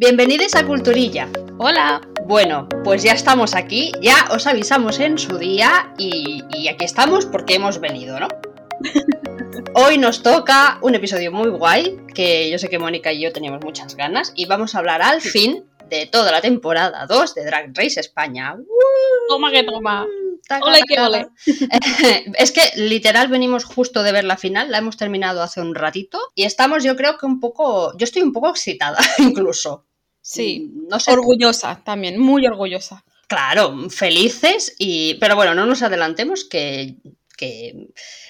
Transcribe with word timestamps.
Bienvenidos 0.00 0.54
a 0.54 0.64
Culturilla. 0.64 1.28
Hola. 1.58 2.00
Bueno, 2.24 2.68
pues 2.84 3.02
ya 3.02 3.14
estamos 3.14 3.56
aquí, 3.56 3.90
ya 4.00 4.28
os 4.30 4.46
avisamos 4.46 5.00
en 5.00 5.18
su 5.18 5.38
día 5.38 5.92
y, 5.98 6.44
y 6.50 6.68
aquí 6.68 6.84
estamos 6.84 7.26
porque 7.26 7.56
hemos 7.56 7.80
venido, 7.80 8.20
¿no? 8.20 8.28
Hoy 9.74 9.98
nos 9.98 10.22
toca 10.22 10.78
un 10.82 10.94
episodio 10.94 11.32
muy 11.32 11.48
guay, 11.50 11.96
que 12.14 12.48
yo 12.48 12.60
sé 12.60 12.68
que 12.68 12.78
Mónica 12.78 13.12
y 13.12 13.22
yo 13.22 13.32
teníamos 13.32 13.64
muchas 13.64 13.96
ganas, 13.96 14.32
y 14.36 14.46
vamos 14.46 14.76
a 14.76 14.78
hablar 14.78 15.02
al 15.02 15.20
fin 15.20 15.64
de 15.88 16.06
toda 16.06 16.30
la 16.30 16.40
temporada 16.40 17.04
2 17.06 17.34
de 17.34 17.44
Drag 17.44 17.72
Race 17.74 17.98
España. 17.98 18.56
Toma 19.28 19.50
que 19.50 19.64
toma. 19.64 20.06
Ole 20.62 20.80
que 20.86 21.00
ole. 21.00 21.28
es 22.38 22.52
que 22.52 22.62
literal 22.76 23.26
venimos 23.26 23.64
justo 23.64 24.04
de 24.04 24.12
ver 24.12 24.24
la 24.24 24.36
final, 24.36 24.70
la 24.70 24.78
hemos 24.78 24.96
terminado 24.96 25.42
hace 25.42 25.60
un 25.60 25.74
ratito 25.74 26.20
y 26.36 26.44
estamos 26.44 26.84
yo 26.84 26.96
creo 26.96 27.18
que 27.18 27.26
un 27.26 27.40
poco, 27.40 27.96
yo 27.98 28.04
estoy 28.04 28.22
un 28.22 28.32
poco 28.32 28.48
excitada 28.48 28.98
incluso. 29.18 29.87
Sí, 30.20 30.70
no 30.88 31.00
sé. 31.00 31.12
orgullosa 31.12 31.82
también, 31.84 32.18
muy 32.18 32.46
orgullosa. 32.46 33.04
Claro, 33.26 33.90
felices 33.90 34.74
y... 34.78 35.14
Pero 35.14 35.36
bueno, 35.36 35.54
no 35.54 35.66
nos 35.66 35.82
adelantemos 35.82 36.44
que, 36.44 36.96
que 37.36 37.88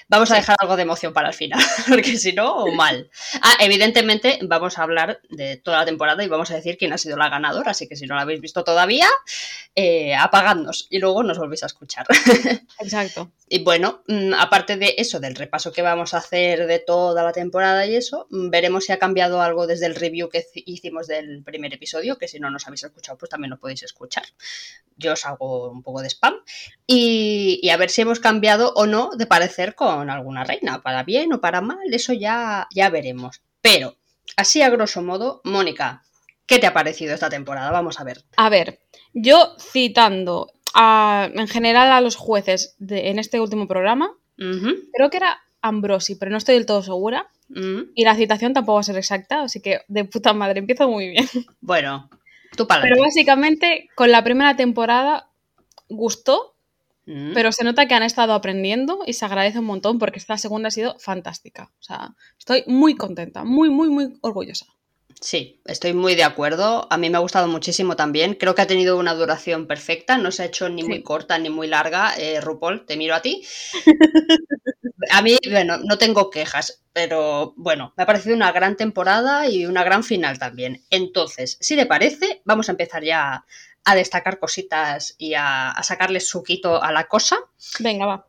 vamos 0.09 0.31
a 0.31 0.35
dejar 0.35 0.57
algo 0.59 0.75
de 0.75 0.81
emoción 0.83 1.13
para 1.13 1.29
el 1.29 1.33
final, 1.33 1.59
porque 1.87 2.17
si 2.17 2.33
no, 2.33 2.65
mal. 2.67 3.09
Ah, 3.41 3.55
evidentemente 3.61 4.39
vamos 4.41 4.77
a 4.77 4.83
hablar 4.83 5.21
de 5.29 5.57
toda 5.57 5.77
la 5.79 5.85
temporada 5.85 6.23
y 6.23 6.27
vamos 6.27 6.51
a 6.51 6.55
decir 6.55 6.77
quién 6.77 6.91
ha 6.93 6.97
sido 6.97 7.15
la 7.17 7.29
ganadora, 7.29 7.71
así 7.71 7.87
que 7.87 7.95
si 7.95 8.05
no 8.07 8.15
la 8.15 8.21
habéis 8.21 8.41
visto 8.41 8.63
todavía, 8.63 9.07
eh, 9.75 10.15
apagadnos 10.15 10.87
y 10.89 10.99
luego 10.99 11.23
nos 11.23 11.37
volvéis 11.37 11.63
a 11.63 11.67
escuchar. 11.67 12.05
Exacto. 12.79 13.31
Y 13.47 13.63
bueno, 13.63 14.03
mm, 14.07 14.33
aparte 14.33 14.77
de 14.77 14.95
eso, 14.97 15.19
del 15.19 15.35
repaso 15.35 15.71
que 15.71 15.81
vamos 15.81 16.13
a 16.13 16.17
hacer 16.17 16.67
de 16.67 16.79
toda 16.79 17.23
la 17.23 17.31
temporada 17.31 17.85
y 17.85 17.95
eso, 17.95 18.27
mm, 18.29 18.49
veremos 18.49 18.85
si 18.85 18.91
ha 18.91 18.99
cambiado 18.99 19.41
algo 19.41 19.67
desde 19.67 19.85
el 19.85 19.95
review 19.95 20.29
que 20.29 20.45
hi- 20.53 20.63
hicimos 20.65 21.07
del 21.07 21.43
primer 21.43 21.73
episodio, 21.73 22.17
que 22.17 22.27
si 22.27 22.39
no 22.39 22.49
nos 22.49 22.67
habéis 22.67 22.83
escuchado, 22.83 23.17
pues 23.17 23.29
también 23.29 23.51
lo 23.51 23.59
podéis 23.59 23.83
escuchar. 23.83 24.23
Yo 24.97 25.13
os 25.13 25.25
hago 25.25 25.69
un 25.71 25.81
poco 25.81 26.01
de 26.01 26.09
spam. 26.09 26.35
Y, 26.85 27.59
y 27.63 27.69
a 27.69 27.77
ver 27.77 27.89
si 27.89 28.01
hemos 28.01 28.19
cambiado 28.19 28.73
o 28.75 28.85
no 28.85 29.11
de 29.17 29.25
parecer 29.25 29.75
con 29.75 29.98
alguna 30.09 30.43
reina, 30.43 30.81
para 30.83 31.03
bien 31.03 31.33
o 31.33 31.41
para 31.41 31.61
mal, 31.61 31.79
eso 31.91 32.13
ya, 32.13 32.67
ya 32.73 32.89
veremos. 32.89 33.41
Pero, 33.61 33.95
así 34.37 34.61
a 34.61 34.69
grosso 34.69 35.01
modo, 35.01 35.41
Mónica, 35.43 36.03
¿qué 36.45 36.59
te 36.59 36.67
ha 36.67 36.73
parecido 36.73 37.13
esta 37.15 37.29
temporada? 37.29 37.71
Vamos 37.71 37.99
a 37.99 38.03
ver. 38.03 38.23
A 38.37 38.49
ver, 38.49 38.79
yo 39.13 39.55
citando 39.59 40.51
a- 40.75 41.29
en 41.33 41.47
general 41.47 41.91
a 41.91 42.01
los 42.01 42.15
jueces 42.15 42.75
de- 42.77 43.09
en 43.09 43.17
este 43.17 43.39
último 43.39 43.67
programa, 43.67 44.11
creo 44.37 45.09
que 45.09 45.17
era 45.17 45.39
Ambrosi, 45.61 46.15
pero 46.15 46.31
no 46.31 46.37
estoy 46.37 46.55
del 46.55 46.65
todo 46.65 46.81
segura. 46.83 47.27
ujú. 47.49 47.87
Y 47.95 48.05
la 48.05 48.15
citación 48.15 48.53
tampoco 48.53 48.75
va 48.75 48.79
a 48.81 48.83
ser 48.83 48.95
exacta, 48.97 49.41
así 49.41 49.59
que 49.61 49.81
de 49.87 50.05
puta 50.05 50.33
madre, 50.33 50.59
empiezo 50.59 50.87
muy 50.87 51.09
bien. 51.09 51.27
Bueno, 51.59 52.09
tú 52.55 52.67
para 52.67 52.81
Pero 52.83 53.01
básicamente, 53.01 53.89
con 53.95 54.11
la 54.11 54.23
primera 54.23 54.55
temporada 54.55 55.27
gustó, 55.89 56.55
Mm. 57.09 57.33
pero 57.33 57.51
se 57.51 57.63
nota 57.63 57.87
que 57.87 57.95
han 57.95 58.03
estado 58.03 58.33
aprendiendo 58.33 58.99
y 59.07 59.13
se 59.13 59.25
agradece 59.25 59.59
un 59.59 59.65
montón 59.65 59.97
porque 59.97 60.19
esta 60.19 60.37
segunda 60.37 60.67
ha 60.67 60.71
sido 60.71 60.95
fantástica. 60.99 61.71
O 61.79 61.83
sea, 61.83 62.15
estoy 62.37 62.63
muy 62.67 62.95
contenta, 62.95 63.43
muy, 63.43 63.69
muy, 63.71 63.89
muy 63.89 64.17
orgullosa. 64.21 64.67
Sí, 65.21 65.59
estoy 65.65 65.93
muy 65.93 66.15
de 66.15 66.23
acuerdo. 66.23 66.87
A 66.89 66.97
mí 66.97 67.09
me 67.09 67.17
ha 67.17 67.19
gustado 67.21 67.47
muchísimo 67.47 67.95
también. 67.95 68.35
Creo 68.35 68.55
que 68.55 68.61
ha 68.61 68.67
tenido 68.67 68.97
una 68.97 69.13
duración 69.15 69.67
perfecta. 69.67 70.17
No 70.17 70.31
se 70.31 70.43
ha 70.43 70.45
hecho 70.45 70.69
ni 70.69 70.83
Sí. 70.83 70.87
muy 70.87 71.03
corta 71.03 71.37
ni 71.39 71.49
muy 71.49 71.67
larga. 71.67 72.13
Eh, 72.17 72.39
RuPaul, 72.39 72.85
te 72.85 72.95
miro 72.95 73.15
a 73.15 73.21
ti. 73.21 73.43
A 75.11 75.21
mí, 75.21 75.37
bueno, 75.49 75.77
no 75.79 75.97
tengo 75.97 76.29
quejas, 76.29 76.83
pero 76.93 77.53
bueno, 77.57 77.93
me 77.97 78.03
ha 78.03 78.05
parecido 78.05 78.35
una 78.35 78.51
gran 78.51 78.75
temporada 78.77 79.47
y 79.49 79.65
una 79.65 79.83
gran 79.83 80.03
final 80.03 80.37
también. 80.39 80.83
Entonces, 80.89 81.57
si 81.61 81.75
te 81.75 81.85
parece, 81.85 82.41
vamos 82.45 82.69
a 82.69 82.73
empezar 82.73 83.03
ya 83.03 83.45
a 83.85 83.95
destacar 83.95 84.39
cositas 84.39 85.15
y 85.17 85.33
a, 85.33 85.71
a 85.71 85.83
sacarle 85.83 86.19
suquito 86.19 86.81
a 86.81 86.91
la 86.91 87.07
cosa. 87.07 87.37
Venga, 87.79 88.05
va. 88.05 88.25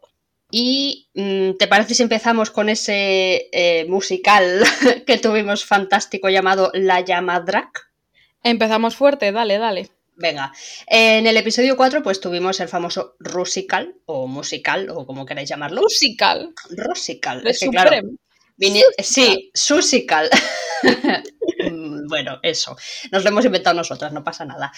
Y 0.50 1.08
mm, 1.14 1.52
¿te 1.58 1.68
parece 1.68 1.94
si 1.94 2.02
empezamos 2.02 2.50
con 2.50 2.68
ese 2.68 3.48
eh, 3.52 3.84
musical 3.88 4.62
que 5.06 5.18
tuvimos 5.18 5.64
fantástico 5.64 6.28
llamado 6.28 6.70
La 6.74 7.00
Llama 7.00 7.40
Drag? 7.40 7.70
Empezamos 8.42 8.96
fuerte, 8.96 9.32
dale, 9.32 9.58
dale. 9.58 9.90
Venga, 10.16 10.52
en 10.86 11.26
el 11.26 11.36
episodio 11.38 11.76
4 11.76 12.02
pues 12.02 12.20
tuvimos 12.20 12.60
el 12.60 12.68
famoso 12.68 13.16
Rusical 13.20 13.94
o 14.04 14.26
musical 14.26 14.90
o 14.90 15.06
como 15.06 15.24
queráis 15.24 15.48
llamarlo. 15.48 15.80
Rusical. 15.80 17.42
de 17.42 17.50
Es 17.50 17.60
que 17.60 17.68
claro, 17.68 17.90
sí, 18.98 19.50
Susical. 19.54 20.28
Bueno, 22.10 22.40
eso. 22.42 22.76
Nos 23.12 23.22
lo 23.22 23.30
hemos 23.30 23.44
inventado 23.44 23.76
nosotras, 23.76 24.12
no 24.12 24.24
pasa 24.24 24.44
nada. 24.44 24.72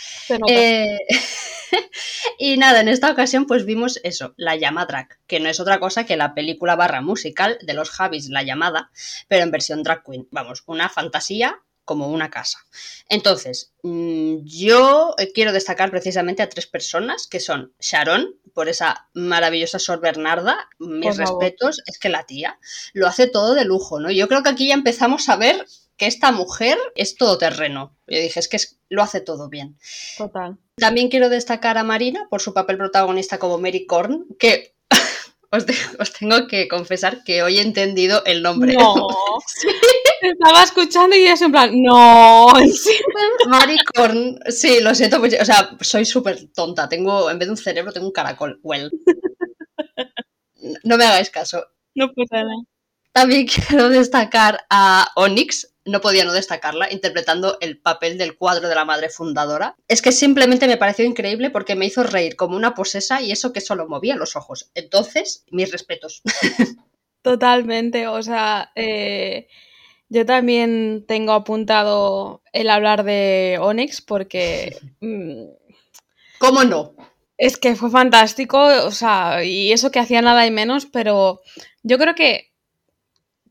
Eh, 0.46 0.98
y 2.38 2.58
nada, 2.58 2.80
en 2.80 2.88
esta 2.88 3.10
ocasión 3.10 3.46
pues 3.46 3.64
vimos 3.64 3.98
eso, 4.04 4.34
La 4.36 4.54
Llama 4.54 4.84
Drag, 4.84 5.18
que 5.26 5.40
no 5.40 5.48
es 5.48 5.58
otra 5.58 5.80
cosa 5.80 6.04
que 6.04 6.18
la 6.18 6.34
película 6.34 6.76
barra 6.76 7.00
musical 7.00 7.58
de 7.62 7.72
los 7.72 7.88
Javis 7.88 8.28
La 8.28 8.42
Llamada, 8.42 8.90
pero 9.28 9.42
en 9.42 9.50
versión 9.50 9.82
drag 9.82 10.04
queen. 10.04 10.28
Vamos, 10.30 10.62
una 10.66 10.90
fantasía 10.90 11.58
como 11.86 12.08
una 12.08 12.30
casa. 12.30 12.58
Entonces, 13.08 13.72
mm, 13.82 14.44
yo 14.44 15.14
quiero 15.34 15.52
destacar 15.52 15.90
precisamente 15.90 16.42
a 16.42 16.48
tres 16.48 16.66
personas, 16.66 17.26
que 17.26 17.40
son 17.40 17.72
Sharon, 17.80 18.36
por 18.54 18.68
esa 18.68 19.08
maravillosa 19.14 19.78
Sor 19.78 20.00
Bernarda, 20.00 20.68
mis 20.78 21.16
respetos, 21.16 21.82
es 21.86 21.98
que 21.98 22.10
la 22.10 22.24
tía 22.24 22.58
lo 22.92 23.06
hace 23.06 23.26
todo 23.26 23.54
de 23.54 23.64
lujo, 23.64 23.98
¿no? 23.98 24.10
Yo 24.10 24.28
creo 24.28 24.42
que 24.42 24.50
aquí 24.50 24.68
ya 24.68 24.74
empezamos 24.74 25.28
a 25.28 25.36
ver 25.36 25.66
que 25.96 26.06
esta 26.06 26.32
mujer 26.32 26.78
es 26.94 27.16
todoterreno. 27.16 27.96
Yo 28.06 28.18
dije, 28.18 28.40
es 28.40 28.48
que 28.48 28.56
es- 28.56 28.78
lo 28.88 29.02
hace 29.02 29.20
todo 29.20 29.48
bien. 29.48 29.78
Total. 30.18 30.58
También 30.76 31.08
quiero 31.08 31.28
destacar 31.28 31.78
a 31.78 31.84
Marina 31.84 32.26
por 32.30 32.40
su 32.40 32.52
papel 32.54 32.76
protagonista 32.78 33.38
como 33.38 33.58
Mary 33.58 33.86
Korn, 33.86 34.26
que 34.38 34.74
os, 35.50 35.66
de- 35.66 35.74
os 35.98 36.12
tengo 36.12 36.46
que 36.48 36.68
confesar 36.68 37.22
que 37.24 37.42
hoy 37.42 37.58
he 37.58 37.62
entendido 37.62 38.22
el 38.24 38.42
nombre. 38.42 38.74
No. 38.74 39.06
Estaba 40.22 40.62
escuchando 40.62 41.16
y 41.16 41.24
es 41.24 41.42
en 41.42 41.50
plan, 41.50 41.70
no. 41.82 42.46
Mary 43.48 43.76
Korn, 43.94 44.38
sí, 44.48 44.78
lo 44.80 44.94
siento, 44.94 45.18
mucho, 45.18 45.36
o 45.40 45.44
sea, 45.44 45.76
soy 45.80 46.04
súper 46.04 46.46
tonta, 46.52 46.88
tengo, 46.88 47.28
en 47.28 47.38
vez 47.40 47.48
de 47.48 47.52
un 47.52 47.56
cerebro, 47.56 47.92
tengo 47.92 48.06
un 48.06 48.12
caracol, 48.12 48.60
well. 48.62 48.88
No 50.84 50.96
me 50.96 51.04
hagáis 51.04 51.30
caso. 51.30 51.66
No 51.94 52.06
pasa 52.14 52.44
nada. 52.44 52.62
También 53.12 53.46
quiero 53.46 53.88
destacar 53.88 54.64
a 54.70 55.08
Onyx, 55.16 55.71
no 55.84 56.00
podía 56.00 56.24
no 56.24 56.32
destacarla, 56.32 56.92
interpretando 56.92 57.58
el 57.60 57.78
papel 57.78 58.18
del 58.18 58.36
cuadro 58.36 58.68
de 58.68 58.74
la 58.74 58.84
madre 58.84 59.08
fundadora. 59.08 59.76
Es 59.88 60.02
que 60.02 60.12
simplemente 60.12 60.66
me 60.66 60.76
pareció 60.76 61.04
increíble 61.04 61.50
porque 61.50 61.74
me 61.74 61.86
hizo 61.86 62.02
reír 62.02 62.36
como 62.36 62.56
una 62.56 62.74
posesa 62.74 63.20
y 63.20 63.32
eso 63.32 63.52
que 63.52 63.60
solo 63.60 63.88
movía 63.88 64.16
los 64.16 64.36
ojos. 64.36 64.70
Entonces, 64.74 65.44
mis 65.50 65.70
respetos. 65.72 66.22
Totalmente. 67.22 68.08
O 68.08 68.22
sea, 68.22 68.72
eh, 68.74 69.48
yo 70.08 70.26
también 70.26 71.04
tengo 71.06 71.32
apuntado 71.32 72.42
el 72.52 72.70
hablar 72.70 73.04
de 73.04 73.58
Onyx 73.60 74.02
porque 74.02 74.76
mm, 75.00 75.44
¿Cómo 76.38 76.64
no? 76.64 76.94
es 77.42 77.56
que 77.56 77.74
fue 77.74 77.90
fantástico. 77.90 78.58
O 78.86 78.92
sea, 78.92 79.42
y 79.42 79.72
eso 79.72 79.90
que 79.90 79.98
hacía 79.98 80.22
nada 80.22 80.46
y 80.46 80.52
menos, 80.52 80.86
pero 80.86 81.40
yo 81.82 81.98
creo 81.98 82.14
que 82.14 82.51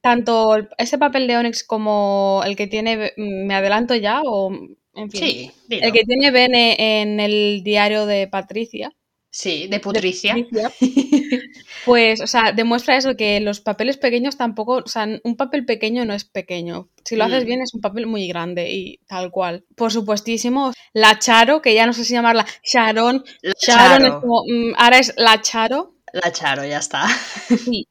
tanto 0.02 0.58
ese 0.78 0.98
papel 0.98 1.28
de 1.28 1.38
Onyx 1.38 1.64
como 1.64 2.42
el 2.46 2.56
que 2.56 2.68
tiene, 2.68 3.14
me 3.18 3.54
adelanto 3.54 3.96
ya, 3.96 4.22
o 4.24 4.52
en 4.96 5.10
fin. 5.12 5.22
Sí. 5.22 5.52
El 5.70 5.92
que 5.92 6.04
tiene 6.04 6.32
Bene 6.32 7.02
en 7.02 7.20
el 7.20 7.62
diario 7.64 8.06
de 8.06 8.28
Patricia. 8.28 8.92
Sí, 9.34 9.68
de 9.68 9.80
Putricia. 9.80 10.36
Patricia, 10.36 10.72
Pues, 11.86 12.20
o 12.20 12.28
sea, 12.28 12.52
demuestra 12.52 12.98
eso, 12.98 13.16
que 13.16 13.40
los 13.40 13.62
papeles 13.62 13.98
pequeños 13.98 14.36
tampoco, 14.36 14.82
o 14.86 14.88
sea, 14.88 15.08
un 15.24 15.38
papel 15.38 15.66
pequeño 15.66 16.04
no 16.04 16.14
es 16.14 16.26
pequeño. 16.26 16.90
Si 17.06 17.16
lo 17.16 17.24
haces 17.24 17.44
Mm. 17.44 17.48
bien 17.48 17.62
es 17.62 17.74
un 17.74 17.80
papel 17.82 18.08
muy 18.08 18.28
grande 18.28 18.72
y 18.72 18.98
tal 19.08 19.32
cual. 19.32 19.64
Por 19.76 19.92
supuestísimo, 19.92 20.74
la 20.94 21.18
Charo, 21.18 21.62
que 21.62 21.74
ya 21.74 21.86
no 21.86 21.94
sé 21.94 22.04
si 22.04 22.14
llamarla 22.14 22.46
Sharon. 22.64 23.24
La 23.42 23.54
Sharon 23.58 24.06
es 24.06 24.12
como, 24.16 24.44
mm, 24.46 24.74
ahora 24.78 25.00
es 25.00 25.14
la 25.16 25.42
Charo. 25.42 25.96
La 26.14 26.32
Charo, 26.32 26.66
ya 26.66 26.80
está. 26.80 27.08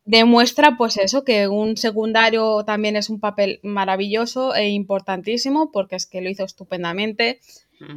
Demuestra 0.05 0.77
pues 0.77 0.97
eso, 0.99 1.25
que 1.25 1.49
un 1.49 1.77
secundario 1.77 2.65
también 2.65 2.97
es 2.97 3.09
un 3.09 3.21
papel 3.21 3.61
maravilloso 3.63 4.55
e 4.55 4.69
importantísimo 4.69 5.71
porque 5.73 5.97
es 5.97 6.07
que 6.07 6.21
lo 6.21 6.29
hizo 6.29 6.45
estupendamente. 6.45 7.41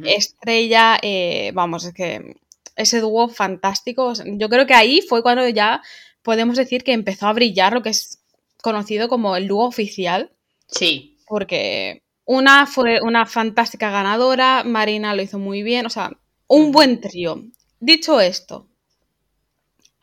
Estrella, 0.04 0.98
eh, 1.02 1.50
vamos, 1.52 1.84
es 1.84 1.92
que 1.92 2.36
ese 2.74 3.00
dúo 3.00 3.28
fantástico. 3.28 4.14
Yo 4.24 4.48
creo 4.48 4.66
que 4.66 4.74
ahí 4.74 5.02
fue 5.02 5.22
cuando 5.22 5.46
ya 5.48 5.82
podemos 6.22 6.56
decir 6.56 6.84
que 6.84 6.92
empezó 6.92 7.26
a 7.26 7.34
brillar 7.34 7.74
lo 7.74 7.82
que 7.82 7.90
es 7.90 8.22
conocido 8.62 9.08
como 9.08 9.36
el 9.36 9.46
dúo 9.46 9.66
oficial, 9.66 10.30
Sí, 10.66 11.18
porque 11.26 12.02
una 12.24 12.66
fue 12.66 13.00
una 13.02 13.26
fantástica 13.26 13.90
ganadora, 13.90 14.64
Marina 14.64 15.14
lo 15.14 15.22
hizo 15.22 15.38
muy 15.38 15.62
bien, 15.62 15.86
o 15.86 15.90
sea, 15.90 16.10
un 16.46 16.72
buen 16.72 17.00
trío. 17.00 17.44
Dicho 17.80 18.20
esto, 18.20 18.68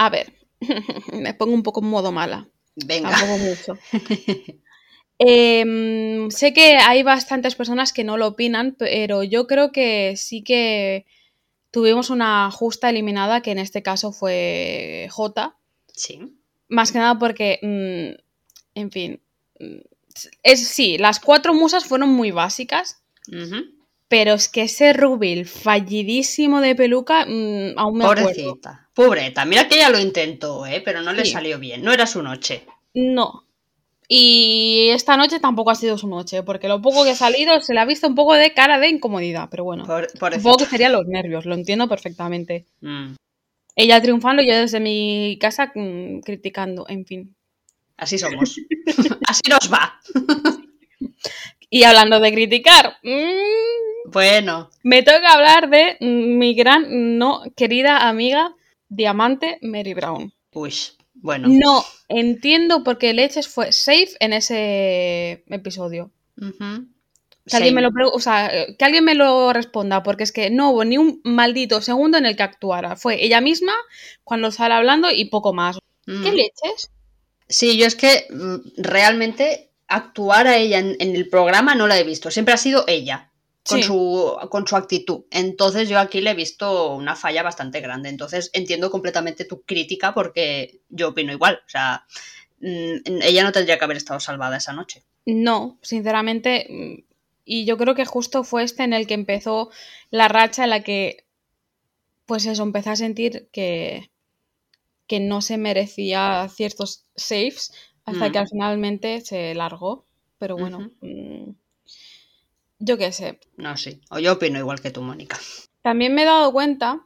a 0.05 0.09
ver, 0.09 0.33
me 1.13 1.35
pongo 1.35 1.53
un 1.53 1.61
poco 1.61 1.81
en 1.81 1.89
modo 1.89 2.11
mala, 2.11 2.49
venga. 2.75 3.11
tampoco 3.11 3.37
mucho. 3.37 3.77
Em, 5.23 6.31
sé 6.31 6.51
que 6.51 6.77
hay 6.77 7.03
bastantes 7.03 7.53
personas 7.53 7.93
que 7.93 8.03
no 8.03 8.17
lo 8.17 8.25
opinan, 8.25 8.73
pero 8.73 9.21
yo 9.21 9.45
creo 9.45 9.71
que 9.71 10.15
sí 10.17 10.43
que 10.43 11.05
tuvimos 11.69 12.09
una 12.09 12.49
justa 12.49 12.89
eliminada, 12.89 13.41
que 13.43 13.51
en 13.51 13.59
este 13.59 13.83
caso 13.83 14.11
fue 14.11 15.07
J. 15.11 15.55
Sí. 15.93 16.35
Más 16.69 16.91
que 16.91 16.97
nada 16.97 17.19
porque, 17.19 17.59
mm, 17.61 18.79
en 18.79 18.91
fin, 18.91 19.21
mm, 19.59 19.81
es, 20.41 20.67
sí, 20.67 20.97
las 20.97 21.19
cuatro 21.19 21.53
musas 21.53 21.85
fueron 21.85 22.09
muy 22.09 22.31
básicas, 22.31 23.03
Ujú. 23.27 23.57
Pero 24.11 24.33
es 24.33 24.49
que 24.49 24.63
ese 24.63 24.91
Rubil 24.91 25.45
fallidísimo 25.45 26.59
de 26.59 26.75
peluca, 26.75 27.25
mm, 27.25 27.77
aún 27.77 27.97
me 27.97 28.03
acuerdo. 28.03 28.23
Pobrecita. 28.25 28.89
Pobreta. 28.93 29.45
Mira 29.45 29.69
que 29.69 29.75
ella 29.75 29.89
lo 29.89 29.99
intentó, 29.99 30.65
¿eh? 30.65 30.81
pero 30.83 31.01
no 31.01 31.13
le 31.13 31.23
Sí. 31.23 31.31
salió 31.31 31.57
bien. 31.59 31.81
No 31.81 31.93
era 31.93 32.05
su 32.05 32.21
noche. 32.21 32.65
No. 32.93 33.45
Y 34.09 34.89
esta 34.91 35.15
noche 35.15 35.39
tampoco 35.39 35.71
ha 35.71 35.75
sido 35.75 35.97
su 35.97 36.09
noche, 36.09 36.43
porque 36.43 36.67
lo 36.67 36.81
poco 36.81 37.05
que 37.05 37.11
ha 37.11 37.15
salido 37.15 37.61
se 37.61 37.73
le 37.73 37.79
ha 37.79 37.85
visto 37.85 38.05
un 38.09 38.15
poco 38.15 38.33
de 38.33 38.53
cara 38.53 38.79
de 38.79 38.89
incomodidad, 38.89 39.47
pero 39.49 39.63
bueno. 39.63 39.85
Pobre- 39.85 40.09
pobrecita. 40.19 40.41
Supongo 40.41 40.57
que 40.57 40.65
serían 40.65 40.91
los 40.91 41.07
nervios, 41.07 41.45
lo 41.45 41.55
entiendo 41.55 41.87
perfectamente. 41.87 42.65
Mm. 42.81 43.13
Ella 43.77 44.01
triunfando 44.01 44.41
y 44.43 44.47
yo 44.49 44.55
desde 44.57 44.81
mi 44.81 45.37
casa 45.39 45.71
mm, 45.73 46.19
criticando, 46.19 46.85
en 46.89 47.05
fin. 47.05 47.33
Así 47.95 48.17
somos. 48.17 48.57
Así 49.27 49.43
nos 49.49 49.71
va. 49.71 50.01
Y 51.73 51.83
hablando 51.83 52.19
de 52.19 52.33
criticar, 52.33 52.97
mm, 53.01 53.90
Bueno. 54.05 54.69
me 54.83 55.03
toca 55.03 55.33
hablar 55.33 55.69
de 55.69 55.97
mm, 55.99 56.37
mi 56.37 56.53
gran, 56.53 57.17
no 57.17 57.43
querida 57.55 58.07
amiga 58.07 58.55
Diamante 58.89 59.57
Mary 59.61 59.93
Brown. 59.93 60.33
Uy. 60.53 60.73
Bueno. 61.13 61.47
No 61.49 61.85
entiendo 62.09 62.83
por 62.83 62.97
qué 62.97 63.13
Leches 63.13 63.47
fue 63.47 63.71
safe 63.71 64.09
en 64.19 64.33
ese 64.33 65.43
episodio. 65.47 66.11
Que 67.45 67.57
alguien, 67.57 67.75
me 67.75 67.81
lo 67.81 67.89
o 68.11 68.19
sea, 68.19 68.51
que 68.77 68.85
alguien 68.85 69.03
me 69.03 69.15
lo 69.15 69.53
responda, 69.53 70.03
porque 70.03 70.23
es 70.23 70.31
que 70.31 70.49
no 70.49 70.71
hubo 70.71 70.83
ni 70.83 70.97
un 70.97 71.21
maldito 71.23 71.81
segundo 71.81 72.17
en 72.17 72.25
el 72.25 72.35
que 72.35 72.43
actuara. 72.43 72.95
Fue 72.95 73.23
ella 73.23 73.41
misma 73.41 73.73
cuando 74.23 74.51
sale 74.51 74.73
hablando 74.73 75.11
y 75.11 75.25
poco 75.25 75.53
más. 75.53 75.77
Mm. 76.07 76.23
¿Qué 76.23 76.31
leches? 76.31 76.91
Sí, 77.47 77.77
yo 77.77 77.85
es 77.85 77.95
que 77.95 78.25
mm, 78.29 78.81
realmente 78.81 79.69
actuar 79.87 80.47
a 80.47 80.57
ella 80.57 80.79
en, 80.79 80.95
en 80.99 81.15
el 81.15 81.29
programa 81.29 81.75
no 81.75 81.87
la 81.87 81.99
he 81.99 82.03
visto. 82.03 82.31
Siempre 82.31 82.53
ha 82.53 82.57
sido 82.57 82.85
ella. 82.87 83.30
Con, 83.67 83.77
Sí. 83.77 83.83
su, 83.83 84.37
con 84.49 84.65
su 84.67 84.75
actitud. 84.75 85.25
Entonces 85.29 85.87
yo 85.87 85.99
aquí 85.99 86.19
le 86.21 86.31
he 86.31 86.33
visto 86.35 86.93
una 86.95 87.15
falla 87.15 87.43
bastante 87.43 87.79
grande. 87.79 88.09
Entonces 88.09 88.49
entiendo 88.53 88.89
completamente 88.89 89.45
tu 89.45 89.61
crítica 89.61 90.13
porque 90.15 90.81
yo 90.89 91.09
opino 91.09 91.31
igual. 91.31 91.61
O 91.65 91.69
sea, 91.69 92.05
mm, 92.59 93.21
ella 93.21 93.43
no 93.43 93.51
tendría 93.51 93.77
que 93.77 93.85
haber 93.85 93.97
estado 93.97 94.19
salvada 94.19 94.57
esa 94.57 94.73
noche. 94.73 95.03
No, 95.25 95.77
sinceramente. 95.81 96.65
mm, 96.69 97.03
Y 97.45 97.65
yo 97.65 97.75
creo 97.77 97.95
que 97.95 98.05
justo 98.05 98.43
fue 98.43 98.63
este 98.63 98.83
en 98.83 98.93
el 98.93 99.05
que 99.07 99.13
empezó 99.15 99.69
la 100.11 100.27
racha 100.27 100.63
en 100.63 100.69
la 100.71 100.83
que, 100.83 101.25
pues 102.25 102.45
eso, 102.45 102.63
empecé 102.63 102.91
a 102.91 102.95
sentir 102.95 103.49
que, 103.51 104.09
que 105.07 105.19
no 105.19 105.41
se 105.41 105.57
merecía 105.57 106.47
ciertos 106.49 107.05
saves 107.15 107.73
hasta 108.05 108.29
Mm. 108.29 108.31
que 108.31 108.37
al 108.39 108.47
finalmente 108.47 109.21
se 109.21 109.53
largó. 109.55 110.05
Pero 110.37 110.55
bueno, 110.57 110.91
mm, 111.01 111.51
yo 112.81 112.97
qué 112.97 113.11
sé. 113.11 113.39
No, 113.57 113.77
sí. 113.77 114.01
O 114.09 114.19
yo 114.19 114.33
opino 114.33 114.59
igual 114.59 114.81
que 114.81 114.91
tú, 114.91 115.01
Mónica. 115.01 115.39
También 115.81 116.13
me 116.13 116.23
he 116.23 116.25
dado 116.25 116.51
cuenta 116.51 117.01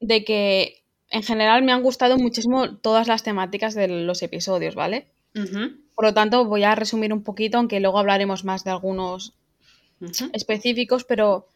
de 0.00 0.24
que 0.24 0.84
en 1.10 1.22
general 1.22 1.62
me 1.62 1.72
han 1.72 1.82
gustado 1.82 2.18
muchísimo 2.18 2.76
todas 2.76 3.08
las 3.08 3.22
temáticas 3.22 3.74
de 3.74 3.88
los 3.88 4.22
episodios, 4.22 4.74
¿vale? 4.74 5.08
Por 5.94 6.04
lo 6.04 6.14
tanto, 6.14 6.44
voy 6.44 6.64
a 6.64 6.74
resumir 6.74 7.12
un 7.12 7.22
poquito, 7.22 7.58
aunque 7.58 7.80
luego 7.80 7.98
hablaremos 7.98 8.44
más 8.44 8.64
de 8.64 8.70
algunos 8.70 9.34
específicos, 10.32 11.04
pero 11.04 11.46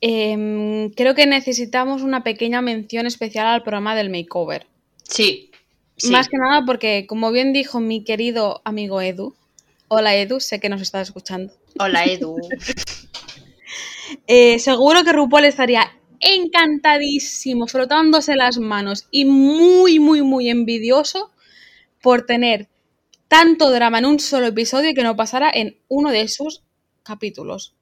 em, 0.00 0.90
creo 0.90 1.14
que 1.14 1.26
necesitamos 1.26 2.02
una 2.02 2.22
pequeña 2.22 2.62
mención 2.62 3.06
especial 3.06 3.46
al 3.46 3.62
programa 3.62 3.94
del 3.94 4.10
makeover. 4.10 4.66
Sí. 5.02 5.50
sí. 5.96 6.10
Más 6.10 6.28
que 6.28 6.36
nada 6.36 6.64
porque, 6.66 7.06
como 7.06 7.32
bien 7.32 7.52
dijo 7.52 7.80
mi 7.80 8.04
querido 8.04 8.60
amigo 8.64 9.00
Edu, 9.00 9.34
hola 9.88 10.14
Edu, 10.14 10.40
sé 10.40 10.60
que 10.60 10.68
nos 10.68 10.82
estás 10.82 11.08
escuchando, 11.08 11.52
Hola, 11.78 12.04
Edu. 12.04 12.36
eh, 14.26 14.58
seguro 14.58 15.04
que 15.04 15.12
RuPaul 15.12 15.44
estaría 15.44 15.90
encantadísimo, 16.20 17.66
frotándose 17.66 18.36
las 18.36 18.58
manos 18.58 19.06
y 19.10 19.24
muy, 19.24 19.98
muy, 19.98 20.22
muy 20.22 20.50
envidioso 20.50 21.30
por 22.02 22.26
tener 22.26 22.68
tanto 23.28 23.70
drama 23.70 23.98
en 23.98 24.06
un 24.06 24.20
solo 24.20 24.46
episodio 24.46 24.90
y 24.90 24.94
que 24.94 25.02
no 25.02 25.16
pasara 25.16 25.50
en 25.52 25.78
uno 25.88 26.10
de 26.10 26.28
sus 26.28 26.62
capítulos. 27.02 27.74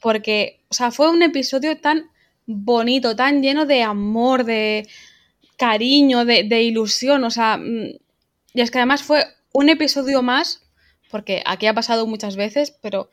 Porque, 0.00 0.60
o 0.68 0.74
sea, 0.74 0.90
fue 0.90 1.10
un 1.10 1.22
episodio 1.22 1.78
tan 1.78 2.10
bonito, 2.46 3.16
tan 3.16 3.42
lleno 3.42 3.66
de 3.66 3.82
amor, 3.82 4.44
de 4.44 4.86
cariño, 5.56 6.24
de, 6.24 6.44
de 6.44 6.62
ilusión, 6.62 7.24
o 7.24 7.30
sea, 7.30 7.56
mm, 7.56 7.96
y 8.54 8.60
es 8.60 8.70
que 8.70 8.78
además 8.78 9.02
fue 9.02 9.24
un 9.52 9.68
episodio 9.68 10.22
más, 10.22 10.63
porque 11.14 11.44
aquí 11.46 11.68
ha 11.68 11.74
pasado 11.74 12.08
muchas 12.08 12.34
veces, 12.34 12.76
pero 12.82 13.08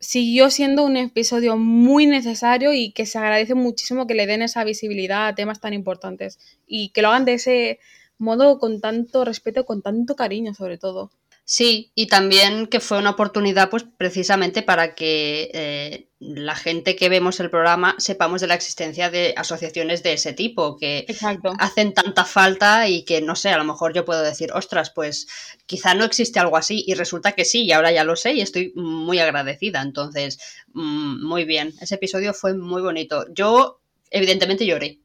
siguió 0.00 0.50
siendo 0.50 0.82
un 0.82 0.96
episodio 0.96 1.56
muy 1.56 2.04
necesario 2.04 2.72
y 2.72 2.90
que 2.90 3.06
se 3.06 3.16
agradece 3.16 3.54
muchísimo 3.54 4.08
que 4.08 4.14
le 4.14 4.26
den 4.26 4.42
esa 4.42 4.64
visibilidad 4.64 5.28
a 5.28 5.34
temas 5.36 5.60
tan 5.60 5.72
importantes 5.72 6.40
y 6.66 6.88
que 6.88 7.02
lo 7.02 7.10
hagan 7.10 7.24
de 7.24 7.34
ese 7.34 7.78
modo 8.18 8.58
con 8.58 8.80
tanto 8.80 9.24
respeto, 9.24 9.64
con 9.64 9.82
tanto 9.82 10.16
cariño 10.16 10.52
sobre 10.52 10.78
todo. 10.78 11.12
Sí, 11.48 11.92
y 11.94 12.08
también 12.08 12.66
que 12.66 12.80
fue 12.80 12.98
una 12.98 13.10
oportunidad, 13.10 13.70
pues 13.70 13.84
precisamente 13.96 14.62
para 14.62 14.96
que 14.96 15.48
eh, 15.54 16.10
la 16.18 16.56
gente 16.56 16.96
que 16.96 17.08
vemos 17.08 17.38
el 17.38 17.50
programa 17.50 17.94
sepamos 17.98 18.40
de 18.40 18.48
la 18.48 18.56
existencia 18.56 19.10
de 19.10 19.32
asociaciones 19.36 20.02
de 20.02 20.14
ese 20.14 20.32
tipo, 20.32 20.76
que 20.76 21.04
Exacto. 21.06 21.52
hacen 21.60 21.94
tanta 21.94 22.24
falta 22.24 22.88
y 22.88 23.04
que, 23.04 23.20
no 23.22 23.36
sé, 23.36 23.50
a 23.50 23.58
lo 23.58 23.64
mejor 23.64 23.94
yo 23.94 24.04
puedo 24.04 24.22
decir, 24.22 24.50
ostras, 24.54 24.90
pues 24.90 25.28
quizá 25.66 25.94
no 25.94 26.04
existe 26.04 26.40
algo 26.40 26.56
así 26.56 26.82
y 26.84 26.94
resulta 26.94 27.30
que 27.30 27.44
sí, 27.44 27.62
y 27.62 27.70
ahora 27.70 27.92
ya 27.92 28.02
lo 28.02 28.16
sé 28.16 28.32
y 28.32 28.40
estoy 28.40 28.72
muy 28.74 29.20
agradecida. 29.20 29.82
Entonces, 29.82 30.40
mm, 30.74 31.24
muy 31.24 31.44
bien, 31.44 31.74
ese 31.80 31.94
episodio 31.94 32.34
fue 32.34 32.54
muy 32.54 32.82
bonito. 32.82 33.24
Yo, 33.32 33.80
evidentemente, 34.10 34.66
lloré. 34.66 35.00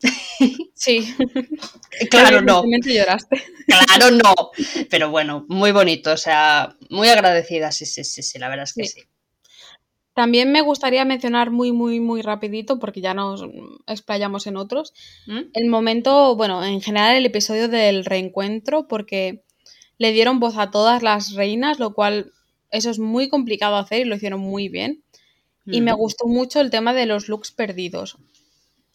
Sí. 0.76 1.14
claro, 2.10 2.42
no. 2.42 2.60
Evidentemente 2.64 2.94
lloraste. 2.94 3.42
Claro, 3.68 4.12
no. 4.12 4.34
Pero 4.90 5.10
bueno, 5.12 5.46
muy 5.50 5.72
bonito, 5.72 6.12
o 6.14 6.18
sea, 6.18 6.76
muy 6.90 7.08
agradecida, 7.10 7.72
sí, 7.72 7.86
sí, 7.86 8.04
sí, 8.04 8.24
sí, 8.24 8.40
la 8.40 8.50
verdad 8.50 8.64
es 8.64 8.74
que 8.74 8.86
Sí. 8.86 9.02
sí. 9.02 9.08
También 10.14 10.52
me 10.52 10.62
gustaría 10.62 11.06
mencionar 11.06 11.52
muy, 11.52 11.72
muy, 11.72 12.02
muy 12.02 12.22
rapidito, 12.22 12.80
porque 12.80 13.00
ya 13.00 13.14
nos 13.14 13.44
explayamos 13.88 14.46
en 14.46 14.58
otros, 14.58 14.94
¿Mm? 15.26 15.40
el 15.54 15.68
momento, 15.70 16.36
bueno, 16.36 16.64
en 16.66 16.82
general 16.82 17.16
el 17.16 17.26
episodio 17.26 17.70
del 17.70 18.04
reencuentro, 18.04 18.88
porque 18.90 19.44
le 19.98 20.12
dieron 20.12 20.40
voz 20.42 20.58
a 20.58 20.70
todas 20.70 21.02
las 21.02 21.34
reinas, 21.34 21.80
lo 21.80 21.94
cual 21.94 22.34
eso 22.72 22.90
es 22.90 23.00
muy 23.00 23.30
complicado 23.30 23.78
hacer 23.78 24.02
y 24.02 24.06
lo 24.06 24.16
hicieron 24.16 24.42
muy 24.42 24.68
bien. 24.68 25.04
Y 25.66 25.80
me 25.82 25.94
Mm. 25.94 25.98
gustó 25.98 26.28
mucho 26.28 26.60
el 26.60 26.72
tema 26.72 26.94
de 26.94 27.06
los 27.06 27.30
looks 27.30 27.52
perdidos. 27.52 28.18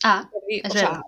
Ah, 0.03 0.31
es 0.49 0.65
o 0.71 0.79
sea, 0.79 1.03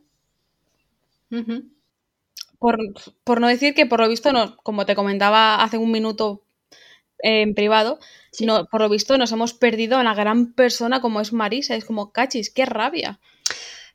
por, 2.59 2.79
por 3.25 3.41
no 3.41 3.49
decir 3.49 3.75
que 3.75 3.87
por 3.87 4.01
lo 4.01 4.09
visto, 4.09 4.33
no, 4.33 4.57
como 4.59 4.87
te 4.87 4.95
comentaba 4.95 5.63
hace 5.63 5.79
un 5.79 5.91
minuto 5.93 6.43
eh, 7.23 7.43
en 7.43 7.55
privado, 7.55 7.99
Sí. 8.33 8.47
no, 8.47 8.67
por 8.67 8.83
lo 8.83 8.89
visto 8.91 9.19
nos 9.19 9.33
hemos 9.33 9.55
perdido 9.55 9.97
a 9.99 10.01
una 10.03 10.15
gran 10.15 10.53
persona 10.55 11.01
como 11.01 11.21
es 11.21 11.33
Marisa. 11.33 11.77
Es 11.77 11.85
como, 11.87 12.13
cachis, 12.13 12.51
qué 12.51 12.67
rabia. 12.67 13.21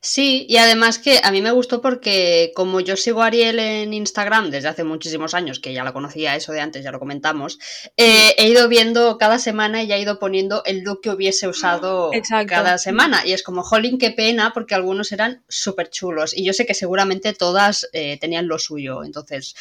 Sí, 0.06 0.44
y 0.50 0.58
además 0.58 0.98
que 0.98 1.18
a 1.24 1.30
mí 1.30 1.40
me 1.40 1.50
gustó 1.50 1.80
porque 1.80 2.52
como 2.54 2.80
yo 2.80 2.94
sigo 2.94 3.22
a 3.22 3.26
Ariel 3.28 3.58
en 3.58 3.94
Instagram 3.94 4.50
desde 4.50 4.68
hace 4.68 4.84
muchísimos 4.84 5.32
años, 5.32 5.60
que 5.60 5.72
ya 5.72 5.82
la 5.82 5.94
conocía 5.94 6.36
eso 6.36 6.52
de 6.52 6.60
antes, 6.60 6.84
ya 6.84 6.92
lo 6.92 6.98
comentamos, 6.98 7.58
eh, 7.96 8.34
he 8.36 8.50
ido 8.50 8.68
viendo 8.68 9.16
cada 9.16 9.38
semana 9.38 9.82
y 9.82 9.92
ha 9.92 9.98
ido 9.98 10.18
poniendo 10.18 10.62
el 10.66 10.80
look 10.80 11.00
que 11.00 11.08
hubiese 11.08 11.48
usado 11.48 12.10
Exacto. 12.12 12.52
cada 12.52 12.76
semana. 12.76 13.22
Y 13.24 13.32
es 13.32 13.42
como, 13.42 13.62
jolín, 13.62 13.96
qué 13.96 14.10
pena, 14.10 14.52
porque 14.52 14.74
algunos 14.74 15.10
eran 15.10 15.42
súper 15.48 15.88
chulos. 15.88 16.36
Y 16.36 16.44
yo 16.44 16.52
sé 16.52 16.66
que 16.66 16.74
seguramente 16.74 17.32
todas 17.32 17.88
eh, 17.94 18.18
tenían 18.20 18.46
lo 18.46 18.58
suyo. 18.58 19.04
Entonces, 19.04 19.54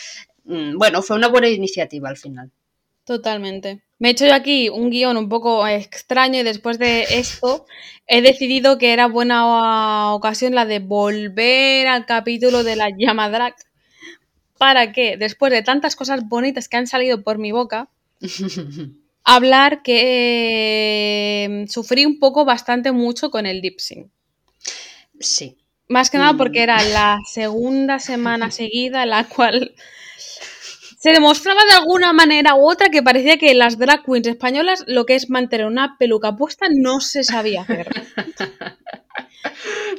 mm, 0.43 0.77
bueno, 0.77 1.01
fue 1.01 1.15
una 1.15 1.29
buena 1.29 1.47
iniciativa 1.47 2.09
al 2.09 2.17
final. 2.17 2.51
Totalmente. 3.05 3.81
Me 3.99 4.09
he 4.09 4.11
hecho 4.11 4.25
yo 4.25 4.33
aquí 4.33 4.69
un 4.69 4.89
guion 4.89 5.17
un 5.17 5.29
poco 5.29 5.65
extraño 5.67 6.39
y 6.39 6.43
después 6.43 6.77
de 6.79 7.03
esto 7.09 7.65
he 8.07 8.21
decidido 8.21 8.77
que 8.77 8.91
era 8.93 9.07
buena 9.07 10.13
ocasión 10.13 10.55
la 10.55 10.65
de 10.65 10.79
volver 10.79 11.87
al 11.87 12.05
capítulo 12.05 12.63
de 12.63 12.75
la 12.75 12.89
llama 12.97 13.29
drag 13.29 13.55
para 14.57 14.91
que, 14.93 15.17
después 15.17 15.51
de 15.51 15.63
tantas 15.63 15.95
cosas 15.95 16.27
bonitas 16.27 16.69
que 16.69 16.77
han 16.77 16.87
salido 16.87 17.23
por 17.23 17.37
mi 17.37 17.51
boca, 17.51 17.89
hablar 19.25 19.83
que 19.83 21.45
eh, 21.45 21.65
sufrí 21.67 22.05
un 22.05 22.19
poco 22.19 22.45
bastante 22.45 22.91
mucho 22.91 23.31
con 23.31 23.45
el 23.45 23.61
lip 23.61 23.79
sync. 23.79 24.07
sí. 25.19 25.57
Más 25.89 26.09
que 26.09 26.17
nada 26.17 26.33
Mm. 26.33 26.37
porque 26.37 26.63
era 26.63 26.81
la 26.81 27.19
segunda 27.29 27.99
semana 27.99 28.49
seguida 28.51 29.03
en 29.03 29.09
la 29.09 29.25
cual 29.27 29.75
se 31.03 31.11
demostraba 31.11 31.59
de 31.65 31.73
alguna 31.73 32.13
manera 32.13 32.55
u 32.55 32.69
otra 32.71 32.87
que 32.87 33.03
parecía 33.03 33.37
que 33.37 33.53
las 33.53 33.77
drag 33.77 34.05
queens 34.05 34.25
españolas 34.25 34.85
lo 34.87 35.05
que 35.05 35.15
es 35.15 35.29
mantener 35.29 35.65
una 35.65 35.97
peluca 35.99 36.33
puesta 36.33 36.67
no 36.73 37.01
se 37.01 37.25
sabía 37.25 37.63
hacer. 37.63 37.89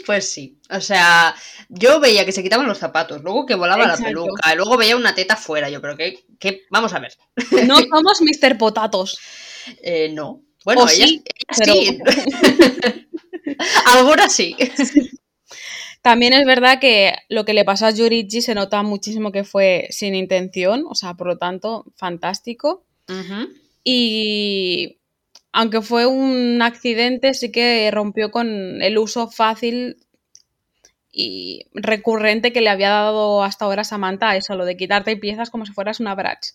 Pues 0.07 0.31
sí, 0.31 0.59
o 0.71 0.81
sea, 0.81 1.35
yo 1.69 2.01
veía 2.01 2.25
que 2.25 2.33
se 2.33 2.43
quitaban 2.43 2.67
los 2.67 2.79
zapatos, 2.79 3.23
luego 3.23 3.47
que 3.47 3.55
volaba 3.55 3.85
Exacto. 3.85 4.03
la 4.03 4.09
peluca, 4.09 4.55
luego 4.55 4.77
veía 4.77 4.97
una 4.97 5.15
teta 5.15 5.37
fuera, 5.37 5.69
yo 5.69 5.81
pero 5.81 5.97
que, 5.97 6.25
que 6.39 6.63
vamos 6.71 6.93
a 6.95 6.99
ver, 6.99 7.13
No 7.67 7.77
somos 7.91 8.21
Mr. 8.21 8.59
Potatos. 8.59 9.19
Eh, 9.83 10.11
no, 10.13 10.43
bueno, 10.65 10.89
ellas, 10.89 11.11
sí, 11.11 11.23
ellas 11.27 11.59
sí, 11.65 11.99
algunas 13.87 14.33
sí, 14.33 14.57
También 16.05 16.35
es 16.35 16.45
verdad 16.45 16.81
que 16.81 17.15
lo 17.31 17.47
que 17.47 17.55
le 17.55 17.65
pasó 17.65 17.87
a 17.87 17.91
Yurichi 17.91 18.43
se 18.43 18.55
nota 18.55 18.83
muchísimo 18.83 19.33
que 19.33 19.43
fue 19.43 19.87
sin 19.89 20.15
intención, 20.15 20.85
o 20.87 20.95
sea, 20.95 21.15
por 21.15 21.27
lo 21.27 21.39
tanto, 21.39 21.87
fantástico. 21.97 22.85
Y 23.83 24.99
aunque 25.51 25.81
fue 25.81 26.05
un 26.05 26.61
accidente, 26.61 27.33
sí 27.33 27.51
que 27.51 27.91
rompió 27.91 28.31
con 28.31 28.83
el 28.83 28.99
uso 28.99 29.31
fácil 29.31 29.97
y 31.11 31.69
recurrente 31.73 32.53
que 32.53 32.61
le 32.61 32.69
había 32.69 32.91
dado 32.91 33.43
hasta 33.43 33.65
ahora 33.65 33.83
Samantha 33.83 34.29
a 34.29 34.37
eso, 34.37 34.57
lo 34.57 34.67
de 34.67 34.77
quitarte 34.77 35.17
piezas 35.17 35.49
como 35.49 35.65
si 35.65 35.73
fueras 35.73 36.01
una 36.01 36.15
bratch. 36.15 36.49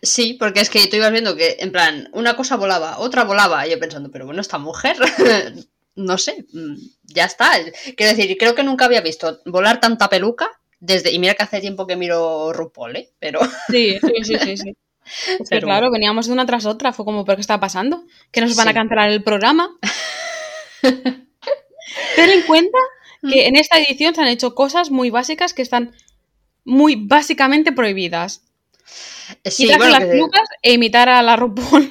Sí, 0.00 0.38
porque 0.40 0.60
es 0.60 0.70
que 0.70 0.86
tú 0.86 0.96
ibas 0.96 1.12
viendo 1.12 1.36
que, 1.36 1.58
en 1.60 1.70
plan, 1.70 2.08
una 2.14 2.34
cosa 2.34 2.56
volaba, 2.56 2.98
otra 2.98 3.24
volaba, 3.24 3.66
y 3.66 3.72
yo 3.72 3.78
pensando, 3.78 4.10
pero 4.10 4.24
bueno, 4.24 4.40
esta 4.40 4.56
mujer, 4.56 4.96
no 5.94 6.18
sé, 6.18 6.46
mm, 6.52 6.74
ya 7.04 7.24
está. 7.24 7.50
Quiero 7.96 8.16
decir, 8.16 8.36
creo 8.38 8.54
que 8.54 8.62
nunca 8.62 8.84
había 8.86 9.00
visto 9.00 9.40
volar 9.46 9.80
tanta 9.80 10.08
peluca 10.08 10.50
desde, 10.78 11.12
y 11.12 11.18
mira 11.18 11.34
que 11.34 11.42
hace 11.42 11.60
tiempo 11.60 11.86
que 11.86 11.96
miro 11.96 12.52
RuPaul, 12.52 12.96
¿eh? 12.96 13.10
Pero, 13.18 13.40
Sí, 13.68 13.98
sí, 14.00 14.24
sí, 14.24 14.34
sí. 14.38 14.56
sí. 14.56 14.76
Que 15.50 15.60
claro, 15.60 15.90
veníamos 15.90 16.26
de 16.26 16.32
una 16.32 16.46
tras 16.46 16.66
otra, 16.66 16.92
fue 16.92 17.04
como, 17.04 17.24
¿pero 17.24 17.36
qué 17.36 17.40
está 17.40 17.58
pasando? 17.58 18.04
¿Que 18.30 18.40
nos 18.40 18.54
van 18.54 18.68
a 18.68 18.74
cancelar 18.74 19.10
el 19.10 19.24
programa? 19.24 19.70
Ten 22.16 22.30
en 22.30 22.42
cuenta 22.42 22.78
que 23.28 23.46
en 23.46 23.56
esta 23.56 23.78
edición 23.78 24.14
se 24.14 24.22
han 24.22 24.28
hecho 24.28 24.54
cosas 24.54 24.90
muy 24.90 25.10
básicas 25.10 25.54
que 25.54 25.62
están 25.62 25.92
muy 26.64 26.96
básicamente 26.96 27.72
prohibidas. 27.72 28.42
Sí, 29.44 29.64
Quitarse 29.64 29.76
bueno, 29.78 29.92
las 29.98 30.00
que- 30.08 30.50
e 30.62 30.72
imitar 30.72 31.08
a 31.08 31.22
la 31.22 31.36
RuPaul. 31.36 31.90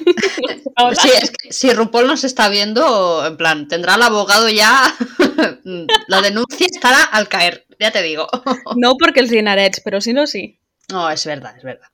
Ahora, 0.75 0.95
sí, 1.01 1.09
es 1.21 1.31
que 1.31 1.51
si 1.53 1.71
RuPaul 1.73 2.07
nos 2.07 2.23
está 2.23 2.49
viendo, 2.49 3.25
en 3.25 3.37
plan, 3.37 3.67
tendrá 3.67 3.95
el 3.95 4.01
abogado 4.03 4.49
ya, 4.49 4.93
la 6.07 6.21
denuncia 6.21 6.67
estará 6.67 7.03
al 7.03 7.27
caer, 7.27 7.65
ya 7.79 7.91
te 7.91 8.01
digo. 8.01 8.27
No 8.75 8.95
porque 8.97 9.19
el 9.19 9.29
Rinarets, 9.29 9.81
pero 9.83 10.01
si 10.01 10.13
no, 10.13 10.27
sí. 10.27 10.59
No, 10.89 11.09
es 11.09 11.25
verdad, 11.25 11.55
es 11.57 11.63
verdad. 11.63 11.87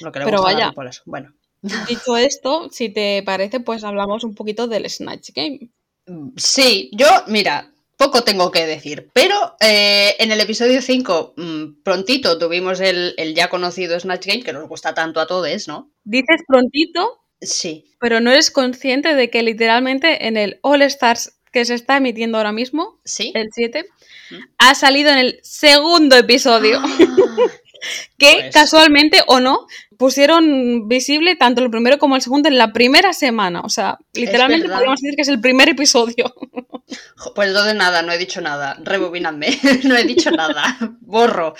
Lo 0.00 0.12
Pero 0.12 0.42
vaya. 0.42 0.68
RuPaul 0.68 0.88
eso. 0.88 1.02
Bueno, 1.06 1.32
Dicho 1.88 2.16
esto, 2.16 2.68
si 2.72 2.88
te 2.88 3.22
parece, 3.22 3.60
pues 3.60 3.84
hablamos 3.84 4.24
un 4.24 4.34
poquito 4.34 4.66
del 4.66 4.90
Snatch 4.90 5.30
Game. 5.34 5.70
Mm, 6.06 6.30
Sí, 6.36 6.90
yo, 6.92 7.06
mira, 7.28 7.71
poco 8.02 8.22
tengo 8.24 8.50
que 8.50 8.66
decir, 8.66 9.10
pero 9.12 9.56
eh, 9.60 10.16
en 10.18 10.32
el 10.32 10.40
episodio 10.40 10.82
5, 10.82 11.34
mm, 11.36 11.82
prontito 11.82 12.38
tuvimos 12.38 12.80
el, 12.80 13.14
el 13.16 13.34
ya 13.34 13.48
conocido 13.48 13.98
Snatch 13.98 14.26
Game, 14.26 14.42
que 14.42 14.52
nos 14.52 14.68
gusta 14.68 14.92
tanto 14.94 15.20
a 15.20 15.26
todos, 15.26 15.68
¿no? 15.68 15.90
Dices 16.04 16.42
prontito, 16.46 17.18
Sí, 17.40 17.84
pero 17.98 18.20
no 18.20 18.30
eres 18.30 18.50
consciente 18.52 19.14
de 19.16 19.28
que 19.30 19.42
literalmente 19.42 20.28
en 20.28 20.36
el 20.36 20.58
All 20.62 20.82
Stars 20.82 21.32
que 21.52 21.64
se 21.64 21.74
está 21.74 21.96
emitiendo 21.96 22.38
ahora 22.38 22.52
mismo, 22.52 23.00
sí. 23.04 23.32
el 23.34 23.48
7, 23.52 23.84
Mm. 24.30 24.34
ha 24.58 24.74
salido 24.74 25.10
en 25.10 25.18
el 25.18 25.40
segundo 25.42 26.16
episodio. 26.16 26.80
que 28.18 28.32
Pues- 28.40 28.54
casualmente 28.54 29.18
o 29.26 29.40
no, 29.40 29.66
pusieron 30.02 30.88
visible 30.88 31.36
tanto 31.36 31.62
el 31.62 31.70
primero 31.70 31.96
como 31.96 32.16
el 32.16 32.22
segundo 32.22 32.48
en 32.48 32.58
la 32.58 32.72
primera 32.72 33.12
semana. 33.12 33.60
O 33.60 33.68
sea, 33.68 34.00
literalmente 34.14 34.68
podríamos 34.68 35.00
decir 35.00 35.14
que 35.14 35.22
es 35.22 35.28
el 35.28 35.40
primer 35.40 35.68
episodio. 35.68 36.34
Pues 37.36 37.48
entonces 37.48 37.76
nada, 37.76 38.02
no 38.02 38.10
he 38.10 38.18
dicho 38.18 38.40
nada. 38.40 38.76
Rebobinadme, 38.82 39.56
no 39.84 39.96
he 39.96 40.02
dicho 40.02 40.32
nada. 40.32 40.76
Borro. 41.02 41.54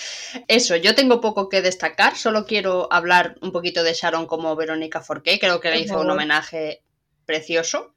Eso, 0.49 0.75
yo 0.75 0.97
tengo 0.97 1.21
poco 1.21 1.49
que 1.49 1.63
destacar, 1.63 2.17
solo 2.17 2.45
quiero 2.45 2.93
hablar 2.93 3.37
un 3.43 3.53
poquito 3.53 3.85
de 3.85 3.95
Sharon 3.95 4.27
como 4.27 4.57
Verónica 4.57 5.01
Forqué, 5.01 5.39
creo 5.39 5.61
que 5.61 5.71
le 5.71 5.79
hizo 5.79 6.01
un 6.01 6.11
homenaje 6.11 6.83
precioso. 7.25 7.95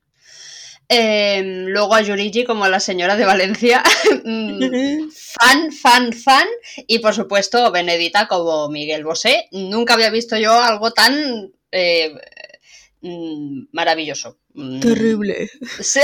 Em, 0.88 1.66
luego 1.68 1.96
a 1.96 2.02
Yurigi 2.02 2.44
como 2.44 2.68
la 2.68 2.80
señora 2.80 3.16
de 3.16 3.26
Valencia. 3.26 3.84
Mm, 4.28 5.10
fan, 5.12 5.72
fan, 5.72 6.12
fan. 6.12 6.48
Y 6.88 6.98
por 7.00 7.14
supuesto 7.14 7.72
Benedita 7.72 8.28
como 8.28 8.70
Miguel 8.70 9.04
Bosé. 9.04 9.48
Nunca 9.52 9.94
había 9.94 10.10
visto 10.10 10.36
yo 10.38 10.52
algo 10.60 10.92
tan 10.92 11.52
eh, 11.72 12.16
mm, 13.02 13.66
maravilloso. 13.72 14.40
Mm, 14.56 14.80
Sí. 15.80 16.00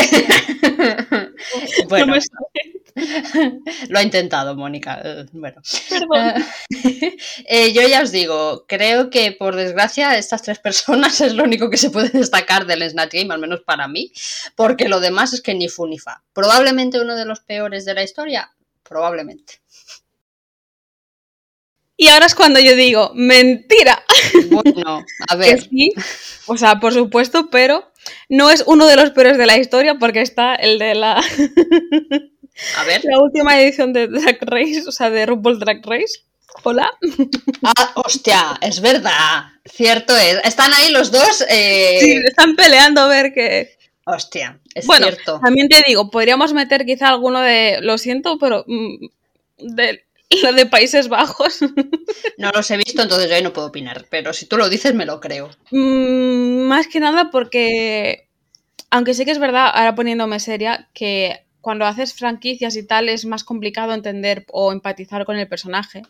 bueno, 1.89 2.05
No 2.07 2.13
me 2.13 2.21
lo 3.89 3.99
ha 3.99 4.03
intentado, 4.03 4.55
Mónica. 4.55 5.01
eh, 5.03 5.25
Bueno. 5.31 5.61
perdón. 5.89 6.33
Eh, 7.45 7.73
yo 7.73 7.81
ya 7.87 8.01
os 8.01 8.11
digo, 8.11 8.65
creo 8.67 9.09
que 9.09 9.31
por 9.31 9.55
desgracia 9.55 10.17
estas 10.17 10.41
tres 10.41 10.59
personas 10.59 11.21
es 11.21 11.33
lo 11.33 11.43
único 11.43 11.69
que 11.69 11.77
se 11.77 11.89
puede 11.89 12.09
destacar 12.09 12.65
del 12.65 12.87
Snatch 12.89 13.13
Game, 13.13 13.33
al 13.33 13.39
menos 13.39 13.61
para 13.61 13.87
mí, 13.87 14.11
porque 14.55 14.89
lo 14.89 14.99
demás 14.99 15.33
es 15.33 15.41
que 15.41 15.53
ni 15.53 15.67
fu 15.69 15.87
ni 15.87 15.99
fa. 15.99 16.23
Probablemente 16.33 17.01
uno 17.01 17.15
de 17.15 17.25
los 17.25 17.41
peores 17.41 17.85
de 17.85 17.93
la 17.93 18.03
historia, 18.03 18.51
probablemente. 18.83 19.61
Y 21.97 22.07
ahora 22.07 22.25
es 22.25 22.33
cuando 22.33 22.59
yo 22.59 22.75
digo, 22.75 23.11
mentira. 23.13 24.03
Bueno, 24.49 25.05
a 25.29 25.35
ver, 25.35 25.61
sí, 25.61 25.91
o 26.47 26.57
sea, 26.57 26.79
por 26.79 26.93
supuesto, 26.93 27.49
pero 27.51 27.91
no 28.27 28.49
es 28.49 28.63
uno 28.65 28.87
de 28.87 28.95
los 28.95 29.11
peores 29.11 29.37
de 29.37 29.45
la 29.45 29.57
historia 29.59 29.95
porque 29.99 30.21
está 30.21 30.55
el 30.55 30.79
de 30.79 30.95
la, 30.95 31.21
a 32.77 32.83
ver. 32.83 33.01
la 33.03 33.19
última 33.19 33.59
edición 33.61 33.93
de 33.93 34.07
Drag 34.07 34.37
Race, 34.41 34.83
o 34.87 34.91
sea, 34.91 35.09
de 35.09 35.25
RuPaul 35.25 35.59
Drag 35.59 35.81
Race. 35.85 36.23
Hola. 36.63 36.89
Ah, 37.63 37.91
hostia, 37.95 38.57
es 38.61 38.81
verdad. 38.81 39.43
Cierto 39.65 40.15
es. 40.17 40.39
Están 40.43 40.73
ahí 40.73 40.91
los 40.91 41.11
dos. 41.11 41.45
eh, 41.47 41.97
Sí, 42.01 42.11
están 42.27 42.55
peleando 42.55 43.01
a 43.01 43.07
ver 43.07 43.31
qué. 43.33 43.77
Hostia, 44.05 44.59
es 44.73 44.87
Bueno, 44.87 45.05
cierto. 45.07 45.39
también 45.43 45.69
te 45.69 45.81
digo, 45.85 46.09
podríamos 46.09 46.53
meter 46.53 46.85
quizá 46.85 47.09
alguno 47.09 47.39
de, 47.39 47.77
lo 47.81 47.97
siento, 47.99 48.37
pero 48.39 48.65
mm, 48.67 49.05
de 49.59 50.03
lo 50.41 50.53
de 50.53 50.65
Países 50.65 51.07
Bajos. 51.07 51.59
No 52.37 52.49
los 52.51 52.71
he 52.71 52.77
visto, 52.77 53.01
entonces 53.03 53.29
yo 53.29 53.35
ahí 53.35 53.43
no 53.43 53.53
puedo 53.53 53.67
opinar. 53.67 54.05
Pero 54.09 54.33
si 54.33 54.47
tú 54.47 54.57
lo 54.57 54.67
dices, 54.69 54.95
me 54.95 55.05
lo 55.05 55.19
creo. 55.19 55.51
Mm, 55.69 56.61
más 56.63 56.87
que 56.87 56.99
nada 56.99 57.29
porque, 57.31 58.27
aunque 58.89 59.13
sí 59.13 59.23
que 59.25 59.31
es 59.31 59.37
verdad, 59.39 59.69
ahora 59.71 59.93
poniéndome 59.93 60.39
seria, 60.39 60.89
que 60.95 61.45
cuando 61.61 61.85
haces 61.85 62.13
franquicias 62.13 62.75
y 62.75 62.85
tal 62.85 63.07
es 63.09 63.25
más 63.25 63.43
complicado 63.43 63.93
entender 63.93 64.45
o 64.51 64.71
empatizar 64.71 65.25
con 65.25 65.37
el 65.37 65.47
personaje. 65.47 66.01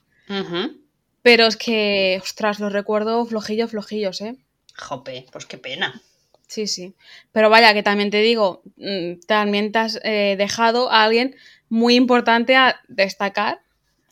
Pero 1.22 1.46
es 1.46 1.58
que, 1.58 2.20
ostras, 2.24 2.60
los 2.60 2.72
recuerdo 2.74 3.26
flojillos, 3.26 3.72
flojillos, 3.72 4.22
¿eh? 4.22 4.38
Jope, 4.78 5.26
pues 5.32 5.46
qué 5.46 5.58
pena. 5.58 6.02
Sí, 6.48 6.68
sí. 6.68 6.96
Pero 7.32 7.50
vaya, 7.50 7.74
que 7.74 7.84
también 7.84 8.10
te 8.10 8.22
digo, 8.22 8.62
mm, 8.78 9.22
también 9.28 9.72
te 9.72 9.80
has 9.80 10.00
eh, 10.04 10.36
dejado 10.38 10.92
a 10.92 11.04
alguien 11.04 11.36
muy 11.70 11.96
importante 11.96 12.56
a 12.56 12.82
destacar. 12.88 13.62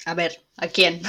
A 0.05 0.13
ver, 0.13 0.41
¿a 0.57 0.67
quién? 0.67 1.01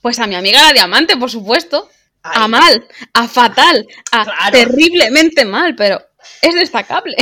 Pues 0.00 0.18
a 0.18 0.26
mi 0.26 0.34
amiga 0.34 0.62
la 0.62 0.72
diamante, 0.72 1.16
por 1.16 1.30
supuesto. 1.30 1.88
A 2.24 2.46
mal, 2.46 2.86
a 3.14 3.26
fatal, 3.26 3.86
a 4.12 4.24
Claro. 4.24 4.52
terriblemente 4.52 5.44
mal, 5.44 5.74
pero 5.74 6.00
es 6.40 6.54
destacable. 6.54 7.16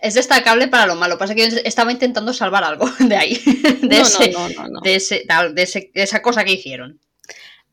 Es 0.00 0.14
destacable 0.14 0.68
para 0.68 0.86
lo 0.86 0.94
malo. 0.94 1.18
Pasa 1.18 1.34
que 1.34 1.48
yo 1.50 1.56
estaba 1.64 1.92
intentando 1.92 2.32
salvar 2.32 2.64
algo 2.64 2.86
de 2.98 3.16
ahí. 3.16 3.34
De, 3.82 3.98
No, 3.98 4.02
ese, 4.02 4.30
no, 4.30 4.48
no, 4.48 4.62
no, 4.62 4.68
no. 4.68 4.80
De, 4.80 4.94
ese, 4.96 5.24
tal, 5.26 5.54
de, 5.54 5.62
ese- 5.62 5.90
de 5.94 6.02
esa 6.02 6.22
cosa 6.22 6.44
que 6.44 6.52
hicieron. 6.52 7.00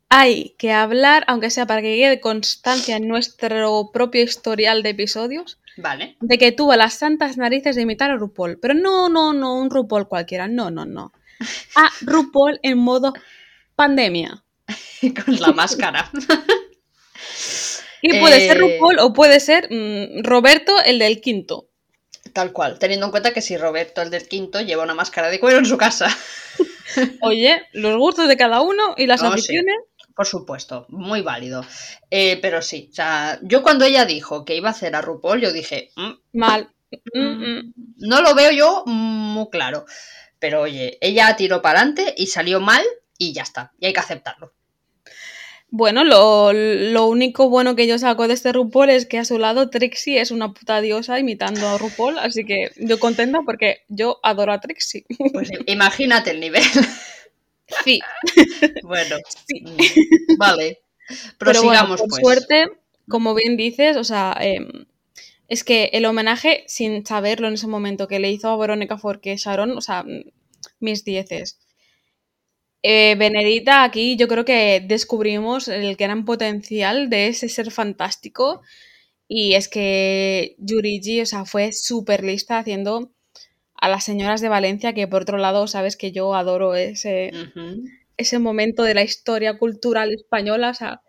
Hay 0.09 0.55
que 0.57 0.73
hablar, 0.73 1.23
aunque 1.27 1.49
sea 1.49 1.65
para 1.65 1.81
que 1.81 1.95
quede 1.95 2.19
constancia 2.19 2.97
en 2.97 3.07
nuestro 3.07 3.91
propio 3.93 4.21
historial 4.23 4.83
de 4.83 4.89
episodios, 4.89 5.57
Vale. 5.77 6.17
de 6.19 6.37
que 6.37 6.51
tuvo 6.51 6.75
las 6.75 6.95
santas 6.95 7.37
narices 7.37 7.77
de 7.77 7.83
imitar 7.83 8.11
a 8.11 8.17
RuPaul. 8.17 8.59
Pero 8.61 8.73
no, 8.73 9.07
no, 9.07 9.31
no, 9.31 9.55
un 9.55 9.69
RuPaul 9.69 10.09
cualquiera, 10.09 10.49
no, 10.49 10.69
no, 10.69 10.85
no. 10.85 11.13
A 11.75 11.89
RuPaul 12.01 12.59
en 12.61 12.77
modo 12.77 13.13
pandemia. 13.75 14.43
Con 15.25 15.39
la 15.39 15.53
máscara. 15.53 16.11
Y 18.03 18.19
puede 18.19 18.39
ser 18.47 18.57
Eh, 18.57 18.59
RuPaul 18.59 18.99
o 18.99 19.13
puede 19.13 19.39
ser 19.39 19.67
mm, 19.71 20.23
Roberto, 20.23 20.73
el 20.83 20.97
del 20.99 21.21
quinto. 21.21 21.67
Tal 22.33 22.51
cual. 22.53 22.79
Teniendo 22.79 23.05
en 23.07 23.11
cuenta 23.11 23.33
que 23.33 23.41
si 23.41 23.57
Roberto, 23.57 24.01
el 24.01 24.09
del 24.09 24.27
quinto, 24.27 24.61
lleva 24.61 24.83
una 24.83 24.93
máscara 24.93 25.29
de 25.29 25.39
cuero 25.39 25.59
en 25.59 25.65
su 25.65 25.77
casa. 25.77 26.07
Oye, 27.21 27.61
los 27.73 27.97
gustos 27.97 28.27
de 28.27 28.37
cada 28.37 28.61
uno 28.61 28.95
y 28.97 29.07
las 29.07 29.21
No, 29.21 29.29
sí. 29.29 29.33
aficiones. 29.33 29.75
Por 30.15 30.27
supuesto, 30.27 30.85
muy 30.89 31.21
válido. 31.21 31.65
Eh, 32.09 32.37
pero 32.41 32.61
sí, 32.61 32.89
o 32.91 32.93
sea, 32.95 33.39
yo 33.41 33.63
cuando 33.63 33.85
ella 33.85 34.05
dijo 34.05 34.43
que 34.45 34.55
iba 34.55 34.67
a 34.67 34.71
hacer 34.71 34.95
a 34.95 35.01
RuPaul, 35.01 35.39
yo 35.41 35.51
dije, 35.53 35.89
"Mm, 35.95 36.11
Mal. 36.33 36.69
Mm, 37.13 37.19
mm. 37.59 37.73
no 37.99 38.21
lo 38.21 38.35
veo 38.35 38.51
yo 38.51 38.83
muy 38.85 39.49
claro. 39.49 39.85
Pero 40.39 40.61
oye, 40.61 40.97
ella 41.01 41.35
tiró 41.37 41.61
para 41.61 41.79
adelante 41.79 42.13
y 42.17 42.27
salió 42.27 42.59
mal 42.59 42.83
y 43.17 43.31
ya 43.33 43.43
está. 43.43 43.71
Y 43.79 43.85
hay 43.85 43.93
que 43.93 43.99
aceptarlo. 44.01 44.53
Bueno, 45.73 46.03
lo, 46.03 46.51
lo, 46.51 47.07
único 47.07 47.49
bueno 47.49 47.77
que 47.77 47.87
yo 47.87 47.97
saco 47.97 48.27
de 48.27 48.33
este 48.33 48.51
RuPaul 48.51 48.89
es 48.89 49.05
que 49.05 49.19
a 49.19 49.25
su 49.25 49.39
lado 49.39 49.69
Trixie 49.69 50.19
es 50.19 50.29
una 50.31 50.53
puta 50.53 50.81
diosa 50.81 51.17
imitando 51.17 51.65
a 51.65 51.77
RuPaul, 51.77 52.19
así 52.19 52.43
que 52.43 52.71
yo 52.75 52.99
contenta 52.99 53.39
porque 53.45 53.83
yo 53.87 54.19
adoro 54.21 54.51
a 54.51 54.59
Trixie. 54.59 55.05
Pues 55.31 55.49
imagínate 55.67 56.31
el 56.31 56.41
nivel. 56.41 56.63
Sí. 57.85 58.01
Bueno, 58.83 59.15
sí. 59.47 59.61
Mm, 59.61 60.37
vale. 60.37 60.81
Prosigamos, 61.37 62.01
Pero 62.01 62.09
por 62.09 62.09
pues. 62.09 62.21
suerte, 62.21 62.65
como 63.07 63.33
bien 63.33 63.55
dices, 63.55 63.95
o 63.95 64.03
sea, 64.03 64.37
eh, 64.41 64.59
es 65.47 65.63
que 65.63 65.89
el 65.93 66.05
homenaje, 66.05 66.65
sin 66.67 67.05
saberlo 67.05 67.47
en 67.47 67.53
ese 67.53 67.67
momento, 67.67 68.09
que 68.09 68.19
le 68.19 68.29
hizo 68.29 68.49
a 68.49 68.57
Verónica 68.57 68.97
Forqué 68.97 69.37
Sharon, 69.37 69.77
o 69.77 69.81
sea, 69.81 70.05
mis 70.81 71.05
dieces. 71.05 71.59
Eh, 72.83 73.15
Benedita, 73.17 73.83
aquí 73.83 74.15
yo 74.17 74.27
creo 74.27 74.43
que 74.43 74.83
descubrimos 74.85 75.67
el 75.67 75.95
gran 75.95 76.25
potencial 76.25 77.09
de 77.09 77.27
ese 77.27 77.49
ser 77.49 77.71
fantástico. 77.71 78.61
Y 79.27 79.53
es 79.53 79.69
que 79.69 80.55
Yurigi, 80.59 81.21
o 81.21 81.25
sea, 81.25 81.45
fue 81.45 81.71
súper 81.73 82.23
lista 82.23 82.57
haciendo 82.59 83.11
a 83.75 83.89
las 83.89 84.03
señoras 84.03 84.41
de 84.41 84.49
Valencia, 84.49 84.93
que 84.93 85.07
por 85.07 85.23
otro 85.23 85.37
lado, 85.37 85.67
sabes 85.67 85.97
que 85.97 86.11
yo 86.11 86.35
adoro 86.35 86.75
ese, 86.75 87.31
ese 88.17 88.39
momento 88.39 88.83
de 88.83 88.93
la 88.93 89.03
historia 89.03 89.57
cultural 89.57 90.11
española, 90.13 90.69
o 90.71 90.73
sea, 90.73 91.01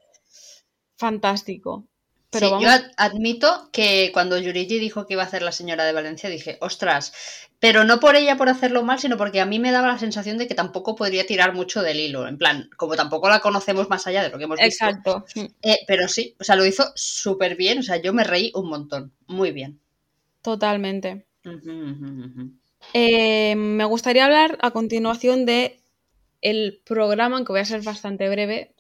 fantástico. 0.97 1.87
Pero 2.33 2.47
Sí, 2.47 2.51
vamos, 2.51 2.65
yo 2.65 2.71
ad- 2.71 2.91
admito 2.97 3.69
que 3.73 4.11
cuando 4.13 4.39
Yurigi 4.39 4.79
dijo 4.79 5.07
que 5.07 5.15
iba 5.15 5.23
a 5.23 5.27
hacer 5.27 5.43
la 5.43 5.53
señora 5.53 5.85
de 5.85 5.93
Valencia, 5.93 6.31
dije, 6.31 6.57
ostras, 6.61 7.13
pero 7.61 7.85
no 7.85 8.01
por 8.01 8.17
ella 8.17 8.37
por 8.37 8.49
hacerlo 8.49 8.83
mal, 8.83 8.99
sino 8.99 9.17
porque 9.19 9.41
a 9.41 9.47
mí 9.47 9.59
me 9.59 9.71
daba 9.71 9.89
la 9.89 9.99
sensación 9.99 10.39
de 10.39 10.47
que 10.49 10.55
tampoco 10.55 10.97
podría 10.97 11.27
tirar 11.27 11.55
mucho 11.55 11.83
del 11.83 12.01
hilo. 12.01 12.27
En 12.27 12.39
plan, 12.39 12.71
como 12.77 12.97
tampoco 12.97 13.29
la 13.29 13.41
conocemos 13.41 13.89
más 13.91 14.07
allá 14.07 14.23
de 14.23 14.31
lo 14.31 14.39
que 14.39 14.45
hemos 14.45 14.63
visto. 14.63 14.91
exacto. 14.91 15.25
Mm, 15.37 15.47
eh, 15.63 15.79
pero 15.87 16.09
sí, 16.09 16.35
o 16.41 16.45
sea, 16.45 16.57
lo 16.57 16.67
hizo 16.67 16.93
súper 16.97 17.57
bien, 17.57 17.79
o 17.81 17.83
sea, 17.83 17.97
yo 18.03 18.13
me 18.15 18.25
reí 18.25 18.53
un 18.55 18.69
montón, 18.69 19.15
muy 19.27 19.53
bien. 19.53 19.81
Totalmente. 20.43 21.27
Eh, 22.95 23.55
me 23.57 23.85
gustaría 23.85 24.25
hablar 24.25 24.59
a 24.61 24.71
continuación 24.71 25.47
de 25.47 25.81
el 26.43 26.81
programa, 26.85 27.37
aunque 27.37 27.53
voy 27.53 27.61
a 27.61 27.65
ser 27.67 27.83
bastante 27.83 28.29
breve, 28.29 28.75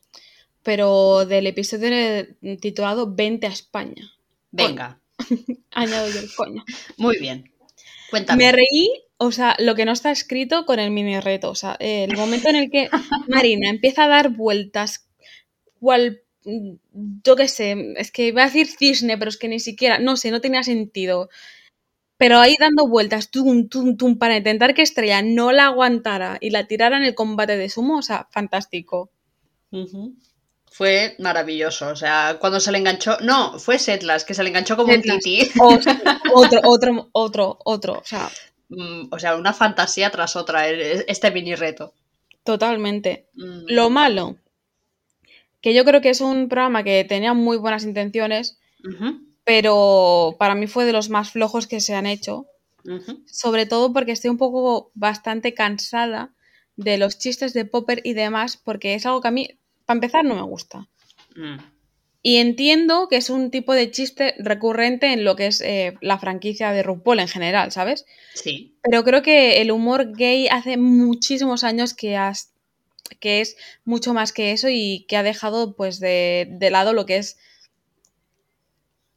pero 0.62 1.26
del 1.26 1.47
episodio 1.47 2.26
titulado 2.61 3.12
20 3.14 3.47
a 3.47 3.50
España. 3.50 4.12
Venga, 4.50 5.00
Añado 5.71 6.09
yo 6.11 6.21
el 6.21 6.35
coño. 6.35 6.64
muy 6.97 7.19
bien. 7.19 7.50
Cuéntame. 8.11 8.45
Me 8.45 8.52
reí, 8.52 8.90
o 9.16 9.33
sea, 9.33 9.57
lo 9.59 9.75
que 9.75 9.85
no 9.85 9.92
está 9.92 10.11
escrito 10.11 10.66
con 10.66 10.78
el 10.78 10.90
mini 10.90 11.19
reto. 11.21 11.50
O 11.50 11.54
sea, 11.54 11.76
el 11.81 12.16
momento 12.16 12.49
en 12.50 12.57
el 12.57 12.71
que 12.71 12.88
Marina 13.28 13.71
empieza 13.71 14.04
a 14.04 14.09
dar 14.09 14.31
vueltas, 14.31 15.09
cual. 15.81 16.23
Yo 17.25 17.37
qué 17.37 17.47
sé, 17.47 17.95
es 17.97 18.11
que 18.11 18.26
iba 18.26 18.42
a 18.42 18.47
decir 18.47 18.66
cisne, 18.66 19.16
pero 19.16 19.28
es 19.28 19.37
que 19.37 19.47
ni 19.47 19.61
siquiera, 19.61 20.00
no 20.00 20.16
sé, 20.16 20.33
no 20.33 20.40
tenía 20.40 20.64
sentido. 20.64 21.28
Pero 22.16 22.38
ahí 22.38 22.57
dando 22.59 22.88
vueltas, 22.88 23.31
tum, 23.31 23.69
tum, 23.69 23.97
tum, 23.97 24.19
para 24.19 24.37
intentar 24.37 24.75
que 24.75 24.83
Estrella 24.83 25.23
no 25.23 25.52
la 25.52 25.66
aguantara 25.66 26.38
y 26.40 26.50
la 26.50 26.66
tirara 26.66 26.97
en 26.97 27.04
el 27.04 27.14
combate 27.14 27.57
de 27.57 27.69
sumo, 27.69 27.99
o 27.99 28.02
sea, 28.02 28.28
fantástico. 28.33 29.11
Ujú. 29.71 30.16
Fue 30.82 31.14
maravilloso, 31.20 31.90
o 31.90 31.94
sea, 31.94 32.38
cuando 32.40 32.58
se 32.58 32.72
le 32.72 32.78
enganchó, 32.78 33.16
no, 33.20 33.56
fue 33.60 33.78
Setlas, 33.78 34.24
que 34.24 34.34
se 34.34 34.42
le 34.42 34.48
enganchó 34.48 34.76
como 34.76 34.92
un 34.92 35.00
Setlas. 35.00 35.22
sea, 35.80 36.10
otro, 36.34 36.60
otro, 36.64 37.08
otro, 37.12 37.58
otro, 37.64 37.92
o 38.00 38.04
sea, 38.04 38.28
Mm, 38.68 39.08
O 39.12 39.18
sea, 39.20 39.36
una 39.36 39.52
fantasía 39.52 40.10
tras 40.10 40.34
otra, 40.34 40.68
e- 40.68 41.04
este 41.06 41.30
mini 41.30 41.54
reto. 41.54 41.92
totalmente. 42.42 43.26
Mm, 43.34 43.64
Lo 43.68 43.90
malo, 43.90 44.36
que 45.60 45.72
yo 45.72 45.84
creo 45.84 46.00
que 46.00 46.10
es 46.10 46.20
un 46.20 46.48
programa 46.48 46.82
que 46.82 47.04
tenía 47.04 47.32
muy 47.32 47.58
buenas 47.58 47.84
intenciones, 47.84 48.58
pero 49.44 50.34
para 50.38 50.54
mí 50.56 50.66
fue 50.66 50.84
de 50.84 50.92
los 50.92 51.10
más 51.10 51.30
flojos 51.30 51.66
que 51.68 51.80
se 51.80 51.94
han 51.94 52.06
hecho, 52.06 52.46
sobre 53.26 53.66
todo 53.66 53.92
porque 53.92 54.10
estoy 54.12 54.30
un 54.30 54.38
poco 54.38 54.90
bastante 54.94 55.54
cansada 55.54 56.30
de 56.76 56.98
los 56.98 57.18
chistes 57.18 57.52
de 57.52 57.64
Popper 57.66 58.00
y 58.04 58.14
demás, 58.14 58.57
porque 58.57 58.94
es 58.94 59.07
algo 59.07 59.20
que 59.20 59.28
a 59.28 59.33
mí, 59.33 59.48
para 59.87 59.97
empezar, 59.99 60.25
no 60.25 60.35
me 60.35 60.42
gusta. 60.42 60.88
Mm, 61.37 61.59
Y 62.23 62.37
entiendo 62.37 63.09
que 63.09 63.16
es 63.16 63.31
un 63.31 63.51
tipo 63.51 63.75
de 63.75 63.90
chiste 63.90 64.35
recurrente 64.38 65.12
en 65.12 65.25
lo 65.25 65.35
que 65.37 65.47
es 65.49 65.61
eh, 65.61 65.97
la 66.01 66.18
franquicia 66.18 66.73
de 66.73 66.83
RuPaul 66.83 67.21
en 67.21 67.29
general, 67.29 67.73
¿sabes? 67.73 68.07
Sí, 68.35 68.77
Pero 68.83 69.05
creo 69.05 69.23
que 69.23 69.61
el 69.61 69.71
humor 69.73 70.12
gay 70.16 70.49
hace 70.49 70.77
muchísimos 70.77 71.64
años 71.64 71.95
que, 71.95 72.16
has- 72.16 72.53
que 73.21 73.40
es 73.40 73.57
mucho 73.85 74.14
más 74.14 74.33
que 74.33 74.53
eso 74.53 74.68
y 74.71 75.05
que 75.09 75.16
ha 75.16 75.23
dejado 75.25 75.75
pues 75.77 76.01
de, 76.01 76.47
de 76.51 76.71
lado 76.71 76.92
lo 76.92 77.07
que 77.07 77.16
es 77.18 77.38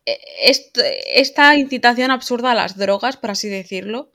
eh, 0.05 0.19
est- 0.51 0.77
esta 1.23 1.55
incitación 1.55 2.11
absurda 2.11 2.51
a 2.51 2.55
las 2.55 2.77
drogas, 2.77 3.17
por 3.17 3.31
así 3.31 3.49
decirlo. 3.49 4.11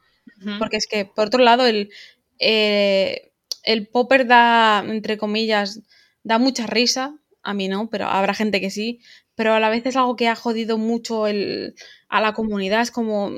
Porque 0.59 0.77
es 0.79 0.87
que, 0.87 1.05
por 1.05 1.27
otro 1.29 1.43
lado, 1.43 1.67
el, 1.67 1.91
eh, 2.39 3.33
el 3.65 3.89
popper 3.89 4.27
da, 4.27 4.85
entre 4.87 5.19
comillas, 5.19 5.81
da 6.23 6.39
mucha 6.39 6.67
risa. 6.67 7.17
A 7.43 7.55
mí 7.55 7.69
no, 7.69 7.89
pero 7.91 8.07
habrá 8.07 8.35
gente 8.35 8.61
que 8.61 8.71
sí. 8.71 9.01
Pero 9.35 9.55
a 9.55 9.61
la 9.61 9.71
vez 9.71 9.87
es 9.87 9.97
algo 9.97 10.17
que 10.17 10.29
ha 10.29 10.37
jodido 10.37 10.79
mucho 10.79 11.27
el, 11.27 11.75
a 12.09 12.21
la 12.21 12.35
comunidad. 12.35 12.83
Es 12.83 12.91
como, 12.91 13.33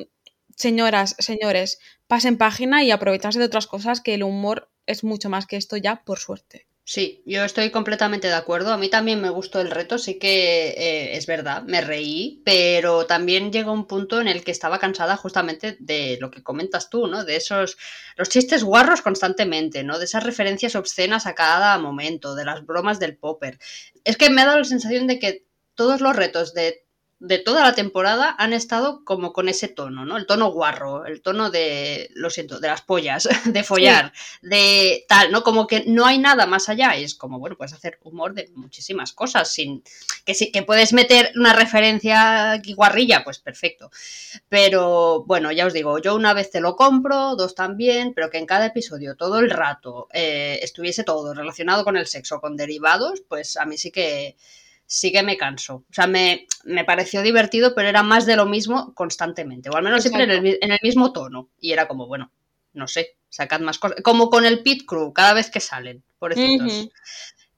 señoras, 0.57 1.17
señores, 1.19 1.79
pasen 2.07 2.39
página 2.39 2.83
y 2.85 2.91
aprovecharse 2.91 3.39
de 3.39 3.45
otras 3.47 3.67
cosas 3.67 4.01
que 4.01 4.15
el 4.15 4.23
humor 4.23 4.71
es 4.87 5.05
mucho 5.05 5.31
más 5.31 5.47
que 5.47 5.57
esto 5.57 5.77
ya, 5.77 6.03
por 6.05 6.19
suerte. 6.19 6.67
Sí, 6.85 7.23
yo 7.27 7.45
estoy 7.45 7.71
completamente 7.71 8.27
de 8.27 8.35
acuerdo. 8.35 8.73
A 8.73 8.77
mí 8.77 8.89
también 8.89 9.21
me 9.21 9.31
gustó 9.31 9.61
el 9.61 9.71
reto, 9.71 9.99
sí 9.99 10.19
que 10.19 10.71
eh, 10.71 11.17
es 11.17 11.27
verdad, 11.27 11.63
me 11.63 11.81
reí, 11.81 12.43
pero 12.45 13.07
también 13.07 13.53
llegó 13.53 13.73
un 13.73 13.87
punto 13.87 14.21
en 14.21 14.27
el 14.27 14.43
que 14.43 14.51
estaba 14.51 14.81
cansada 14.81 15.17
justamente 15.17 15.77
de 15.79 16.19
lo 16.21 16.31
que 16.33 16.43
comentas 16.43 16.91
tú, 16.91 17.07
¿no? 17.07 17.25
De 17.25 17.37
esos, 17.37 17.79
los 18.17 18.29
chistes 18.29 18.65
guarros 18.65 19.01
constantemente, 19.01 19.85
¿no? 19.85 19.99
De 19.99 20.07
esas 20.07 20.25
referencias 20.25 20.75
obscenas 20.75 21.27
a 21.27 21.35
cada 21.37 21.79
momento, 21.79 22.35
de 22.35 22.45
las 22.45 22.67
bromas 22.67 22.99
del 22.99 23.17
popper. 23.17 23.59
Es 24.05 24.17
que 24.17 24.31
me 24.31 24.43
ha 24.43 24.47
dado 24.47 24.59
la 24.59 24.65
sensación 24.65 25.07
de 25.07 25.21
que 25.21 25.47
todos 25.77 26.01
los 26.01 26.17
retos 26.17 26.53
de, 26.53 26.85
de 27.23 27.39
toda 27.39 27.63
la 27.63 27.77
temporada 27.77 28.35
han 28.37 28.53
estado 28.53 29.05
como 29.05 29.33
con 29.33 29.49
ese 29.49 29.69
tono, 29.69 30.05
¿no? 30.05 30.17
El 30.17 30.27
tono 30.27 30.51
guarro, 30.51 31.07
el 31.07 31.23
tono 31.23 31.51
de, 31.51 32.11
lo 32.15 32.31
siento, 32.31 32.59
de 32.59 32.67
las 32.67 32.83
pollas, 32.83 33.29
de 33.45 33.63
follar, 33.63 34.13
de 34.43 35.05
tal, 35.07 35.31
¿no? 35.31 35.45
Como 35.45 35.69
que 35.69 35.85
no 35.87 36.05
hay 36.05 36.19
nada 36.19 36.47
más 36.47 36.69
allá. 36.69 36.97
Es 36.97 37.15
como, 37.15 37.39
bueno, 37.39 37.57
puedes 37.57 37.75
hacer 37.75 38.01
humor 38.03 38.35
de 38.35 38.51
muchísimas 38.57 39.13
cosas, 39.13 39.53
sin 39.53 39.85
que 40.25 40.35
sí, 40.35 40.51
que 40.51 40.65
puedes 40.65 40.93
meter 40.93 41.31
una 41.37 41.53
referencia 41.53 42.61
guarrilla, 42.75 43.23
pues 43.23 43.39
perfecto. 43.39 43.93
Pero 44.49 45.23
bueno, 45.23 45.53
ya 45.53 45.67
os 45.67 45.73
digo, 45.73 46.01
yo 46.01 46.17
una 46.17 46.35
vez 46.35 46.51
te 46.51 46.61
lo 46.61 46.75
compro, 46.75 47.37
dos 47.37 47.55
también, 47.55 48.15
pero 48.15 48.31
que 48.31 48.39
en 48.39 48.47
cada 48.47 48.67
episodio 48.67 49.15
todo 49.15 49.39
el 49.39 49.49
rato 49.49 50.09
eh, 50.13 50.59
estuviese 50.61 51.05
todo 51.05 51.35
relacionado 51.35 51.85
con 51.85 51.97
el 51.97 52.09
sexo, 52.09 52.41
con 52.41 52.57
derivados, 52.57 53.23
pues 53.29 53.57
a 53.57 53.65
mí 53.65 53.79
sí 53.79 53.93
que 53.93 54.37
sí 54.93 55.11
que 55.13 55.23
me 55.23 55.37
canso. 55.37 55.77
O 55.91 55.93
sea, 55.95 56.07
me, 56.07 56.47
me 56.65 56.85
pareció 56.85 57.23
divertido, 57.23 57.75
pero 57.75 57.89
era 57.89 58.03
más 58.03 58.27
de 58.27 58.37
lo 58.37 58.47
mismo 58.47 58.93
constantemente, 58.95 59.71
o 59.71 59.77
al 59.77 59.83
menos 59.83 60.03
siempre 60.03 60.25
en 60.25 60.31
el, 60.31 60.43
mi- 60.43 60.59
en 60.61 60.73
el 60.73 60.79
mismo 60.83 61.13
tono. 61.13 61.49
Y 61.61 61.73
era 61.73 61.89
como, 61.89 62.07
bueno, 62.07 62.31
no 62.75 62.87
sé, 62.89 63.17
sacad 63.29 63.61
más 63.61 63.79
cosas. 63.79 63.99
Como 64.03 64.29
con 64.31 64.45
el 64.45 64.63
Pit 64.63 64.85
Crew, 64.87 65.13
cada 65.13 65.33
vez 65.35 65.51
que 65.51 65.61
salen, 65.61 66.03
pobrecitos. 66.19 66.73
Ujú. 66.73 66.91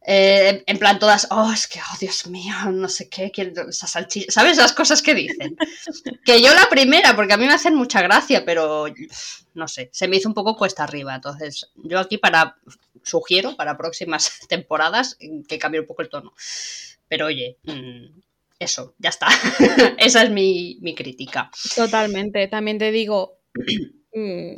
Eh, 0.07 0.63
en 0.67 0.79
plan, 0.79 0.99
todas, 0.99 1.27
oh, 1.31 1.51
es 1.53 1.67
que, 1.67 1.81
oh, 1.81 1.97
Dios 1.99 2.27
mío, 2.27 2.55
no 2.71 2.89
sé 2.91 3.09
qué, 3.09 3.31
quiero 3.31 3.71
esa 3.71 3.87
salchicha. 3.87 4.31
¿Sabes 4.31 4.59
las 4.59 4.73
cosas 4.75 5.01
que 5.01 5.15
dicen? 5.15 5.57
que 6.25 6.43
yo 6.43 6.53
la 6.55 6.69
primera, 6.69 7.17
porque 7.17 7.33
a 7.33 7.37
mí 7.39 7.47
me 7.47 7.55
hacen 7.55 7.75
mucha 7.75 8.03
gracia, 8.03 8.45
pero 8.45 8.87
no 9.55 9.67
sé, 9.69 9.89
se 9.93 10.07
me 10.09 10.17
hizo 10.17 10.29
un 10.29 10.35
poco 10.35 10.57
cuesta 10.57 10.85
arriba. 10.85 11.15
Entonces, 11.15 11.71
yo 11.77 11.99
aquí 11.99 12.19
para, 12.19 12.57
sugiero 13.03 13.57
para 13.57 13.79
próximas 13.79 14.41
temporadas 14.49 15.17
que 15.49 15.59
cambie 15.59 15.81
un 15.81 15.87
poco 15.87 16.03
el 16.03 16.11
tono. 16.11 16.35
Pero 17.15 17.27
oye, 17.27 17.59
mm, 17.63 18.21
eso, 18.59 18.97
ya 18.99 19.11
está. 19.11 19.29
Esa 19.99 20.25
es 20.25 20.31
mi, 20.31 20.79
mi 20.81 20.97
crítica. 20.97 21.49
Totalmente. 21.77 22.49
También 22.49 22.79
te 22.79 22.91
digo, 22.91 23.39
mm, 24.15 24.57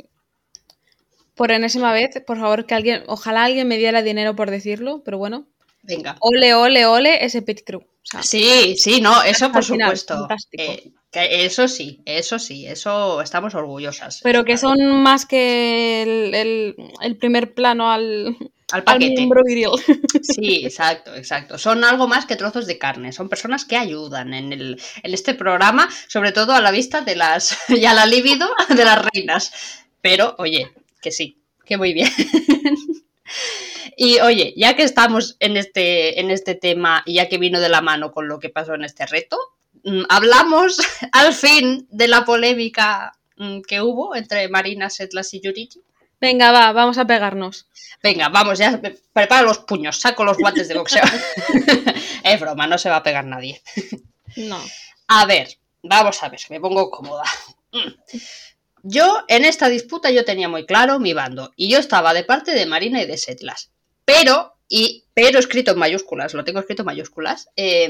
por 1.35 1.51
enésima 1.51 1.93
vez, 1.93 2.09
por 2.25 2.39
favor, 2.39 2.65
que 2.65 2.73
alguien, 2.73 3.03
ojalá 3.05 3.43
alguien 3.43 3.67
me 3.67 3.77
diera 3.77 4.01
dinero 4.01 4.35
por 4.35 4.49
decirlo, 4.49 5.03
pero 5.05 5.19
bueno, 5.19 5.45
Venga. 5.83 6.17
ole, 6.19 6.55
ole, 6.55 6.87
ole 6.87 7.23
ese 7.23 7.43
pit 7.43 7.61
crew. 7.63 7.81
O 7.81 7.85
sea, 8.09 8.23
Sí, 8.23 8.75
sí, 8.75 9.01
no, 9.01 9.21
eso 9.21 9.51
por 9.51 9.63
final, 9.63 9.95
supuesto. 9.95 10.27
Eh, 10.53 10.93
que 11.11 11.45
eso 11.45 11.67
sí, 11.67 12.01
eso 12.05 12.39
sí, 12.39 12.65
eso 12.65 13.21
estamos 13.21 13.53
orgullosas. 13.53 14.21
pero 14.23 14.43
que 14.45 14.57
son 14.57 14.77
más 15.03 15.27
que 15.27 16.01
el, 16.01 16.33
el- 16.33 16.75
el 17.03 17.17
primer 17.17 17.53
plano 17.53 17.91
al, 17.91 18.35
Al 18.71 18.79
al 18.79 18.83
paquete. 18.83 19.15
miembro 19.15 19.43
viril. 19.43 19.69
Sí, 20.21 20.65
exacto, 20.65 21.15
exacto. 21.15 21.57
Son 21.57 21.83
algo 21.83 22.07
más 22.07 22.25
que 22.25 22.35
trozos 22.35 22.67
de 22.67 22.77
carne. 22.77 23.13
Son 23.13 23.29
personas 23.29 23.65
que 23.65 23.77
ayudan 23.77 24.33
en, 24.33 24.51
el, 24.51 24.81
en 25.03 25.13
este 25.13 25.33
programa, 25.33 25.87
sobre 26.07 26.31
todo 26.33 26.53
a 26.53 26.61
la 26.61 26.71
vista 26.71 27.01
de 27.01 27.15
las 27.15 27.57
y 27.69 27.85
a 27.85 27.93
la 27.93 28.05
libido 28.05 28.47
de 28.69 28.83
las 28.83 29.05
reinas. 29.13 29.51
Pero, 30.01 30.35
oye, 30.37 30.71
que 31.01 31.11
sí, 31.11 31.37
que 31.65 31.77
muy 31.77 31.93
bien. 31.93 32.09
Y 33.99 34.19
oye, 34.19 34.53
ya 34.55 34.75
que 34.75 34.83
estamos 34.83 35.37
en 35.39 35.57
este, 35.57 36.19
en 36.19 36.29
este 36.29 36.53
tema 36.53 37.01
y 37.03 37.15
ya 37.15 37.27
que 37.27 37.39
vino 37.39 37.59
de 37.59 37.67
la 37.67 37.81
mano 37.81 38.11
con 38.11 38.27
lo 38.27 38.39
que 38.39 38.49
pasó 38.49 38.75
en 38.75 38.83
este 38.83 39.07
reto, 39.07 39.39
mm, 39.83 40.03
hablamos 40.07 40.77
al 41.11 41.33
fin 41.33 41.87
de 41.89 42.07
la 42.07 42.23
polémica 42.23 43.17
mm, 43.37 43.61
que 43.61 43.81
hubo 43.81 44.15
entre 44.15 44.49
Marina 44.49 44.91
Setlas 44.91 45.33
y 45.33 45.41
Yurichi. 45.41 45.81
Venga, 46.19 46.51
va, 46.51 46.71
vamos 46.71 46.97
a 46.97 47.05
pegarnos. 47.05 47.67
Venga, 48.01 48.29
vamos, 48.29 48.59
ya 48.59 48.79
prepara 49.13 49.41
los 49.41 49.59
puños, 49.59 49.99
saco 49.99 50.23
los 50.23 50.37
guantes 50.37 50.67
de 50.67 50.77
boxeo. 50.77 51.03
es 52.23 52.39
broma, 52.39 52.67
no 52.67 52.77
se 52.77 52.89
va 52.89 52.97
a 52.97 53.03
pegar 53.03 53.25
nadie. 53.25 53.61
No. 54.35 54.59
A 55.07 55.25
ver, 55.25 55.57
vamos 55.83 56.21
a 56.23 56.29
ver, 56.29 56.39
me 56.49 56.59
pongo 56.59 56.89
cómoda. 56.89 57.23
Yo, 58.83 59.23
en 59.27 59.45
esta 59.45 59.69
disputa, 59.69 60.11
yo 60.11 60.25
tenía 60.25 60.47
muy 60.47 60.65
claro 60.65 60.99
mi 60.99 61.13
bando. 61.13 61.51
Y 61.55 61.69
yo 61.69 61.79
estaba 61.79 62.13
de 62.13 62.23
parte 62.23 62.51
de 62.51 62.65
Marina 62.65 63.01
y 63.01 63.05
de 63.05 63.17
Setlas. 63.17 63.71
Pero, 64.05 64.55
y, 64.69 65.03
pero 65.13 65.39
escrito 65.39 65.71
en 65.71 65.79
mayúsculas, 65.79 66.33
lo 66.33 66.43
tengo 66.43 66.59
escrito 66.59 66.83
en 66.83 66.87
mayúsculas. 66.87 67.49
Eh, 67.55 67.89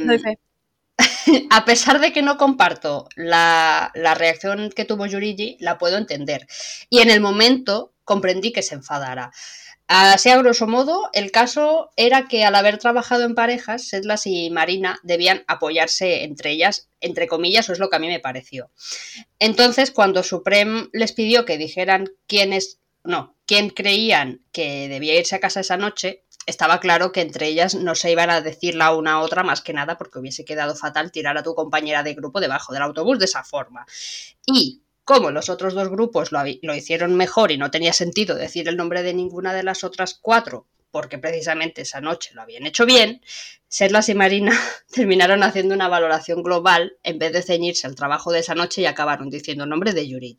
a 1.50 1.66
pesar 1.66 2.00
de 2.00 2.12
que 2.12 2.22
no 2.22 2.38
comparto 2.38 3.08
la, 3.16 3.92
la, 3.94 4.16
reacción 4.16 4.72
que 4.76 4.86
tuvo 4.86 5.06
Yurigi, 5.06 5.58
la 5.60 5.78
puedo 5.78 5.98
entender. 5.98 6.48
Y 6.90 7.00
en 7.00 7.10
el 7.10 7.22
momento 7.22 7.94
comprendí 8.04 8.52
que 8.52 8.64
se 8.64 8.76
enfadara. 8.76 9.32
Así 9.88 10.30
a 10.30 10.38
grosso 10.38 10.68
modo, 10.68 11.10
el 11.14 11.32
caso 11.32 11.92
era 11.96 12.28
que 12.28 12.44
al 12.44 12.56
haber 12.56 12.78
trabajado 12.78 13.24
en 13.24 13.36
parejas, 13.36 13.88
Sedlas 13.88 14.28
y 14.28 14.50
Marina 14.50 15.00
debían 15.02 15.46
apoyarse 15.48 16.24
entre 16.26 16.52
ellas, 16.52 16.90
entre 17.00 17.28
comillas, 17.28 17.70
o 17.70 17.74
es 17.74 17.80
lo 17.80 17.90
que 17.90 17.96
a 17.96 18.00
mí 18.00 18.08
me 18.08 18.20
pareció. 18.20 18.70
Entonces, 19.40 19.92
cuando 19.92 20.24
Supreme 20.24 20.90
les 20.92 21.14
pidió 21.14 21.46
que 21.46 21.58
dijeran 21.58 22.10
quiénes, 22.28 22.82
no, 23.06 23.38
quién 23.46 23.70
creían 23.70 24.42
que 24.52 24.90
debía 24.90 25.18
irse 25.18 25.36
a 25.36 25.40
casa 25.40 25.62
esa 25.62 25.78
noche, 25.78 26.26
estaba 26.48 26.80
claro 26.80 27.12
que 27.12 27.22
entre 27.22 27.48
ellas 27.48 27.76
no 27.76 27.94
se 27.94 28.10
iban 28.10 28.30
a 28.30 28.42
decir 28.42 28.74
la 28.74 28.96
una 28.96 29.14
a 29.14 29.20
otra 29.20 29.44
más 29.44 29.62
que 29.62 29.74
nada 29.74 29.98
porque 29.98 30.18
hubiese 30.18 30.46
quedado 30.46 30.76
fatal 30.76 31.12
tirar 31.12 31.38
a 31.38 31.44
tu 31.44 31.54
compañera 31.54 32.02
de 32.02 32.16
grupo 32.16 32.40
debajo 32.40 32.74
del 32.74 32.82
autobús 32.82 33.20
de 33.20 33.26
esa 33.26 33.44
forma. 33.44 33.86
Y 34.46 34.82
como 35.04 35.30
los 35.30 35.50
otros 35.50 35.74
dos 35.74 35.90
grupos 35.90 36.32
lo, 36.32 36.76
hicieron 36.76 37.16
mejor 37.16 37.52
y 37.52 37.58
no 37.58 37.70
tenía 37.70 37.94
sentido 37.94 38.36
decir 38.36 38.68
el 38.68 38.78
nombre 38.78 39.04
de 39.04 39.14
ninguna 39.14 39.54
de 39.54 39.64
las 39.64 39.84
otras 39.84 40.18
cuatro, 40.22 40.68
porque 40.90 41.18
precisamente 41.18 41.82
esa 41.82 42.02
noche 42.02 42.32
lo 42.34 42.42
habían 42.42 42.66
hecho 42.66 42.86
bien, 42.86 43.22
Serlas 43.68 44.08
y 44.08 44.16
Marina 44.16 44.52
terminaron 44.92 45.44
haciendo 45.44 45.76
una 45.76 45.90
valoración 45.90 46.44
global 46.44 46.98
en 47.04 47.20
vez 47.20 47.34
de 47.34 47.42
ceñirse 47.42 47.88
al 47.88 47.96
trabajo 47.96 48.32
de 48.32 48.40
esa 48.40 48.56
noche 48.56 48.82
y 48.82 48.86
acabaron 48.86 49.30
diciendo 49.30 49.66
el 49.66 49.70
nombre 49.70 49.94
de 49.94 50.08
Yuri. 50.08 50.38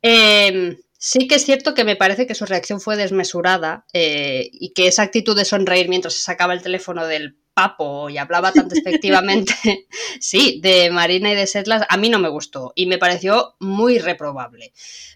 Eh, 0.00 0.78
sí 0.98 1.28
que 1.28 1.36
es 1.36 1.44
cierto 1.44 1.74
que 1.74 1.84
me 1.84 1.96
parece 1.96 2.26
que 2.26 2.34
su 2.34 2.44
reacción 2.44 2.80
fue 2.80 2.96
desmesurada 2.96 3.86
eh, 3.92 4.50
y 4.52 4.72
que 4.74 4.88
esa 4.88 5.02
actitud 5.02 5.36
de 5.36 5.44
sonreír 5.44 5.88
mientras 5.88 6.14
se 6.14 6.20
sacaba 6.20 6.52
el 6.52 6.62
teléfono 6.62 7.06
del 7.06 7.38
papo 7.54 8.08
y 8.08 8.18
hablaba 8.18 8.52
tan 8.52 8.68
despectivamente, 8.68 9.52
sí, 10.20 10.60
de 10.62 10.90
Marina 10.90 11.32
y 11.32 11.34
de 11.34 11.46
Setlas, 11.46 11.86
a 11.88 11.96
mí 11.96 12.08
no 12.08 12.18
me 12.18 12.28
gustó 12.28 12.72
y 12.74 12.86
me 12.86 12.98
pareció 12.98 13.56
muy 13.60 13.98
reprobable. 13.98 14.72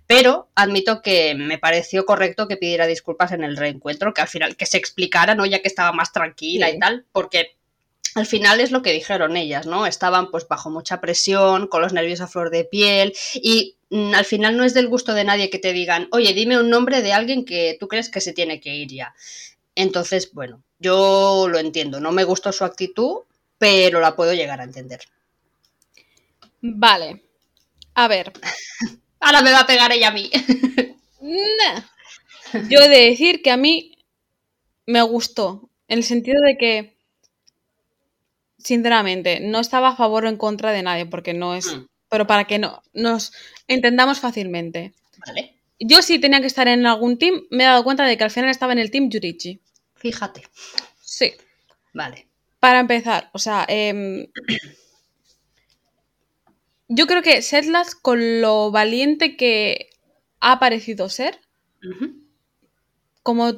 Pero 0.07 0.51
admito 0.55 1.03
que 1.03 1.35
me 1.35 1.59
pareció 1.59 2.05
correcto 2.05 2.49
que 2.49 2.57
pidiera 2.57 2.87
disculpas 2.87 3.33
en 3.33 3.45
el 3.45 3.57
reencuentro, 3.57 4.13
que 4.13 4.23
al 4.23 4.29
final 4.29 4.57
que 4.57 4.67
se 4.67 4.77
explicara, 4.77 5.35
¿no? 5.35 5.47
Ya 5.47 5.63
que 5.63 5.69
estaba 5.69 5.93
más 5.93 6.13
tranquila 6.13 6.69
sí. 6.69 6.77
y 6.77 6.79
tal, 6.81 7.07
porque 7.13 7.59
al 8.15 8.27
final 8.27 8.61
es 8.61 8.71
lo 8.71 8.83
que 8.83 8.93
dijeron 8.93 9.37
ellas, 9.37 9.67
¿no? 9.67 9.87
Estaban 9.87 10.31
pues 10.31 10.47
bajo 10.49 10.71
mucha 10.71 11.01
presión, 11.01 11.67
con 11.67 11.83
los 11.83 11.93
nervios 11.93 12.21
a 12.21 12.27
flor 12.27 12.51
de 12.51 12.65
piel 12.65 13.15
y 13.35 13.77
mm, 13.91 14.15
al 14.15 14.25
final 14.25 14.57
no 14.57 14.65
es 14.65 14.75
del 14.75 14.89
gusto 14.89 15.15
de 15.15 15.25
nadie 15.25 15.51
que 15.51 15.59
te 15.59 15.73
digan, 15.73 16.09
oye, 16.13 16.33
dime 16.33 16.59
un 16.59 16.71
nombre 16.71 17.03
de 17.03 17.13
alguien 17.13 17.45
que 17.45 17.77
tú 17.79 17.89
crees 17.89 18.09
que 18.11 18.21
se 18.21 18.33
tiene 18.33 18.61
que 18.61 18.75
ir 18.75 18.89
ya. 18.93 19.15
Entonces, 19.75 20.33
bueno, 20.33 20.63
yo 20.79 21.47
lo 21.49 21.59
entiendo, 21.59 22.01
no 22.01 22.13
me 22.13 22.25
gustó 22.25 22.53
su 22.53 22.65
actitud, 22.65 23.21
pero 23.59 24.01
la 24.01 24.17
puedo 24.17 24.35
llegar 24.35 24.61
a 24.61 24.65
entender. 24.65 25.01
Vale. 26.61 27.23
A 27.95 28.09
ver. 28.09 28.33
Ahora 29.21 29.43
me 29.43 29.53
va 29.53 29.61
a 29.61 29.67
pegar 29.67 29.93
ella 29.93 30.09
a 30.09 30.13
mí. 30.13 30.31
Yo 32.69 32.81
he 32.81 32.89
de 32.89 33.11
decir 33.11 33.41
que 33.43 33.51
a 33.51 33.57
mí 33.57 33.97
me 34.87 35.03
gustó, 35.03 35.71
en 35.89 35.99
el 35.99 36.05
sentido 36.05 36.43
de 36.43 36.57
que, 36.57 36.97
sinceramente, 38.63 39.41
no 39.41 39.61
estaba 39.61 39.91
a 39.91 39.97
favor 39.97 40.25
o 40.25 40.29
en 40.29 40.37
contra 40.37 40.73
de 40.73 40.83
nadie, 40.83 41.07
porque 41.07 41.35
no 41.35 41.55
es... 41.55 41.67
Mm. 41.67 41.87
Pero 42.09 42.27
para 42.27 42.45
que 42.45 42.59
no 42.59 42.83
nos 42.93 43.33
entendamos 43.69 44.21
fácilmente. 44.21 44.93
Vale. 45.27 45.63
Yo 45.79 46.03
sí 46.03 46.19
tenía 46.19 46.41
que 46.41 46.47
estar 46.47 46.69
en 46.69 46.85
algún 46.85 47.17
team, 47.19 47.43
me 47.51 47.65
he 47.65 47.67
dado 47.67 47.85
cuenta 47.85 48.05
de 48.05 48.19
que 48.19 48.25
al 48.25 48.31
final 48.31 48.51
estaba 48.51 48.73
en 48.73 48.79
el 48.79 48.91
team 48.91 49.09
Yurichi. 49.09 49.61
Fíjate. 49.95 50.43
Sí. 51.01 51.33
Vale. 51.95 52.29
Para 52.61 52.81
empezar, 52.81 53.31
o 53.33 53.39
sea, 53.39 53.65
eh, 53.69 54.29
yo 56.89 57.07
creo 57.07 57.23
que 57.23 57.41
Setlas, 57.41 57.95
con 57.95 58.41
lo 58.43 58.71
valiente 58.71 59.37
que 59.37 59.89
ha 60.41 60.59
parecido 60.61 61.09
ser, 61.09 61.41
uh 61.83 61.89
-huh. 61.89 62.22
Como 63.23 63.55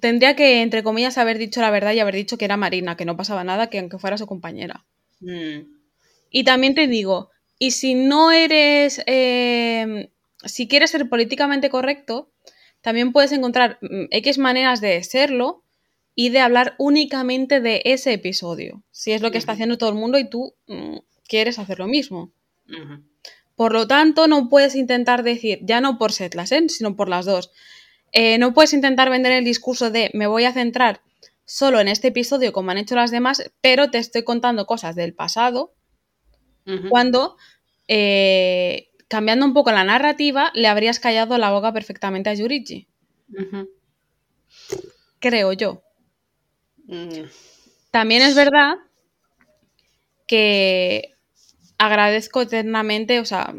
tendría 0.00 0.36
que, 0.36 0.62
entre 0.62 0.82
comillas, 0.82 1.18
haber 1.18 1.38
dicho 1.38 1.60
la 1.60 1.70
verdad 1.70 1.92
y 1.92 2.00
haber 2.00 2.14
dicho 2.14 2.38
que 2.38 2.44
era 2.44 2.56
Marina, 2.56 2.96
que 2.96 3.04
no 3.04 3.16
pasaba 3.16 3.44
nada, 3.44 3.68
que 3.68 3.78
aunque 3.78 3.98
fuera 3.98 4.18
su 4.18 4.26
compañera. 4.26 4.84
Mm. 5.20 5.62
Y 6.30 6.44
también 6.44 6.74
te 6.74 6.86
digo, 6.86 7.30
y 7.58 7.72
si 7.72 7.94
no 7.94 8.30
eres, 8.30 9.02
eh, 9.06 10.10
si 10.44 10.68
quieres 10.68 10.90
ser 10.90 11.08
políticamente 11.08 11.70
correcto, 11.70 12.30
también 12.80 13.12
puedes 13.12 13.32
encontrar 13.32 13.78
mm, 13.80 14.04
X 14.10 14.38
maneras 14.38 14.80
de 14.80 15.02
serlo 15.02 15.64
y 16.14 16.28
de 16.28 16.40
hablar 16.40 16.74
únicamente 16.78 17.60
de 17.60 17.82
ese 17.84 18.12
episodio, 18.12 18.82
si 18.92 19.12
es 19.12 19.22
lo 19.22 19.30
que 19.30 19.38
está 19.38 19.52
haciendo 19.52 19.78
todo 19.78 19.90
el 19.90 19.96
mundo 19.96 20.18
y 20.18 20.28
tú 20.28 20.54
quieres 21.26 21.58
hacer 21.58 21.78
lo 21.78 21.86
mismo. 21.86 22.32
Uh 22.68 22.72
-huh. 22.72 23.04
Por 23.60 23.74
lo 23.74 23.86
tanto, 23.86 24.26
no 24.26 24.48
puedes 24.48 24.74
intentar 24.74 25.22
decir, 25.22 25.58
ya 25.62 25.82
no 25.82 25.98
por 25.98 26.12
Setlas, 26.12 26.50
¿eh? 26.52 26.66
sino 26.68 26.96
por 26.96 27.10
las 27.10 27.26
dos. 27.26 27.50
Eh, 28.12 28.38
no 28.38 28.52
puedes 28.52 28.72
intentar 28.72 29.10
vender 29.10 29.32
el 29.32 29.44
discurso 29.44 29.90
de 29.90 30.10
me 30.14 30.26
voy 30.26 30.44
a 30.44 30.52
centrar 30.52 31.00
solo 31.44 31.80
en 31.80 31.88
este 31.88 32.08
episodio 32.08 32.52
como 32.52 32.70
han 32.70 32.78
hecho 32.78 32.94
las 32.94 33.10
demás, 33.10 33.50
pero 33.60 33.90
te 33.90 33.98
estoy 33.98 34.24
contando 34.24 34.66
cosas 34.66 34.94
del 34.96 35.14
pasado, 35.14 35.74
uh 36.66 36.70
-huh. 36.70 36.88
cuando 36.88 37.36
eh, 37.88 38.90
cambiando 39.08 39.44
un 39.44 39.52
poco 39.52 39.72
la 39.72 39.82
narrativa, 39.82 40.52
le 40.54 40.68
habrías 40.68 41.00
callado 41.00 41.36
la 41.38 41.50
boca 41.50 41.72
perfectamente 41.72 42.30
a 42.30 42.34
Yurichi. 42.34 42.86
Uh 43.30 43.42
-huh. 43.42 43.68
Creo 45.18 45.52
yo. 45.52 45.82
Mm. 46.86 47.24
También 47.90 48.22
es 48.22 48.34
verdad 48.34 48.76
que 50.26 51.16
agradezco 51.78 52.42
eternamente, 52.42 53.18
o 53.18 53.24
sea, 53.24 53.52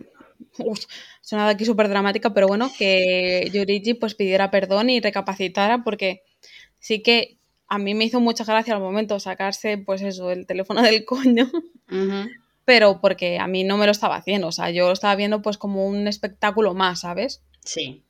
uf, 0.59 0.85
sonado 1.21 1.49
aquí 1.49 1.65
súper 1.65 1.89
dramática, 1.89 2.33
pero 2.33 2.47
bueno, 2.47 2.71
que 2.77 3.49
Yurichi 3.53 3.93
pues 3.93 4.15
pidiera 4.15 4.51
perdón 4.51 4.89
y 4.89 4.99
recapacitara 4.99 5.83
porque 5.83 6.23
sí 6.79 7.01
que 7.01 7.37
a 7.67 7.77
mí 7.77 7.93
me 7.93 8.05
hizo 8.05 8.19
mucha 8.19 8.43
gracia 8.43 8.73
al 8.73 8.81
momento 8.81 9.19
sacarse 9.19 9.77
pues 9.77 10.01
eso, 10.01 10.31
el 10.31 10.45
teléfono 10.45 10.81
del 10.81 11.05
coño, 11.05 11.49
uh 11.53 11.93
-huh. 11.95 12.29
pero 12.65 12.99
porque 13.01 13.39
a 13.39 13.47
mí 13.47 13.63
no 13.63 13.77
me 13.77 13.85
lo 13.85 13.91
estaba 13.91 14.17
haciendo, 14.17 14.47
o 14.47 14.51
sea, 14.51 14.69
yo 14.71 14.87
lo 14.87 14.93
estaba 14.93 15.15
viendo 15.15 15.41
pues 15.41 15.57
como 15.57 15.87
un 15.87 16.07
espectáculo 16.07 16.73
más, 16.73 17.01
¿sabes? 17.01 17.43
Sí. 17.63 18.03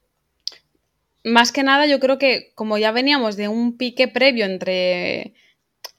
Más 1.23 1.51
que 1.51 1.61
nada 1.61 1.85
yo 1.85 1.99
creo 1.99 2.17
que 2.17 2.51
como 2.55 2.79
ya 2.79 2.91
veníamos 2.91 3.35
de 3.37 3.47
un 3.47 3.77
pique 3.77 4.07
previo 4.07 4.45
entre 4.45 5.35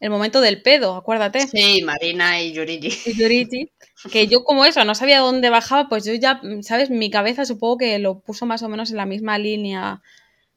el 0.03 0.11
momento 0.11 0.41
del 0.41 0.63
pedo, 0.63 0.97
acuérdate. 0.97 1.47
Sí, 1.47 1.81
Marina 1.85 2.43
y 2.43 2.53
Yurigi. 2.53 2.93
Y 3.09 3.15
Yurigi, 3.15 3.71
que 4.11 4.27
yo 4.27 4.43
como 4.43 4.65
eso, 4.65 4.85
no 4.85 4.97
sabía 4.97 5.21
dónde 5.21 5.49
bajaba, 5.49 5.89
pues 5.89 6.05
yo 6.05 6.13
ya, 6.15 6.41
¿sabes? 6.63 6.91
Mi 6.91 7.09
cabeza 7.09 7.45
supongo 7.45 7.79
que 7.79 8.01
lo 8.01 8.19
puso 8.19 8.45
más 8.45 8.65
o 8.65 8.69
menos 8.69 8.91
en 8.91 8.97
la 8.97 9.07
misma 9.07 9.39
línea 9.39 10.03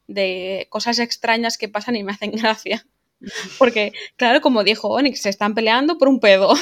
de 0.08 0.66
cosas 0.72 0.98
extrañas 0.98 1.60
que 1.60 1.70
pasan 1.70 1.96
y 1.96 2.04
me 2.04 2.14
hacen 2.14 2.32
gracia. 2.32 2.88
Porque, 3.60 3.92
claro, 4.18 4.42
como 4.42 4.64
dijo 4.64 4.88
Onyx, 4.90 5.22
se 5.22 5.30
están 5.30 5.54
peleando 5.54 6.00
por 6.00 6.08
un 6.08 6.20
pedo. 6.20 6.56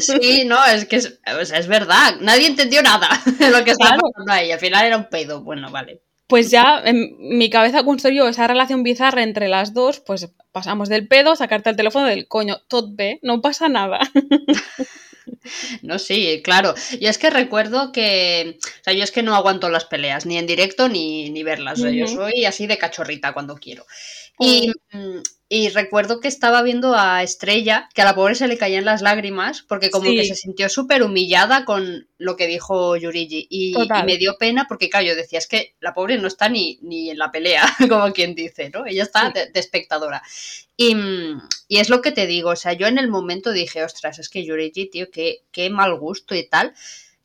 Sí, 0.00 0.44
no, 0.44 0.62
es 0.66 0.84
que 0.84 0.96
es, 0.96 1.66
verdad. 1.66 2.16
Nadie 2.20 2.46
entendió 2.46 2.82
nada 2.82 3.08
de 3.38 3.50
lo 3.50 3.64
que 3.64 3.70
estaba 3.70 3.92
claro. 3.92 4.02
pasando 4.12 4.32
ahí. 4.32 4.52
Al 4.52 4.60
final 4.60 4.84
era 4.84 4.96
un 4.98 5.08
pedo. 5.08 5.42
Bueno, 5.42 5.70
vale 5.70 6.02
pues 6.32 6.50
ya 6.50 6.80
en 6.82 7.14
mi 7.18 7.50
cabeza 7.50 7.84
construyó 7.84 8.26
esa 8.26 8.46
relación 8.46 8.82
bizarra 8.82 9.22
entre 9.22 9.48
las 9.48 9.74
dos, 9.74 10.00
pues 10.00 10.30
pasamos 10.50 10.88
del 10.88 11.06
pedo, 11.06 11.36
sacarte 11.36 11.68
el 11.68 11.76
teléfono 11.76 12.06
del 12.06 12.26
coño, 12.26 12.56
todo 12.68 12.88
ve, 12.90 13.18
no 13.20 13.42
pasa 13.42 13.68
nada. 13.68 14.00
No, 15.82 15.98
sí, 15.98 16.40
claro. 16.42 16.74
Y 16.98 17.06
es 17.06 17.18
que 17.18 17.30
recuerdo 17.30 17.90
que, 17.92 18.58
o 18.60 18.84
sea, 18.84 18.92
yo 18.92 19.02
es 19.02 19.10
que 19.10 19.22
no 19.22 19.34
aguanto 19.34 19.68
las 19.68 19.84
peleas, 19.84 20.24
ni 20.24 20.38
en 20.38 20.46
directo 20.46 20.88
ni, 20.88 21.30
ni 21.30 21.42
verlas. 21.42 21.78
O 21.78 21.82
sea, 21.82 21.90
uh 21.90 21.94
-huh. 21.94 21.98
yo 21.98 22.06
soy 22.06 22.44
así 22.44 22.66
de 22.66 22.78
cachorrita 22.78 23.32
cuando 23.32 23.56
quiero. 23.56 23.84
Y, 24.38 25.68
recuerdo 25.68 26.18
que 26.20 26.28
estaba 26.28 26.62
viendo 26.62 26.94
a 26.96 27.22
Estrella, 27.22 27.88
que 27.94 28.00
a 28.00 28.06
la 28.06 28.14
pobre 28.14 28.34
se 28.34 28.48
le 28.48 28.56
caían 28.56 28.86
las 28.86 29.02
lágrimas, 29.02 29.60
porque 29.60 29.90
como 29.90 30.08
Sí. 30.08 30.16
que 30.16 30.24
se 30.24 30.34
sintió 30.34 30.70
súper 30.70 31.02
humillada 31.02 31.66
con 31.66 32.08
lo 32.16 32.36
que 32.36 32.46
dijo 32.46 32.96
Yurigi. 32.96 33.46
Y, 33.50 33.74
me 34.06 34.16
dio 34.16 34.36
pena 34.38 34.64
porque, 34.66 34.88
claro, 34.88 35.06
yo 35.06 35.14
decía, 35.14 35.38
es 35.38 35.46
que 35.46 35.74
la 35.80 35.92
pobre 35.92 36.16
no 36.16 36.26
está 36.28 36.48
ni, 36.48 36.78
ni 36.80 37.10
en 37.10 37.18
la 37.18 37.30
pelea, 37.30 37.62
como 37.90 38.12
quien 38.14 38.34
dice, 38.34 38.70
¿no? 38.70 38.86
Ella 38.86 39.02
está 39.02 39.26
Sí. 39.26 39.32
de, 39.34 39.50
de 39.50 39.60
espectadora. 39.60 40.22
Y, 40.76 40.96
y 41.68 41.78
es 41.78 41.90
lo 41.90 42.00
que 42.00 42.12
te 42.12 42.26
digo, 42.26 42.50
o 42.50 42.56
sea, 42.56 42.72
yo 42.72 42.86
en 42.86 42.98
el 42.98 43.08
momento 43.08 43.52
dije, 43.52 43.84
ostras, 43.84 44.18
es 44.18 44.30
que 44.30 44.44
Yurigi, 44.44 44.86
tío, 44.86 45.10
qué, 45.10 45.42
qué 45.52 45.68
mal 45.68 45.94
gusto 45.98 46.34
y 46.34 46.48
tal. 46.48 46.72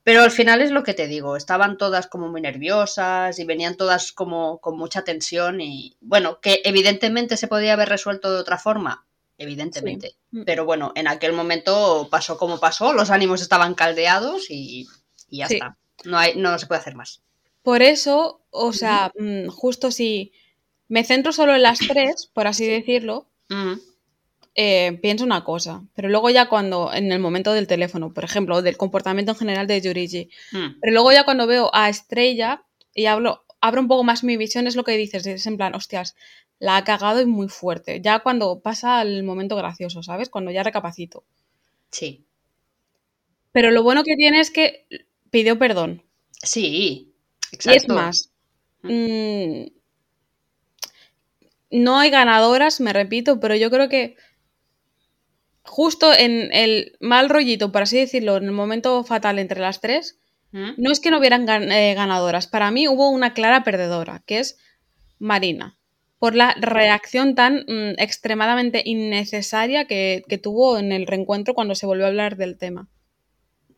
Pero 0.07 0.21
al 0.21 0.31
final 0.31 0.61
es 0.61 0.71
lo 0.71 0.83
que 0.83 0.93
te 0.93 1.05
digo, 1.05 1.35
estaban 1.35 1.77
todas 1.77 2.07
como 2.07 2.29
muy 2.29 2.39
nerviosas 2.39 3.37
y 3.39 3.43
venían 3.43 3.75
todas 3.75 4.13
como 4.13 4.59
con 4.59 4.77
mucha 4.77 5.03
tensión 5.03 5.59
y 5.59 5.97
bueno, 5.99 6.39
que 6.39 6.61
evidentemente 6.63 7.35
se 7.35 7.49
podía 7.49 7.73
haber 7.73 7.89
resuelto 7.89 8.31
de 8.33 8.39
otra 8.39 8.57
forma, 8.57 9.05
evidentemente. 9.37 10.15
Sí. 10.31 10.43
Pero 10.45 10.63
bueno, 10.63 10.93
en 10.95 11.09
aquel 11.09 11.33
momento 11.33 12.07
pasó 12.09 12.37
como 12.37 12.57
pasó, 12.57 12.93
los 12.93 13.09
ánimos 13.09 13.41
estaban 13.41 13.75
caldeados 13.75 14.49
y, 14.49 14.87
y 15.29 15.39
ya 15.39 15.49
Sí. 15.49 15.55
está. 15.55 15.75
No, 16.05 16.17
hay, 16.17 16.37
no 16.37 16.57
se 16.57 16.67
puede 16.67 16.79
hacer 16.79 16.95
más. 16.95 17.21
Por 17.61 17.81
eso, 17.81 18.39
o 18.49 18.71
sea, 18.71 19.11
mm, 19.19 19.47
justo 19.49 19.91
si 19.91 20.31
me 20.87 21.03
centro 21.03 21.33
solo 21.33 21.53
en 21.53 21.63
las 21.63 21.79
tres, 21.79 22.31
por 22.33 22.47
así 22.47 22.65
decirlo, 22.65 23.27
Mm, 23.49 23.73
eh, 24.57 24.99
pienso 25.03 25.23
una 25.25 25.43
cosa, 25.45 25.83
pero 25.95 26.09
luego 26.09 26.31
ya 26.31 26.49
cuando, 26.49 26.91
en 26.93 27.11
el 27.11 27.19
momento 27.19 27.53
del 27.53 27.67
teléfono, 27.67 28.13
por 28.13 28.25
ejemplo, 28.25 28.61
del 28.63 28.77
comportamiento 28.77 29.33
en 29.33 29.37
general 29.37 29.67
de 29.67 29.81
Yurigi, 29.81 30.31
mm. 30.51 30.79
pero 30.81 30.93
luego 30.93 31.11
ya 31.13 31.25
cuando 31.25 31.47
veo 31.47 31.69
a 31.73 31.89
Estrella 31.89 32.63
y 32.95 33.05
hablo, 33.05 33.45
abro 33.61 33.81
un 33.81 33.87
poco 33.87 34.03
más 34.03 34.23
mi 34.23 34.37
visión, 34.37 34.67
es 34.67 34.75
lo 34.75 34.83
que 34.83 34.97
dices, 34.97 35.27
es 35.27 35.45
en 35.47 35.57
plan, 35.57 35.75
hostias, 35.75 36.15
la 36.59 36.77
ha 36.77 36.83
cagado 36.83 37.21
y 37.21 37.27
muy 37.27 37.49
fuerte, 37.49 38.01
ya 38.01 38.19
cuando 38.19 38.59
pasa 38.61 39.01
el 39.03 39.23
momento 39.23 39.55
gracioso, 39.55 40.03
¿sabes? 40.03 40.29
Cuando 40.29 40.51
ya 40.51 40.63
recapacito. 40.63 41.23
Sí, 41.91 42.25
Pero 43.51 43.71
lo 43.71 43.83
bueno 43.83 44.03
que 44.05 44.15
tiene 44.15 44.39
es 44.39 44.51
que 44.51 44.85
pidió 45.31 45.59
perdón. 45.59 46.03
sí, 46.43 47.13
Y 47.63 47.75
es 47.75 47.83
exacto. 47.83 47.93
más, 47.93 48.31
mm, 48.83 49.65
no 51.71 51.99
hay 51.99 52.09
ganadoras, 52.09 52.79
me 52.79 52.93
repito, 52.93 53.39
pero 53.39 53.55
yo 53.55 53.69
creo 53.69 53.89
que 53.89 54.15
justo 55.67 56.11
en 56.13 56.49
el 56.53 56.97
mal 56.99 57.29
rollito, 57.29 57.71
por 57.71 57.83
así 57.83 57.97
decirlo, 57.97 58.37
en 58.37 58.45
el 58.45 58.51
momento 58.51 59.03
fatal 59.03 59.37
entre 59.39 59.59
las 59.61 59.79
tres, 59.81 60.17
Mm, 60.53 60.71
no 60.77 60.91
es 60.93 61.01
que 61.01 61.11
no 61.11 61.19
hubieran 61.19 61.45
gan- 61.45 61.69
eh, 61.71 61.93
ganadoras. 61.93 62.47
Para 62.47 62.71
mí 62.71 62.87
hubo 62.87 63.09
una 63.09 63.33
clara 63.33 63.65
perdedora, 63.65 64.23
que 64.25 64.39
es 64.39 64.57
Marina, 65.19 65.77
por 66.19 66.35
la 66.35 66.55
reacción 66.57 67.35
tan 67.35 67.65
mm, 67.67 67.95
extremadamente 67.99 68.81
innecesaria 68.85 69.85
que, 69.87 70.23
que 70.29 70.37
tuvo 70.37 70.77
en 70.77 70.93
el 70.93 71.05
reencuentro 71.05 71.53
cuando 71.53 71.75
se 71.75 71.85
volvió 71.85 72.05
a 72.05 72.07
hablar 72.07 72.37
del 72.37 72.57
tema. 72.57 72.87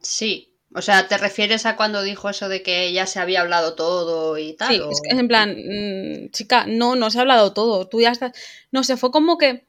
Sí, 0.02 0.56
o 0.76 0.82
sea, 0.82 1.08
¿te 1.08 1.18
refieres 1.18 1.66
a 1.66 1.76
cuando 1.76 2.04
dijo 2.04 2.30
eso 2.30 2.48
de 2.50 2.62
que 2.62 2.94
ya 2.94 3.06
se 3.08 3.20
había 3.20 3.42
hablado 3.42 3.74
todo 3.76 4.38
y 4.38 4.54
tal? 4.54 4.74
Sí, 4.76 4.80
o- 4.80 4.92
es, 4.92 5.02
que 5.02 5.16
en 5.18 5.28
plan, 5.28 5.58
mm, 5.58 6.30
chica, 6.32 6.66
no, 6.68 6.96
no 6.96 7.10
se 7.10 7.18
ha 7.18 7.22
hablado 7.22 7.54
todo. 7.54 7.88
Tú 7.88 8.00
ya 8.02 8.12
estás. 8.12 8.34
No 8.72 8.84
sé, 8.84 8.96
fue 8.98 9.12
como 9.12 9.38
que. 9.38 9.68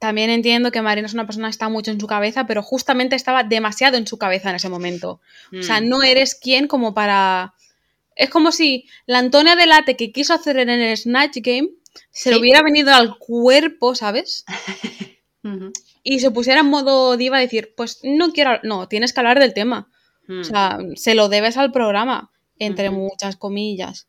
También 0.00 0.30
entiendo 0.30 0.72
que 0.72 0.80
Marina 0.80 1.06
es 1.06 1.12
una 1.12 1.26
persona 1.26 1.48
que 1.48 1.52
está 1.52 1.68
mucho 1.68 1.90
en 1.90 2.00
su 2.00 2.06
cabeza, 2.06 2.46
pero 2.46 2.62
justamente 2.62 3.14
estaba 3.16 3.44
demasiado 3.44 3.98
en 3.98 4.06
su 4.06 4.16
cabeza 4.16 4.48
en 4.48 4.56
ese 4.56 4.70
momento. 4.70 5.20
O 5.56 5.62
sea, 5.62 5.80
Mm, 5.82 5.88
no 5.88 6.02
eres 6.02 6.34
quien 6.34 6.66
como 6.66 6.94
para. 6.94 7.54
Es 8.16 8.30
como 8.30 8.50
si 8.50 8.86
la 9.06 9.18
Antonia 9.18 9.56
Delate 9.56 9.96
que 9.96 10.10
quiso 10.10 10.32
hacer 10.32 10.56
en 10.56 10.70
el 10.70 10.96
Snatch 10.96 11.36
Game 11.42 11.68
se 12.10 12.30
le 12.30 12.38
hubiera 12.38 12.62
venido 12.62 12.94
al 12.94 13.18
cuerpo, 13.18 13.94
¿sabes? 13.94 14.44
Y 16.02 16.20
se 16.20 16.30
pusiera 16.30 16.60
en 16.60 16.66
modo 16.66 17.16
diva 17.16 17.36
a 17.36 17.40
decir, 17.40 17.74
pues 17.76 18.00
no 18.02 18.32
quiero. 18.32 18.58
No, 18.62 18.88
tienes 18.88 19.12
que 19.12 19.20
hablar 19.20 19.38
del 19.38 19.54
tema. 19.54 19.90
mm. 20.28 20.40
O 20.40 20.44
sea, 20.44 20.78
se 20.96 21.14
lo 21.14 21.28
debes 21.28 21.56
al 21.56 21.72
programa, 21.72 22.30
entre 22.58 22.90
muchas 22.90 23.36
comillas. 23.36 24.06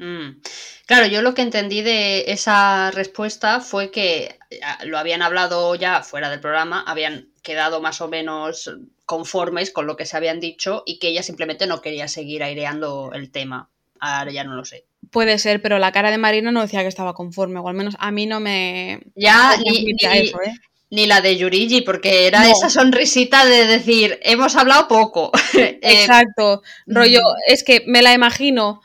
Mm. 0.00 0.40
Claro, 0.86 1.06
yo 1.06 1.20
lo 1.20 1.34
que 1.34 1.42
entendí 1.42 1.82
de 1.82 2.24
esa 2.32 2.90
respuesta 2.90 3.60
fue 3.60 3.90
que 3.90 4.38
ah, 4.64 4.78
lo 4.86 4.98
habían 4.98 5.20
hablado 5.20 5.74
ya 5.74 6.02
fuera 6.02 6.30
del 6.30 6.40
programa, 6.40 6.82
habían 6.86 7.28
quedado 7.42 7.80
más 7.82 8.00
o 8.00 8.08
menos 8.08 8.70
conformes 9.04 9.70
con 9.70 9.86
lo 9.86 9.96
que 9.96 10.06
se 10.06 10.16
habían 10.16 10.40
dicho 10.40 10.82
y 10.86 10.98
que 10.98 11.08
ella 11.08 11.22
simplemente 11.22 11.66
no 11.66 11.82
quería 11.82 12.08
seguir 12.08 12.42
aireando 12.42 13.10
el 13.12 13.30
tema. 13.30 13.68
Ahora 14.00 14.32
ya 14.32 14.42
no 14.44 14.54
lo 14.54 14.64
sé. 14.64 14.86
Puede 15.10 15.38
ser, 15.38 15.60
pero 15.60 15.78
la 15.78 15.92
cara 15.92 16.10
de 16.10 16.16
Marina 16.18 16.50
no 16.50 16.62
decía 16.62 16.80
que 16.80 16.88
estaba 16.88 17.12
conforme, 17.12 17.60
o 17.60 17.68
al 17.68 17.74
menos 17.74 17.96
a 17.98 18.10
mí 18.10 18.26
no 18.26 18.40
me. 18.40 19.00
Ya 19.14 19.56
me 19.58 19.70
ni, 19.70 19.92
eso, 20.00 20.40
¿eh? 20.40 20.54
ni 20.88 21.06
la 21.06 21.20
de 21.20 21.36
Yurigi, 21.36 21.82
porque 21.82 22.26
era 22.26 22.42
No. 22.44 22.50
esa 22.50 22.70
sonrisita 22.70 23.44
de 23.44 23.66
decir, 23.66 24.18
hemos 24.22 24.56
hablado 24.56 24.88
poco. 24.88 25.30
Eh, 25.54 25.78
Exacto. 25.82 26.62
Rollo, 26.86 27.20
es 27.46 27.64
que 27.64 27.84
me 27.86 28.02
la 28.02 28.12
imagino 28.14 28.80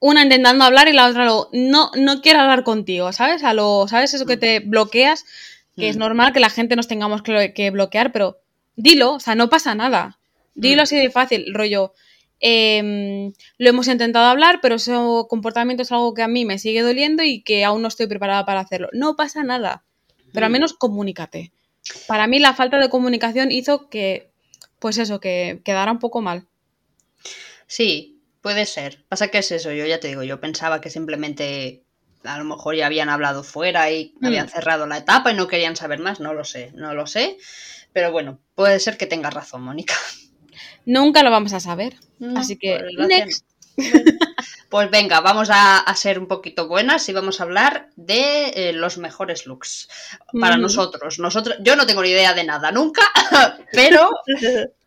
una 0.00 0.22
intentando 0.22 0.64
hablar 0.64 0.88
y 0.88 0.92
la 0.92 1.06
otra 1.06 1.24
lo, 1.24 1.48
no, 1.52 1.90
no 1.96 2.20
quiero 2.22 2.40
hablar 2.40 2.64
contigo, 2.64 3.12
¿sabes? 3.12 3.44
A 3.44 3.54
lo, 3.54 3.86
¿sabes? 3.88 4.12
Eso 4.14 4.26
que 4.26 4.36
te 4.36 4.60
bloqueas, 4.60 5.24
que 5.76 5.88
es 5.88 5.96
Mm. 5.96 6.00
normal 6.00 6.32
que 6.32 6.40
la 6.40 6.50
gente 6.50 6.74
nos 6.74 6.88
tengamos 6.88 7.22
que, 7.22 7.52
que 7.54 7.70
bloquear, 7.70 8.10
pero 8.12 8.38
dilo, 8.76 9.12
o 9.14 9.20
sea, 9.20 9.34
no 9.34 9.48
pasa 9.50 9.74
nada. 9.74 10.18
Dilo 10.54 10.82
Mm. 10.82 10.84
así 10.84 10.96
de 10.96 11.10
fácil, 11.10 11.54
rollo. 11.54 11.92
em, 12.42 13.34
lo 13.58 13.68
hemos 13.68 13.86
intentado 13.86 14.24
hablar, 14.24 14.60
pero 14.62 14.76
ese 14.76 14.94
comportamiento 15.28 15.82
es 15.82 15.92
algo 15.92 16.14
que 16.14 16.22
a 16.22 16.28
mí 16.28 16.46
me 16.46 16.58
sigue 16.58 16.80
doliendo 16.80 17.22
y 17.22 17.42
que 17.42 17.66
aún 17.66 17.82
no 17.82 17.88
estoy 17.88 18.06
preparada 18.06 18.46
para 18.46 18.60
hacerlo. 18.60 18.88
No 18.94 19.14
pasa 19.14 19.42
nada, 19.44 19.84
pero 20.32 20.46
al 20.46 20.50
Mm. 20.50 20.54
menos 20.54 20.72
comunícate. 20.72 21.52
Para 22.06 22.26
mí 22.26 22.38
la 22.38 22.54
falta 22.54 22.78
de 22.78 22.88
comunicación 22.88 23.52
hizo 23.52 23.90
que, 23.90 24.30
pues 24.78 24.96
eso, 24.96 25.20
que 25.20 25.60
quedara 25.66 25.92
un 25.92 25.98
poco 25.98 26.22
mal. 26.22 26.46
Sí, 27.66 28.19
puede 28.40 28.66
ser. 28.66 29.04
Pasa 29.08 29.28
que 29.28 29.38
es 29.38 29.50
eso, 29.52 29.72
yo 29.72 29.86
ya 29.86 30.00
te 30.00 30.08
digo, 30.08 30.22
yo 30.22 30.40
pensaba 30.40 30.80
que 30.80 30.90
simplemente 30.90 31.84
a 32.24 32.36
lo 32.38 32.44
mejor 32.44 32.74
ya 32.76 32.86
habían 32.86 33.08
hablado 33.08 33.42
fuera 33.42 33.90
y 33.90 34.14
Mm. 34.20 34.26
habían 34.26 34.48
cerrado 34.48 34.86
la 34.86 34.98
etapa 34.98 35.30
y 35.32 35.34
no 35.34 35.48
querían 35.48 35.76
saber 35.76 36.00
más, 36.00 36.20
no 36.20 36.34
lo 36.34 36.44
sé, 36.44 36.72
no 36.74 36.94
lo 36.94 37.06
sé. 37.06 37.38
Pero 37.92 38.12
bueno, 38.12 38.38
puede 38.54 38.78
ser 38.80 38.96
que 38.96 39.06
tengas 39.06 39.34
razón, 39.34 39.62
Mónica. 39.62 39.94
Nunca 40.84 41.22
lo 41.22 41.30
vamos 41.30 41.52
a 41.52 41.60
saber. 41.60 41.96
No, 42.18 42.38
Así 42.38 42.56
que, 42.56 42.80
next. 43.08 43.44
Pues 44.68 44.88
venga, 44.90 45.20
vamos 45.20 45.50
a, 45.50 45.78
a 45.78 45.96
ser 45.96 46.18
un 46.18 46.28
poquito 46.28 46.68
buenas 46.68 47.08
y 47.08 47.12
vamos 47.12 47.40
a 47.40 47.42
hablar 47.42 47.88
de 47.96 48.50
eh, 48.54 48.72
los 48.72 48.98
mejores 48.98 49.46
looks 49.46 49.88
para 50.40 50.56
nosotros. 50.56 51.18
Nosotros, 51.18 51.56
yo 51.60 51.74
no 51.74 51.86
tengo 51.86 52.02
ni 52.02 52.10
idea 52.10 52.34
de 52.34 52.44
nada 52.44 52.70
nunca, 52.70 53.02
pero 53.72 54.10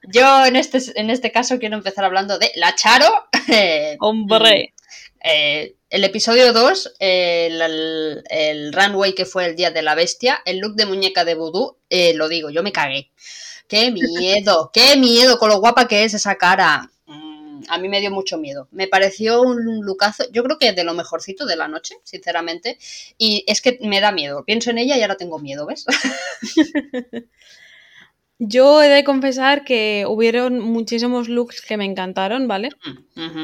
yo 0.03 0.45
en 0.45 0.55
este, 0.55 0.79
en 0.95 1.09
este 1.09 1.31
caso 1.33 1.59
quiero 1.59 1.75
empezar 1.75 2.05
hablando 2.05 2.39
de 2.39 2.51
la 2.55 2.73
Charo. 2.75 3.11
eh, 3.49 3.97
Hombre. 3.99 4.73
eh, 5.21 5.75
el 5.89 6.03
episodio 6.05 6.53
2, 6.53 6.95
el, 6.99 7.61
el- 7.61 8.23
el 8.29 8.73
runway 8.73 9.13
que 9.13 9.25
fue 9.25 9.45
el 9.47 9.55
día 9.55 9.69
de 9.71 9.81
la 9.81 9.95
bestia, 9.95 10.41
el 10.45 10.59
look 10.59 10.75
de 10.75 10.85
muñeca 10.85 11.25
de 11.25 11.35
vudú, 11.35 11.77
lo 12.15 12.29
digo, 12.29 12.49
yo 12.49 12.63
me 12.63 12.71
cagué. 12.71 13.11
¡Qué 13.67 13.91
miedo! 13.91 14.71
¡Qué 14.73 14.95
miedo 14.97 15.37
con 15.37 15.49
lo 15.49 15.59
guapa 15.59 15.87
que 15.87 16.03
es 16.03 16.13
esa 16.13 16.35
cara! 16.35 16.89
A 17.69 17.77
mí 17.77 17.89
me 17.89 17.99
dio 17.99 18.11
mucho 18.11 18.37
miedo. 18.37 18.67
Me 18.71 18.87
pareció 18.87 19.41
un 19.41 19.85
lookazo, 19.85 20.25
yo 20.31 20.43
creo 20.43 20.57
que 20.57 20.73
de 20.73 20.83
lo 20.83 20.93
mejorcito 20.93 21.45
de 21.45 21.55
la 21.55 21.67
noche, 21.67 21.95
sinceramente. 22.03 22.77
Y 23.17 23.43
es 23.47 23.61
que 23.61 23.79
me 23.81 24.01
da 24.01 24.11
miedo. 24.11 24.43
Pienso 24.45 24.71
en 24.71 24.77
ella 24.77 24.97
y 24.97 25.01
ahora 25.01 25.17
tengo 25.17 25.39
miedo, 25.39 25.65
¿ves? 25.65 25.85
Yo 28.39 28.81
he 28.81 28.89
de 28.89 29.03
confesar 29.03 29.63
que 29.63 30.05
hubieron 30.07 30.59
muchísimos 30.59 31.29
looks 31.29 31.61
que 31.61 31.77
me 31.77 31.85
encantaron, 31.85 32.47
¿vale? 32.47 32.69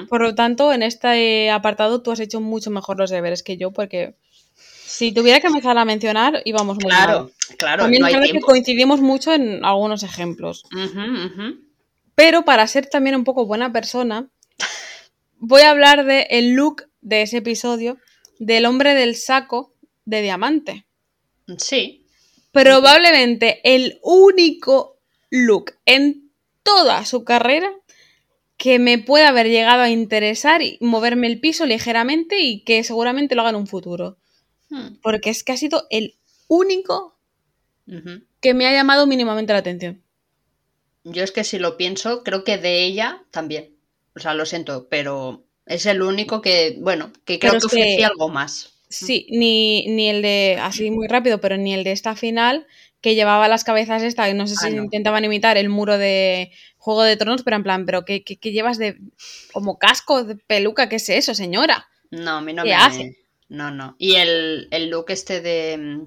Por 0.10 0.22
lo 0.22 0.36
tanto, 0.36 0.74
en 0.74 0.84
este 0.84 1.50
apartado 1.52 2.02
tú 2.02 2.12
has 2.12 2.19
hecho 2.19 2.41
mucho 2.41 2.69
mejor 2.69 2.98
los 2.98 3.10
deberes 3.10 3.43
que 3.43 3.56
yo, 3.56 3.72
porque 3.72 4.15
si 4.56 5.13
tuviera 5.13 5.39
que 5.39 5.48
empezar 5.48 5.78
a 5.78 5.86
mencionar, 5.86 6.41
íbamos 6.43 6.78
muy 6.78 6.91
mal. 6.91 7.06
Claro, 7.06 7.32
claro, 7.58 7.84
También 7.84 8.02
no 8.02 8.08
hay 8.08 8.32
que 8.32 8.41
coincidimos 8.41 9.00
mucho 9.00 9.34
en 9.34 9.63
algunos 9.63 10.04
ejemplos. 10.04 10.65
Pero 12.20 12.44
para 12.44 12.68
ser 12.68 12.86
también 12.88 13.16
un 13.16 13.24
poco 13.24 13.46
buena 13.46 13.72
persona, 13.72 14.30
voy 15.38 15.62
a 15.62 15.70
hablar 15.70 16.04
del 16.04 16.26
el 16.30 16.50
look 16.52 16.84
de 17.00 17.22
ese 17.22 17.38
episodio 17.38 17.98
del 18.40 18.66
hombre 18.66 18.94
del 18.94 19.16
saco 19.16 19.74
de 20.04 20.22
diamante. 20.22 20.86
Sí. 21.58 22.06
Probablemente 22.52 23.62
el 23.64 24.02
único 24.04 25.00
look 25.30 25.76
en 25.86 26.30
toda 26.62 27.06
su 27.06 27.24
carrera 27.24 27.72
que 28.58 28.80
me 28.80 28.98
pueda 28.98 29.30
haber 29.30 29.48
llegado 29.48 29.84
a 29.84 29.90
interesar 29.90 30.62
y 30.62 30.78
moverme 30.82 31.28
el 31.28 31.40
piso 31.40 31.66
ligeramente 31.66 32.38
y 32.42 32.66
que 32.66 32.84
seguramente 32.84 33.34
lo 33.34 33.44
haga 33.44 33.52
en 33.52 33.56
un 33.56 33.68
futuro. 33.68 34.18
Hmm, 34.68 34.96
Porque 35.02 35.30
es 35.30 35.46
que 35.46 35.54
ha 35.54 35.58
sido 35.58 35.88
el 35.90 36.18
único 36.50 37.18
que 38.42 38.54
me 38.54 38.68
ha 38.68 38.74
llamado 38.74 39.08
mínimamente 39.08 39.54
la 39.54 39.60
atención. 39.60 40.04
Yo 41.04 41.24
es 41.24 41.32
que 41.32 41.44
si 41.44 41.60
lo 41.60 41.78
pienso, 41.78 42.24
creo 42.24 42.44
que 42.44 42.58
de 42.58 42.84
ella 42.84 43.24
también. 43.32 43.76
O 44.16 44.20
sea, 44.20 44.34
lo 44.34 44.46
siento, 44.46 44.88
pero 44.90 45.46
es 45.66 45.86
el 45.86 46.02
único 46.02 46.42
que, 46.42 46.78
bueno, 46.80 47.12
que 47.26 47.40
creo 47.40 47.54
Pero 47.54 47.60
que 47.60 47.66
ofrecía 47.68 48.08
algo 48.08 48.30
más. 48.30 48.74
Sí, 48.90 49.28
ni, 49.30 49.86
ni 49.88 50.10
el 50.10 50.22
de, 50.22 50.58
así 50.62 50.90
muy 50.92 51.08
rápido, 51.08 51.40
pero 51.40 51.58
ni 51.58 51.74
el 51.74 51.84
de 51.84 51.92
esta 51.92 52.16
final, 52.16 52.66
que 53.02 53.14
llevaba 53.16 53.48
las 53.48 53.64
cabezas 53.64 54.02
esta, 54.04 54.26
que 54.28 54.34
no 54.34 54.48
sé 54.48 54.56
Ah, 54.58 54.70
si 54.70 54.76
no. 54.76 54.84
intentaban 54.84 55.24
imitar 55.24 55.58
el 55.58 55.70
muro 55.70 55.98
de 55.98 56.52
Juego 56.78 57.04
de 57.04 57.16
Tronos, 57.18 57.44
pero 57.44 57.56
en 57.58 57.64
plan, 57.64 57.86
¿pero 57.86 58.04
qué, 58.04 58.24
qué- 58.24 58.38
qué 58.38 58.52
llevas 58.52 58.78
de 58.80 58.98
como 59.54 59.78
casco, 59.78 60.24
de 60.24 60.36
peluca? 60.36 60.90
¿Qué 60.90 60.96
es 60.98 61.08
eso, 61.10 61.36
señora? 61.36 61.88
No, 62.12 62.32
a 62.38 62.42
mí 62.42 62.54
no 62.54 62.64
¿Qué 62.64 62.74
me. 62.74 62.74
hace? 62.74 63.18
No, 63.50 63.72
no. 63.72 63.96
Y 64.00 64.16
el, 64.16 64.68
el 64.72 64.90
look 64.90 65.06
este 65.10 65.42
de. 65.42 66.04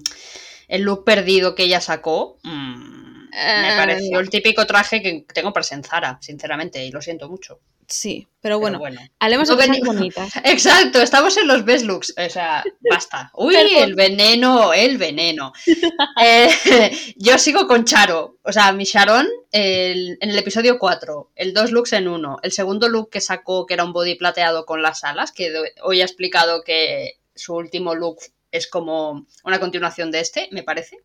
El 0.67 0.81
look 0.83 1.03
perdido 1.05 1.55
que 1.55 1.63
ella 1.63 1.81
sacó. 1.81 2.37
mm, 2.43 3.02
me 3.35 3.73
Eh, 3.73 3.77
pareció 3.77 4.19
el 4.19 4.29
típico 4.29 4.65
traje 4.67 5.01
que 5.01 5.25
tengo 5.33 5.51
para 5.53 5.63
Zara, 5.65 6.17
sinceramente, 6.21 6.85
y 6.85 6.91
lo 6.91 7.01
siento 7.01 7.29
mucho. 7.29 7.59
Sí, 7.85 8.21
pero 8.39 8.55
Pero 8.55 8.59
bueno, 8.59 8.79
bueno. 8.79 9.01
hablemos 9.19 9.49
de 9.49 9.55
cosas 9.55 9.79
bonitas. 9.81 10.31
Exacto, 10.45 11.01
estamos 11.01 11.35
en 11.35 11.47
los 11.47 11.65
best 11.65 11.85
looks. 11.85 12.13
O 12.17 12.29
sea, 12.29 12.63
basta. 12.89 13.29
Uy, 13.35 13.55
Perdón. 13.55 13.83
el 13.83 13.95
veneno, 13.95 14.73
el 14.73 14.97
veneno. 14.97 15.51
Eh, 16.21 17.13
yo 17.17 17.37
sigo 17.37 17.67
con 17.67 17.83
Charo. 17.85 18.37
O 18.43 18.51
sea, 18.53 18.71
mi 18.71 18.85
Sharon 18.85 19.27
el- 19.51 20.17
en 20.21 20.29
el 20.29 20.37
episodio 20.37 20.79
4, 20.79 21.31
el 21.35 21.53
dos 21.53 21.71
looks 21.71 21.93
en 21.93 22.07
uno. 22.07 22.37
El 22.41 22.51
segundo 22.53 22.87
look 22.87 23.09
que 23.09 23.19
sacó, 23.21 23.65
que 23.65 23.73
era 23.73 23.83
un 23.83 23.91
body 23.93 24.15
plateado 24.15 24.65
con 24.65 24.81
las 24.81 25.03
alas, 25.03 25.31
que 25.33 25.53
hoy 25.81 26.01
ha 26.01 26.05
explicado 26.05 26.63
que 26.63 27.19
su 27.35 27.53
último 27.55 27.95
look 27.95 28.19
es 28.51 28.67
como 28.67 29.25
una 29.43 29.59
continuación 29.59 30.09
de 30.11 30.19
este, 30.21 30.47
me 30.51 30.63
parece. 30.63 30.99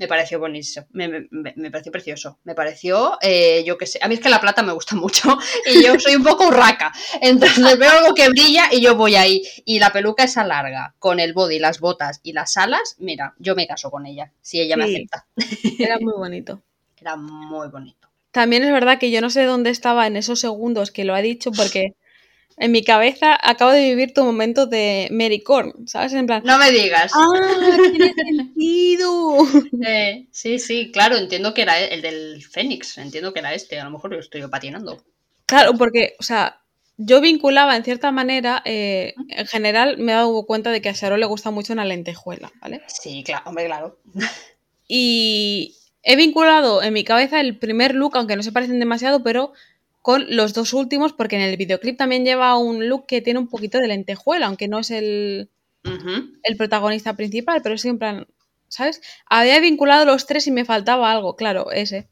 Me 0.00 0.08
pareció 0.08 0.38
buenísimo, 0.40 0.86
me, 0.92 1.28
me- 1.30 1.70
pareció 1.70 1.92
precioso. 1.92 2.38
Me 2.44 2.54
pareció, 2.54 3.18
eh, 3.20 3.62
yo 3.66 3.76
qué 3.76 3.84
sé, 3.86 3.98
a 4.02 4.08
mí 4.08 4.14
es 4.14 4.20
que 4.20 4.30
la 4.30 4.40
plata 4.40 4.62
me 4.62 4.72
gusta 4.72 4.96
mucho 4.96 5.36
y 5.66 5.84
yo 5.84 5.98
soy 6.00 6.16
un 6.16 6.24
poco 6.24 6.48
urraca. 6.48 6.90
Entonces 7.20 7.78
veo 7.78 7.90
algo 7.90 8.14
que 8.14 8.28
brilla 8.30 8.64
y 8.72 8.80
yo 8.80 8.96
voy 8.96 9.14
ahí. 9.16 9.42
Y 9.66 9.78
la 9.78 9.92
peluca 9.92 10.24
esa 10.24 10.42
larga, 10.42 10.94
con 10.98 11.20
el 11.20 11.34
body, 11.34 11.58
las 11.58 11.80
botas 11.80 12.20
y 12.22 12.32
las 12.32 12.56
alas, 12.56 12.96
mira, 12.98 13.34
yo 13.38 13.54
me 13.54 13.66
caso 13.66 13.90
con 13.90 14.06
ella, 14.06 14.32
si 14.40 14.58
ella 14.60 14.76
me 14.78 14.84
acepta. 14.84 15.26
Era 15.78 15.98
muy 16.00 16.14
bonito. 16.14 16.62
Era 16.98 17.16
muy 17.16 17.68
bonito. 17.68 18.08
También 18.30 18.62
es 18.64 18.72
verdad 18.72 18.98
que 18.98 19.10
yo 19.10 19.20
no 19.20 19.28
sé 19.28 19.44
dónde 19.44 19.70
estaba 19.70 20.06
en 20.06 20.16
esos 20.16 20.40
segundos 20.40 20.90
que 20.92 21.04
lo 21.04 21.14
ha 21.14 21.20
dicho, 21.20 21.52
porque 21.52 21.94
en 22.60 22.72
mi 22.72 22.84
cabeza 22.84 23.38
acabo 23.42 23.72
de 23.72 23.80
vivir 23.80 24.12
tu 24.12 24.22
momento 24.22 24.66
de 24.66 25.08
Mary 25.10 25.40
Corn, 25.40 25.88
¿sabes? 25.88 26.12
En 26.12 26.26
plan, 26.26 26.42
No 26.44 26.58
me 26.58 26.70
digas. 26.70 27.10
¡ah! 27.14 27.26
¡Tiene 27.90 28.12
sentido! 28.36 29.38
Eh, 29.86 30.26
sí, 30.30 30.58
sí, 30.58 30.92
claro, 30.92 31.16
entiendo 31.16 31.54
que 31.54 31.62
era 31.62 31.80
el 31.80 32.02
del 32.02 32.44
Fénix, 32.44 32.98
entiendo 32.98 33.32
que 33.32 33.40
era 33.40 33.54
este, 33.54 33.80
a 33.80 33.84
lo 33.84 33.90
mejor 33.90 34.12
lo 34.12 34.20
estoy 34.20 34.46
patinando. 34.46 35.02
Claro, 35.46 35.72
porque, 35.78 36.16
o 36.20 36.22
sea, 36.22 36.60
yo 36.98 37.22
vinculaba 37.22 37.76
en 37.76 37.82
cierta 37.82 38.12
manera, 38.12 38.62
eh, 38.66 39.14
en 39.30 39.46
general 39.46 39.96
me 39.96 40.12
he 40.12 40.16
dado 40.16 40.44
cuenta 40.44 40.70
de 40.70 40.82
que 40.82 40.90
a 40.90 40.92
Sharon 40.92 41.18
le 41.18 41.26
gusta 41.26 41.50
mucho 41.50 41.72
una 41.72 41.86
lentejuela, 41.86 42.52
¿vale? 42.60 42.82
Sí, 42.88 43.24
claro, 43.24 43.44
hombre, 43.46 43.64
claro. 43.64 43.98
Y 44.86 45.76
he 46.02 46.14
vinculado 46.16 46.82
en 46.82 46.92
mi 46.92 47.04
cabeza 47.04 47.40
el 47.40 47.56
primer 47.56 47.94
look, 47.94 48.18
aunque 48.18 48.36
no 48.36 48.42
se 48.42 48.52
parecen 48.52 48.80
demasiado, 48.80 49.22
pero 49.22 49.54
con 50.02 50.24
los 50.34 50.54
dos 50.54 50.72
últimos, 50.72 51.12
porque 51.12 51.36
en 51.36 51.42
el 51.42 51.56
videoclip 51.56 51.96
también 51.98 52.24
lleva 52.24 52.56
un 52.56 52.88
look 52.88 53.06
que 53.06 53.20
tiene 53.20 53.38
un 53.38 53.48
poquito 53.48 53.78
de 53.78 53.88
lentejuela, 53.88 54.46
aunque 54.46 54.68
no 54.68 54.78
es 54.78 54.90
el, 54.90 55.50
el 56.42 56.56
protagonista 56.56 57.14
principal, 57.16 57.60
pero 57.62 57.76
sí 57.78 57.88
en 57.88 57.98
plan, 57.98 58.26
¿sabes? 58.68 59.00
Había 59.26 59.60
vinculado 59.60 60.04
los 60.04 60.26
tres 60.26 60.46
y 60.46 60.50
me 60.50 60.64
faltaba 60.64 61.10
algo, 61.10 61.36
claro, 61.36 61.70
ese. 61.72 62.08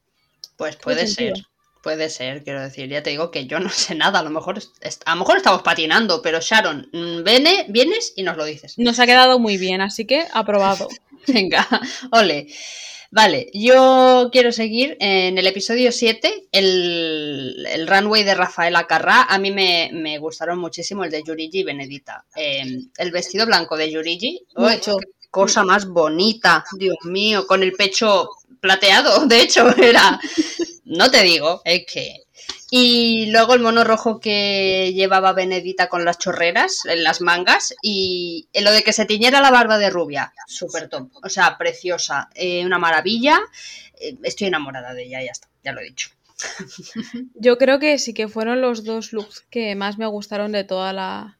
Pues 0.57 0.77
puede 0.77 1.07
sentido. 1.07 1.37
ser. 1.37 1.45
Puede 1.83 2.11
ser, 2.11 2.43
quiero 2.43 2.61
decir, 2.61 2.89
ya 2.89 3.03
te 3.05 3.11
digo 3.11 3.31
que 3.31 3.47
yo 3.47 3.61
no 3.61 3.69
sé 3.71 3.95
nada, 3.95 4.19
a 4.19 4.23
lo 4.23 4.31
mejor 4.31 4.59
es- 4.59 4.73
es- 4.81 4.99
a 5.07 5.15
lo 5.15 5.21
mejor 5.21 5.37
estamos 5.39 5.63
patinando, 5.63 6.21
pero 6.21 6.41
Sharon, 6.41 6.89
mm, 6.93 7.23
vene, 7.23 7.67
vienes 7.69 8.13
y 8.17 8.25
nos 8.25 8.37
lo 8.37 8.45
dices. 8.45 8.77
Nos 8.79 8.99
ha 8.99 9.07
quedado 9.07 9.39
muy 9.39 9.57
bien, 9.59 9.81
así 9.81 10.05
que 10.05 10.27
aprobado. 10.33 10.89
Venga, 11.29 11.67
ole. 12.11 12.49
Vale, 13.11 13.49
yo 13.55 14.29
quiero 14.31 14.53
seguir 14.53 14.97
en 15.01 15.39
el 15.39 15.47
episodio 15.47 15.93
7, 15.93 16.49
el, 16.53 17.67
el 17.67 17.87
runway 17.89 18.23
de 18.23 18.35
Rafaela 18.35 18.87
Carrá. 18.87 19.23
A 19.23 19.39
mí 19.39 19.51
me, 19.51 19.89
me 19.95 20.19
gustaron 20.19 20.59
muchísimo 20.59 21.05
el 21.05 21.11
de 21.11 21.23
Yurigi 21.23 21.61
y 21.61 21.65
Benedita. 21.65 22.27
Eh, 22.37 22.81
el 22.99 23.11
vestido 23.11 23.47
blanco 23.47 23.77
de 23.79 23.91
Yurigi, 23.91 24.45
¡ay, 24.57 24.77
Mucho. 24.77 24.99
qué 24.99 25.29
cosa 25.31 25.65
más 25.65 25.87
bonita, 25.89 26.65
Dios 26.79 26.99
mío, 27.05 27.47
con 27.47 27.63
el 27.63 27.73
pecho 27.73 28.29
plateado, 28.61 29.25
de 29.27 29.41
hecho, 29.41 29.75
era. 29.77 30.21
No 30.85 31.11
te 31.11 31.23
digo, 31.23 31.63
es 31.65 31.85
que. 31.87 32.25
Y 32.71 33.31
luego 33.31 33.55
el 33.55 33.61
mono 33.63 33.83
rojo 33.83 34.21
que 34.21 34.93
llevaba 34.95 35.33
Benedita 35.33 35.89
con 35.89 36.05
las 36.05 36.19
chorreras 36.19 36.85
en 36.85 37.03
las 37.03 37.21
mangas 37.23 37.75
y 37.83 38.49
lo 38.61 38.71
de 38.73 38.83
que 38.83 38.93
se 38.93 39.07
tiñera 39.07 39.41
la 39.41 39.51
barba 39.51 39.79
de 39.79 39.89
rubia, 39.91 40.33
súper 40.47 40.89
top, 40.89 41.11
o 41.23 41.29
sea, 41.31 41.57
preciosa, 41.57 42.29
eh, 42.35 42.65
una 42.67 42.79
maravilla, 42.79 43.39
eh, 44.01 44.17
estoy 44.23 44.49
enamorada 44.49 44.93
de 44.93 45.05
ella, 45.05 45.23
ya 45.23 45.31
está, 45.31 45.49
ya 45.65 45.73
lo 45.73 45.81
he 45.81 45.85
dicho. 45.85 46.11
Yo 47.35 47.57
creo 47.57 47.79
que 47.79 47.99
sí 47.99 48.13
que 48.13 48.29
fueron 48.29 48.61
los 48.61 48.85
dos 48.85 49.13
looks 49.15 49.41
que 49.51 49.75
más 49.75 49.97
me 49.97 50.07
gustaron 50.07 50.53
de 50.53 50.65
toda 50.65 50.93
la, 50.93 51.39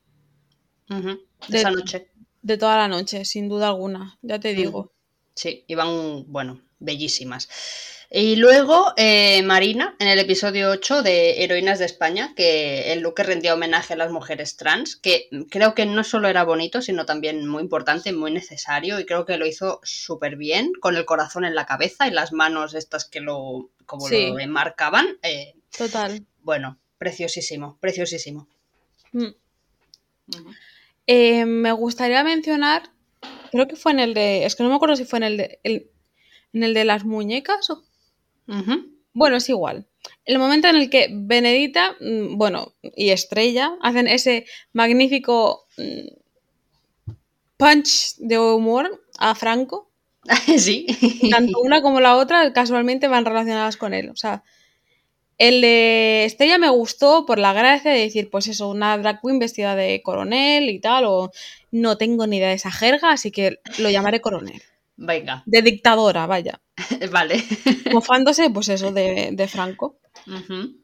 Ujú, 0.91 1.21
De- 1.49 1.59
Esa 1.59 1.71
noche, 1.71 2.11
de 2.43 2.57
toda 2.57 2.77
la 2.79 2.89
noche, 2.89 3.25
sin 3.25 3.49
duda 3.49 3.69
alguna, 3.69 4.19
ya 4.23 4.39
te 4.41 4.55
digo. 4.55 4.93
sí, 5.35 5.65
iban, 5.69 6.25
bueno, 6.31 6.61
bellísimas. 6.79 7.49
Y 8.11 8.37
luego 8.37 8.95
eh, 8.97 9.43
Marina, 9.43 9.95
en 9.99 10.09
el 10.09 10.19
episodio 10.19 10.71
8 10.71 11.03
de 11.03 11.45
Heroínas 11.45 11.79
de 11.79 11.85
España, 11.85 12.33
que 12.35 12.93
el 12.95 13.01
look 13.01 13.17
que 13.17 13.23
rendía 13.23 13.53
homenaje 13.53 13.93
a 13.93 13.97
las 13.99 14.11
mujeres 14.11 14.57
trans, 14.57 14.97
que 14.97 15.29
creo 15.51 15.75
que 15.75 15.85
no 15.85 16.03
solo 16.05 16.29
era 16.29 16.43
bonito, 16.45 16.81
sino 16.81 17.05
también 17.05 17.47
muy 17.47 17.63
importante, 17.63 18.15
muy 18.15 18.31
necesario, 18.31 18.99
y 18.99 19.05
creo 19.05 19.27
que 19.27 19.37
lo 19.37 19.45
hizo 19.47 19.81
súper 19.83 20.37
bien, 20.37 20.73
con 20.81 20.97
el 20.97 21.05
corazón 21.05 21.45
en 21.45 21.55
la 21.55 21.67
cabeza 21.67 22.09
y 22.09 22.11
las 22.11 22.33
manos 22.33 22.75
estas 22.75 23.05
que 23.05 23.21
lo, 23.21 23.69
como 23.85 24.09
Sí. 24.09 24.29
lo 24.31 24.39
enmarcaban. 24.39 25.19
eh, 25.23 25.55
Total. 25.77 26.25
bueno, 26.41 26.79
preciosísimo, 26.97 27.77
preciosísimo. 27.79 28.49
Mm. 29.13 29.27
Eh, 31.07 31.45
me 31.45 31.73
gustaría 31.73 32.25
mencionar, 32.25 32.85
creo 33.53 33.69
que 33.69 33.77
fue 33.77 33.93
en 33.93 34.01
el 34.01 34.15
de, 34.15 34.47
es 34.47 34.57
que 34.57 34.63
no 34.63 34.71
me 34.71 34.77
acuerdo 34.77 34.97
si 34.97 35.05
fue 35.05 35.19
en 35.19 35.23
el 35.25 35.37
de, 35.37 35.61
el- 35.63 35.91
en 36.55 36.63
el 36.65 36.73
de 36.73 36.85
las 36.87 37.05
muñecas 37.05 37.69
o... 37.69 37.85
Bueno, 39.13 39.37
es 39.37 39.49
igual. 39.49 39.87
El 40.25 40.39
momento 40.39 40.69
en 40.69 40.77
el 40.77 40.91
que 40.91 41.09
Benedita, 41.13 41.97
mm, 42.01 42.37
bueno, 42.39 42.75
y 42.83 43.11
Estrella 43.11 43.77
hacen 43.83 44.07
ese 44.07 44.47
magnífico 44.73 45.67
mm, 45.77 47.13
punch 47.57 48.17
de 48.19 48.39
humor 48.39 49.05
a 49.19 49.35
Franco, 49.35 49.91
sí. 50.59 50.87
tanto 51.31 51.61
una 51.61 51.83
como 51.83 52.01
la 52.01 52.17
otra 52.17 52.53
casualmente 52.53 53.09
van 53.09 53.25
relacionadas 53.25 53.77
con 53.77 53.95
él. 53.95 54.11
O 54.11 54.17
sea, 54.17 54.45
el 55.39 55.61
de 55.61 56.25
Estrella 56.25 56.59
me 56.59 56.69
gustó 56.69 57.25
por 57.27 57.39
la 57.39 57.53
gracia 57.53 57.93
de 57.93 58.01
decir, 58.01 58.29
pues 58.31 58.49
eso, 58.49 58.69
una 58.69 58.99
drag 58.99 59.21
queen 59.21 59.39
vestida 59.39 59.77
de 59.77 60.03
coronel 60.03 60.69
y 60.69 60.81
tal, 60.81 61.05
o 61.07 61.31
no 61.71 61.97
tengo 61.97 62.27
ni 62.27 62.39
idea 62.39 62.49
de 62.49 62.55
esa 62.55 62.73
jerga, 62.73 63.13
así 63.13 63.31
que 63.31 63.61
lo 63.79 63.91
llamaré 63.91 64.21
coronel. 64.21 64.61
Venga, 65.01 65.43
De 65.47 65.63
dictadora, 65.63 66.27
vaya. 66.27 66.61
vale. 67.11 67.43
Mofándose, 67.93 68.51
pues 68.51 68.69
eso, 68.69 68.93
de, 68.93 69.31
de 69.33 69.49
Franco. 69.49 69.99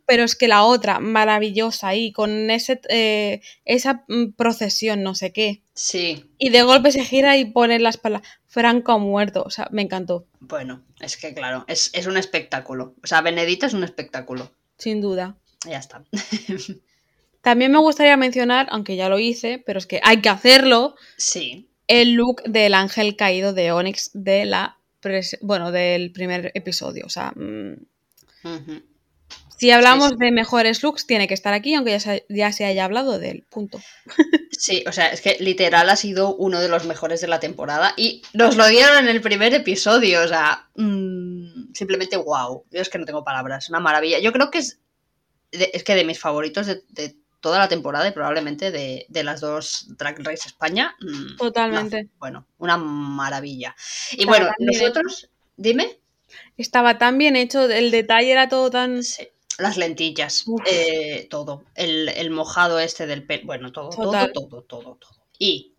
Pero 0.07 0.23
es 0.25 0.37
que 0.37 0.49
la 0.49 0.63
otra, 0.65 1.01
maravillosa 1.01 1.89
ahí, 1.89 2.13
con 2.13 2.51
ese, 2.51 2.81
eh, 2.89 3.43
esa 3.67 4.05
mm, 4.09 4.33
procesión, 4.37 5.03
no 5.03 5.15
sé 5.15 5.33
qué. 5.33 5.63
Sí, 5.75 6.31
Y 6.39 6.49
de 6.49 6.63
golpe 6.63 6.93
se 6.93 7.05
gira 7.05 7.37
y 7.37 7.45
pone 7.45 7.79
las 7.79 7.99
palabras, 7.99 8.27
Franco 8.47 8.93
ha 8.93 8.99
muerto. 8.99 9.43
O 9.43 9.51
sea, 9.51 9.69
me 9.71 9.83
encantó, 9.83 10.27
bueno, 10.41 10.83
es 11.01 11.17
que 11.19 11.35
claro, 11.35 11.65
es, 11.69 11.91
es 11.93 12.07
un 12.07 12.17
espectáculo. 12.17 12.95
O 13.03 13.07
sea, 13.07 13.21
Benedita 13.21 13.67
es 13.67 13.75
un 13.75 13.85
espectáculo. 13.85 14.51
sin 14.79 15.01
duda. 15.03 15.37
Ya 15.67 15.79
está. 15.79 16.05
También 17.43 17.73
me 17.73 17.79
gustaría 17.79 18.17
mencionar, 18.17 18.69
aunque 18.71 18.97
ya 18.97 19.09
lo 19.11 19.19
hice, 19.19 19.63
pero 19.67 19.79
es 19.79 19.87
que 19.87 20.01
hay 20.03 20.23
que 20.23 20.29
hacerlo, 20.31 20.95
Sí. 21.19 21.69
El 21.87 22.13
look 22.15 22.43
del 22.45 22.75
ángel 22.75 23.17
caído 23.17 23.53
de 23.53 23.73
Onyx 23.73 24.11
de 24.15 24.45
la 24.45 24.79
bueno, 25.43 25.71
del 25.71 26.13
primer 26.13 26.51
episodio. 26.55 27.05
O 27.07 27.11
sea, 27.11 27.33
mm, 27.37 27.75
si 29.59 29.71
hablamos 29.71 30.11
sí. 30.11 30.17
de 30.19 30.33
mejores 30.33 30.83
looks, 30.83 31.07
tiene 31.07 31.29
que 31.29 31.35
estar 31.35 31.55
aquí, 31.55 31.75
aunque 31.75 31.93
ya 31.93 32.01
se, 32.01 32.27
ya 32.29 32.53
se 32.53 32.65
haya 32.65 32.85
hablado 32.85 33.19
de 33.19 33.31
él. 33.31 33.47
Punto. 33.51 33.81
Sí, 34.57 34.85
o 34.87 34.93
sea, 34.93 35.09
es 35.09 35.21
que 35.21 35.37
literal 35.41 35.91
ha 35.91 35.97
sido 35.97 36.37
uno 36.37 36.61
de 36.61 36.69
los 36.69 36.87
mejores 36.87 37.21
de 37.21 37.27
la 37.27 37.41
temporada 37.41 37.93
y 37.97 38.23
nos 38.33 38.57
lo 38.57 38.67
dieron 38.69 38.97
en 38.99 39.09
el 39.09 39.21
primer 39.21 39.53
episodio, 39.53 40.23
o 40.23 40.29
sea, 40.29 40.69
mm, 40.77 41.75
simplemente 41.75 42.17
wow. 42.17 42.65
Yo 42.71 42.81
es 42.81 42.89
que 42.89 42.99
no 42.99 43.05
tengo 43.05 43.25
palabras, 43.25 43.69
una 43.69 43.81
maravilla. 43.81 44.21
Yo 44.21 44.33
creo 44.33 44.51
que 44.53 44.59
es, 44.59 44.79
de- 45.51 45.71
es 45.75 45.83
que 45.83 45.97
de 45.97 46.05
mis 46.05 46.21
favoritos 46.21 46.67
de, 46.69 46.83
de 46.89 47.17
toda 47.45 47.61
la 47.61 47.69
temporada 47.69 48.09
y 48.09 48.13
probablemente 48.13 48.73
de, 48.73 49.07
de 49.09 49.23
las 49.23 49.41
dos 49.41 49.87
Drag 49.97 50.19
Race 50.25 50.49
España. 50.49 50.97
mm, 51.01 51.37
Totalmente. 51.37 51.97
una- 51.99 52.11
bueno, 52.19 52.47
una 52.59 52.77
maravilla. 52.77 53.77
Y 54.13 54.23
Estaba 54.23 54.31
bueno, 54.39 54.51
nosotros, 54.59 55.29
dime. 55.57 56.01
Estaba 56.57 56.99
tan 56.99 57.19
bien 57.19 57.37
hecho, 57.37 57.71
el 57.71 57.91
detalle 57.93 58.33
era 58.33 58.49
todo 58.49 58.71
tan... 58.71 59.05
Sí, 59.05 59.29
las 59.59 59.77
lentillas, 59.77 60.45
eh, 60.67 61.29
todo. 61.31 61.63
El, 61.77 62.09
el 62.09 62.31
mojado 62.31 62.81
este 62.81 63.07
del 63.07 63.25
pelo, 63.25 63.47
bueno, 63.47 63.71
todo, 63.71 63.91
Total. 63.91 64.33
todo, 64.33 64.49
todo, 64.49 64.63
todo, 64.63 64.97
todo. 64.97 65.25
Y 65.39 65.75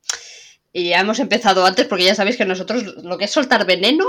Y 0.71 0.89
ya 0.89 0.99
hemos 0.99 1.19
empezado 1.19 1.65
antes 1.65 1.85
porque 1.87 2.05
ya 2.05 2.15
sabéis 2.15 2.37
que 2.37 2.45
nosotros 2.45 2.83
lo 3.03 3.17
que 3.17 3.25
es 3.25 3.31
soltar 3.31 3.65
veneno 3.65 4.05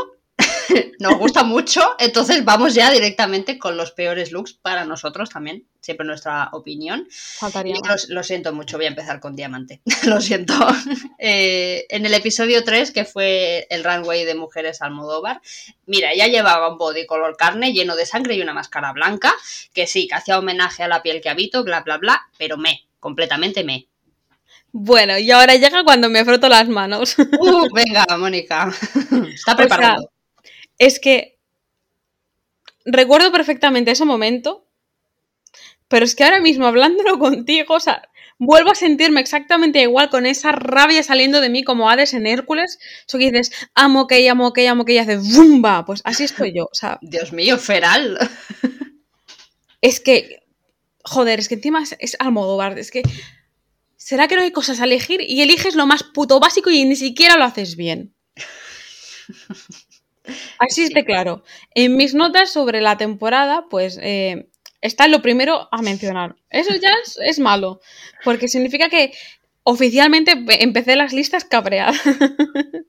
nos 0.99 1.19
gusta 1.19 1.45
mucho, 1.45 1.95
entonces 1.99 2.45
vamos 2.45 2.75
ya 2.75 2.91
directamente 2.91 3.59
con 3.59 3.77
los 3.77 3.93
peores 3.93 4.33
looks 4.33 4.55
para 4.55 4.85
nosotros 4.85 5.31
también, 5.31 5.67
siempre 5.81 6.07
nuestra 6.07 6.51
opinión. 6.53 7.09
Faltaría. 7.11 7.77
Lo, 8.09 8.23
siento 8.23 8.53
mucho, 8.53 8.77
voy 8.77 8.87
a 8.87 8.91
empezar 8.91 9.21
con 9.21 9.37
Diamante, 9.37 9.81
lo 10.05 10.21
siento. 10.21 10.55
Eh, 11.19 11.87
en 11.89 12.05
el 12.05 12.13
episodio 12.13 12.63
3, 12.63 12.91
que 12.91 13.05
fue 13.05 13.67
el 13.71 13.85
runway 13.85 14.25
de 14.25 14.35
mujeres 14.35 14.83
Almodóvar, 14.83 15.41
mira, 15.87 16.15
ya 16.15 16.27
llevaba 16.27 16.71
un 16.71 16.79
body 16.79 17.07
color 17.07 17.37
carne 17.37 17.73
lleno 17.73 17.97
de 17.97 18.05
sangre 18.05 18.35
y 18.35 18.43
una 18.43 18.53
máscara 18.53 18.93
blanca, 18.93 19.33
que 19.73 19.87
sí, 19.87 20.07
que 20.07 20.15
hacía 20.15 20.39
homenaje 20.39 20.83
a 20.83 20.89
la 20.89 21.03
piel 21.03 21.21
que 21.21 21.31
habito, 21.31 21.65
bla, 21.65 21.81
bla, 21.81 21.97
bla, 21.97 22.29
pero 22.39 22.59
me, 22.59 22.87
completamente 23.01 23.65
me. 23.65 23.89
Bueno, 24.73 25.19
y 25.19 25.31
ahora 25.31 25.55
llega 25.55 25.85
cuando 25.85 26.11
me 26.11 26.25
froto 26.25 26.49
las 26.49 26.69
manos. 26.69 27.17
Uh, 27.19 27.69
venga, 27.75 28.05
Mónica, 28.19 28.71
está 29.35 29.57
preparado 29.57 30.11
es 30.79 31.01
que 31.01 31.39
recuerdo 32.85 33.33
perfectamente 33.33 33.91
ese 33.91 34.05
momento, 34.05 34.67
pero 35.89 36.05
es 36.05 36.15
que 36.15 36.25
ahora 36.25 36.41
mismo 36.41 36.67
hablándolo 36.67 37.19
contigo, 37.19 37.75
o 37.75 37.81
sea, 37.81 38.09
vuelvo 38.39 38.71
a 38.71 38.75
sentirme 38.75 39.21
exactamente 39.21 39.81
igual 39.83 40.11
con 40.11 40.27
esa 40.27 40.53
rabia 40.53 41.03
saliendo 41.03 41.41
de 41.41 41.49
mí 41.49 41.65
como 41.65 41.91
Hades 41.91 42.15
en 42.15 42.27
Hércules. 42.27 42.79
Eso 43.07 43.19
que 43.19 43.31
dices, 43.31 43.51
amo 43.75 44.07
que 44.07 44.29
amo 44.29 44.53
que 44.53 44.69
amo 44.69 44.85
que 44.85 44.95
y 44.95 44.99
hace 44.99 45.17
¡bumba! 45.17 45.85
Pues 45.85 46.03
así 46.05 46.25
estoy 46.25 46.55
yo, 46.55 46.65
o 46.65 46.75
sea. 46.75 46.99
Dios 47.03 47.33
mío, 47.33 47.59
feral. 47.59 48.19
Es 49.83 50.01
que, 50.01 50.43
joder, 51.05 51.39
es 51.39 51.49
que 51.49 51.55
encima 51.55 51.83
es, 51.83 51.95
es 52.01 52.17
Almodóvar, 52.19 52.77
es 52.79 52.91
que. 52.91 53.03
¿Será 53.97 54.27
que 54.27 54.35
no 54.35 54.43
hay 54.43 54.51
cosas 54.51 54.81
a 54.81 54.85
elegir? 54.85 55.21
Y 55.21 55.43
eliges 55.43 55.77
lo 55.77 55.87
más 55.87 56.03
puto 56.03 56.41
básico 56.41 56.71
y 56.71 56.85
ni 56.85 56.97
siquiera 56.97 57.37
lo 57.37 57.45
haces 57.45 57.77
bien. 57.77 58.15
Así 60.59 60.85
es 60.85 60.91
de 60.91 61.05
claro. 61.05 61.43
En 61.75 61.97
mis 61.97 62.15
notas 62.15 62.53
sobre 62.53 62.81
la 62.81 62.97
temporada, 62.97 63.67
pues 63.69 63.99
eh, 64.03 64.49
está 64.81 65.09
lo 65.09 65.23
primero 65.23 65.69
a 65.73 65.83
mencionar. 65.83 66.37
Eso 66.51 66.75
ya 66.77 66.93
es, 67.25 67.39
malo, 67.39 67.81
porque 68.25 68.49
significa 68.49 68.89
que 68.89 69.13
oficialmente 69.63 70.35
empecé 70.61 70.97
las 70.97 71.13
listas 71.13 71.45
cabreadas. 71.45 72.01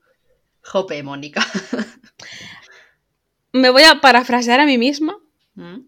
Jope, 0.62 1.02
Mónica. 1.02 1.46
Me 3.52 3.70
voy 3.70 3.82
a 3.84 4.00
parafrasear 4.00 4.60
a 4.60 4.66
mí 4.66 4.78
misma. 4.78 5.16
Mm. 5.54 5.86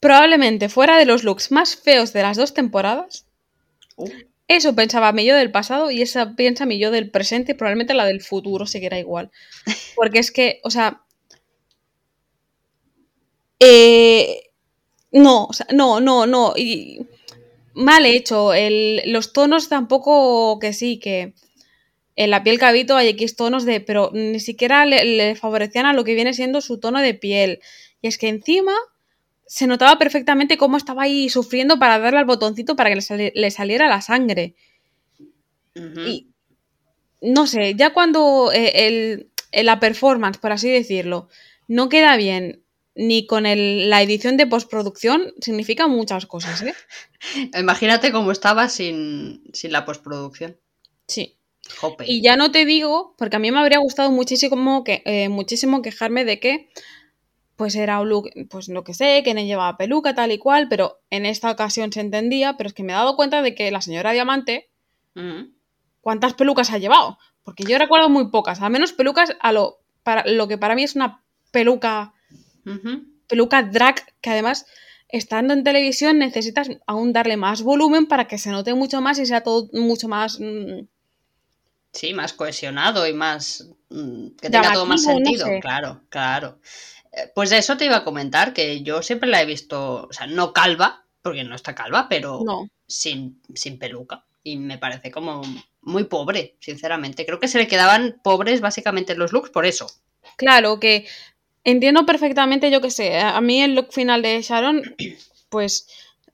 Probablemente 0.00 0.68
fuera 0.68 0.96
de 0.96 1.04
los 1.04 1.24
looks 1.24 1.50
más 1.50 1.76
feos 1.76 2.12
de 2.12 2.22
las 2.22 2.36
dos 2.36 2.54
temporadas. 2.54 3.26
Uh. 3.96 4.08
Eso 4.48 4.74
pensaba 4.74 5.12
mi 5.12 5.26
yo 5.26 5.36
del 5.36 5.52
pasado 5.52 5.90
y 5.90 6.00
esa 6.00 6.34
piensa 6.34 6.64
mi 6.64 6.78
yo 6.78 6.90
del 6.90 7.10
presente 7.10 7.52
y 7.52 7.54
probablemente 7.54 7.92
la 7.92 8.06
del 8.06 8.22
futuro 8.22 8.66
seguirá 8.66 8.98
igual. 8.98 9.30
Porque 9.96 10.18
es 10.18 10.32
que, 10.32 10.60
o 10.64 10.70
sea. 10.70 11.02
Eh, 13.60 14.50
no, 15.12 15.44
o 15.46 15.52
sea, 15.52 15.66
no, 15.72 16.00
no, 16.00 16.26
no. 16.26 16.54
Y 16.56 17.06
mal 17.74 18.06
hecho. 18.06 18.52
los 19.06 19.32
tonos 19.34 19.68
tampoco 19.68 20.58
que 20.58 20.72
sí, 20.72 20.98
que 20.98 21.34
en 22.16 22.30
la 22.30 22.42
piel 22.42 22.58
cabito 22.58 22.96
hay 22.96 23.08
X 23.08 23.36
tonos 23.36 23.66
de. 23.66 23.80
Pero 23.80 24.10
ni 24.14 24.40
siquiera 24.40 24.86
le 24.86 25.34
favorecían 25.36 25.84
a 25.84 25.92
lo 25.92 26.04
que 26.04 26.14
viene 26.14 26.32
siendo 26.32 26.62
su 26.62 26.80
tono 26.80 27.00
de 27.02 27.12
piel. 27.12 27.60
Y 28.00 28.08
es 28.08 28.16
que 28.16 28.28
encima 28.28 28.72
se 29.48 29.66
notaba 29.66 29.98
perfectamente 29.98 30.58
cómo 30.58 30.76
estaba 30.76 31.04
ahí 31.04 31.30
sufriendo 31.30 31.78
para 31.78 31.98
darle 31.98 32.18
al 32.18 32.26
botoncito 32.26 32.76
para 32.76 32.90
que 32.90 33.32
le, 33.34 33.50
saliera 33.50 33.88
la 33.88 34.02
sangre. 34.02 34.54
Y 35.74 36.28
no 37.22 37.46
sé, 37.46 37.74
ya 37.74 37.94
cuando 37.94 38.50
eh, 38.52 39.26
la 39.52 39.80
performance, 39.80 40.38
por 40.38 40.52
así 40.52 40.68
decirlo, 40.68 41.28
no 41.66 41.88
queda 41.88 42.16
bien 42.16 42.62
ni 42.94 43.26
con 43.26 43.44
la 43.44 44.02
edición 44.02 44.36
de 44.36 44.46
postproducción, 44.46 45.32
significa 45.40 45.86
muchas 45.86 46.26
cosas, 46.26 46.62
¿eh? 46.62 46.74
Imagínate 47.58 48.12
cómo 48.12 48.32
estaba 48.32 48.68
sin, 48.68 49.44
la 49.62 49.86
postproducción. 49.86 50.58
Sí. 51.06 51.36
Y 52.06 52.22
ya 52.22 52.36
no 52.36 52.50
te 52.50 52.66
digo, 52.66 53.14
porque 53.16 53.36
a 53.36 53.38
mí 53.38 53.50
me 53.50 53.60
habría 53.60 53.78
gustado 53.78 54.10
muchísimo, 54.10 54.84
que, 54.84 55.02
eh, 55.06 55.28
muchísimo 55.28 55.80
quejarme 55.80 56.24
de 56.24 56.40
que 56.40 56.68
pues 57.58 57.74
era 57.74 58.00
un 58.00 58.08
look, 58.08 58.30
pues 58.48 58.68
lo 58.68 58.84
que 58.84 58.94
sé, 58.94 59.22
que 59.24 59.34
no 59.34 59.40
llevaba 59.40 59.76
peluca, 59.76 60.14
tal 60.14 60.30
y 60.30 60.38
cual, 60.38 60.68
pero 60.68 61.00
en 61.10 61.26
esta 61.26 61.50
ocasión 61.50 61.92
se 61.92 62.00
entendía, 62.00 62.56
pero 62.56 62.68
es 62.68 62.72
que 62.72 62.84
me 62.84 62.92
he 62.92 62.96
dado 62.96 63.16
cuenta 63.16 63.42
de 63.42 63.56
que 63.56 63.72
la 63.72 63.80
señora 63.80 64.12
Diamante, 64.12 64.70
mm. 65.16 65.42
¿cuántas 66.00 66.34
pelucas 66.34 66.70
ha 66.70 66.78
llevado? 66.78 67.18
Porque 67.42 67.64
yo 67.64 67.76
recuerdo 67.76 68.08
muy 68.10 68.30
pocas, 68.30 68.62
al 68.62 68.70
menos 68.70 68.92
pelucas 68.92 69.36
a 69.40 69.50
lo, 69.50 69.80
para, 70.04 70.24
lo 70.24 70.46
que 70.46 70.56
para 70.56 70.76
mí 70.76 70.84
es 70.84 70.94
una 70.94 71.24
peluca, 71.50 72.14
peluca 73.26 73.64
drag, 73.64 74.06
que 74.20 74.30
además, 74.30 74.64
estando 75.08 75.52
en 75.52 75.64
televisión, 75.64 76.20
necesitas 76.20 76.68
aún 76.86 77.12
darle 77.12 77.36
más 77.36 77.62
volumen 77.62 78.06
para 78.06 78.28
que 78.28 78.38
se 78.38 78.50
note 78.50 78.72
mucho 78.74 79.00
más 79.00 79.18
y 79.18 79.26
sea 79.26 79.42
todo 79.42 79.68
mucho 79.72 80.06
más... 80.06 80.38
Mm, 80.38 80.86
sí, 81.90 82.14
más 82.14 82.34
cohesionado 82.34 83.04
y 83.08 83.14
más... 83.14 83.68
Mm, 83.88 84.28
que 84.40 84.48
tenga 84.48 84.74
todo 84.74 84.86
más 84.86 85.02
sentido, 85.02 85.46
claro, 85.60 86.02
claro. 86.08 86.60
Pues 87.34 87.50
de 87.50 87.58
eso 87.58 87.76
te 87.76 87.84
iba 87.84 87.96
a 87.96 88.04
comentar, 88.04 88.52
que 88.52 88.82
yo 88.82 89.02
siempre 89.02 89.28
la 89.28 89.42
he 89.42 89.46
visto, 89.46 90.06
o 90.08 90.12
sea, 90.12 90.26
no 90.26 90.52
calva, 90.52 91.04
porque 91.22 91.44
no 91.44 91.54
está 91.54 91.74
calva, 91.74 92.08
pero 92.08 92.44
sin, 92.86 93.40
sin 93.54 93.78
peluca. 93.78 94.24
Y 94.42 94.56
me 94.56 94.78
parece 94.78 95.10
como 95.10 95.42
muy 95.82 96.04
pobre, 96.04 96.56
sinceramente. 96.60 97.26
Creo 97.26 97.40
que 97.40 97.48
se 97.48 97.58
le 97.58 97.68
quedaban 97.68 98.20
pobres 98.22 98.60
básicamente 98.60 99.14
los 99.14 99.32
looks 99.32 99.50
por 99.50 99.66
eso. 99.66 99.86
Claro, 100.36 100.80
que 100.80 101.06
entiendo 101.64 102.06
perfectamente, 102.06 102.70
yo 102.70 102.80
que 102.80 102.90
sé, 102.90 103.18
a 103.18 103.40
mí 103.40 103.62
el 103.62 103.74
look 103.74 103.92
final 103.92 104.22
de 104.22 104.40
Sharon, 104.42 104.82
pues 105.48 105.88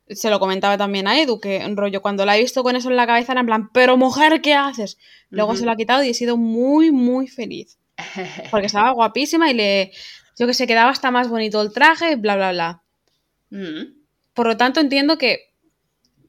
se 0.09 0.31
lo 0.31 0.39
comentaba 0.39 0.77
también 0.77 1.09
a 1.09 1.19
Edu, 1.19 1.41
que 1.41 1.57
en 1.57 1.77
rollo, 1.77 2.03
cuando 2.03 2.27
la 2.27 2.37
he 2.37 2.41
visto 2.41 2.63
con 2.63 2.77
eso 2.77 2.91
en 2.91 2.97
la 2.97 3.07
cabeza 3.07 3.33
era 3.33 3.41
en 3.41 3.47
plan, 3.47 3.71
pero 3.73 3.97
mujer, 3.97 4.43
¿qué 4.43 4.55
haces? 4.55 4.99
Luego 5.31 5.57
se 5.57 5.65
lo 5.65 5.73
ha 5.73 5.77
quitado 5.77 6.05
y 6.05 6.11
he 6.11 6.15
sido 6.15 6.37
muy, 6.37 6.91
muy 6.91 7.27
feliz. 7.27 7.79
Porque 8.51 8.67
estaba 8.67 8.91
guapísima 8.91 9.51
y 9.51 9.55
le, 9.55 9.93
yo 10.37 10.47
que 10.47 10.55
sé, 10.55 10.67
quedaba 10.67 10.91
hasta 10.91 11.11
más 11.11 11.29
bonito 11.29 11.61
el 11.63 11.73
traje, 11.73 12.17
bla, 12.17 12.37
bla, 12.37 12.53
bla. 12.53 12.83
Mm. 13.51 13.95
Por 14.33 14.47
lo 14.47 14.57
tanto, 14.57 14.81
entiendo 14.81 15.19
que 15.19 15.53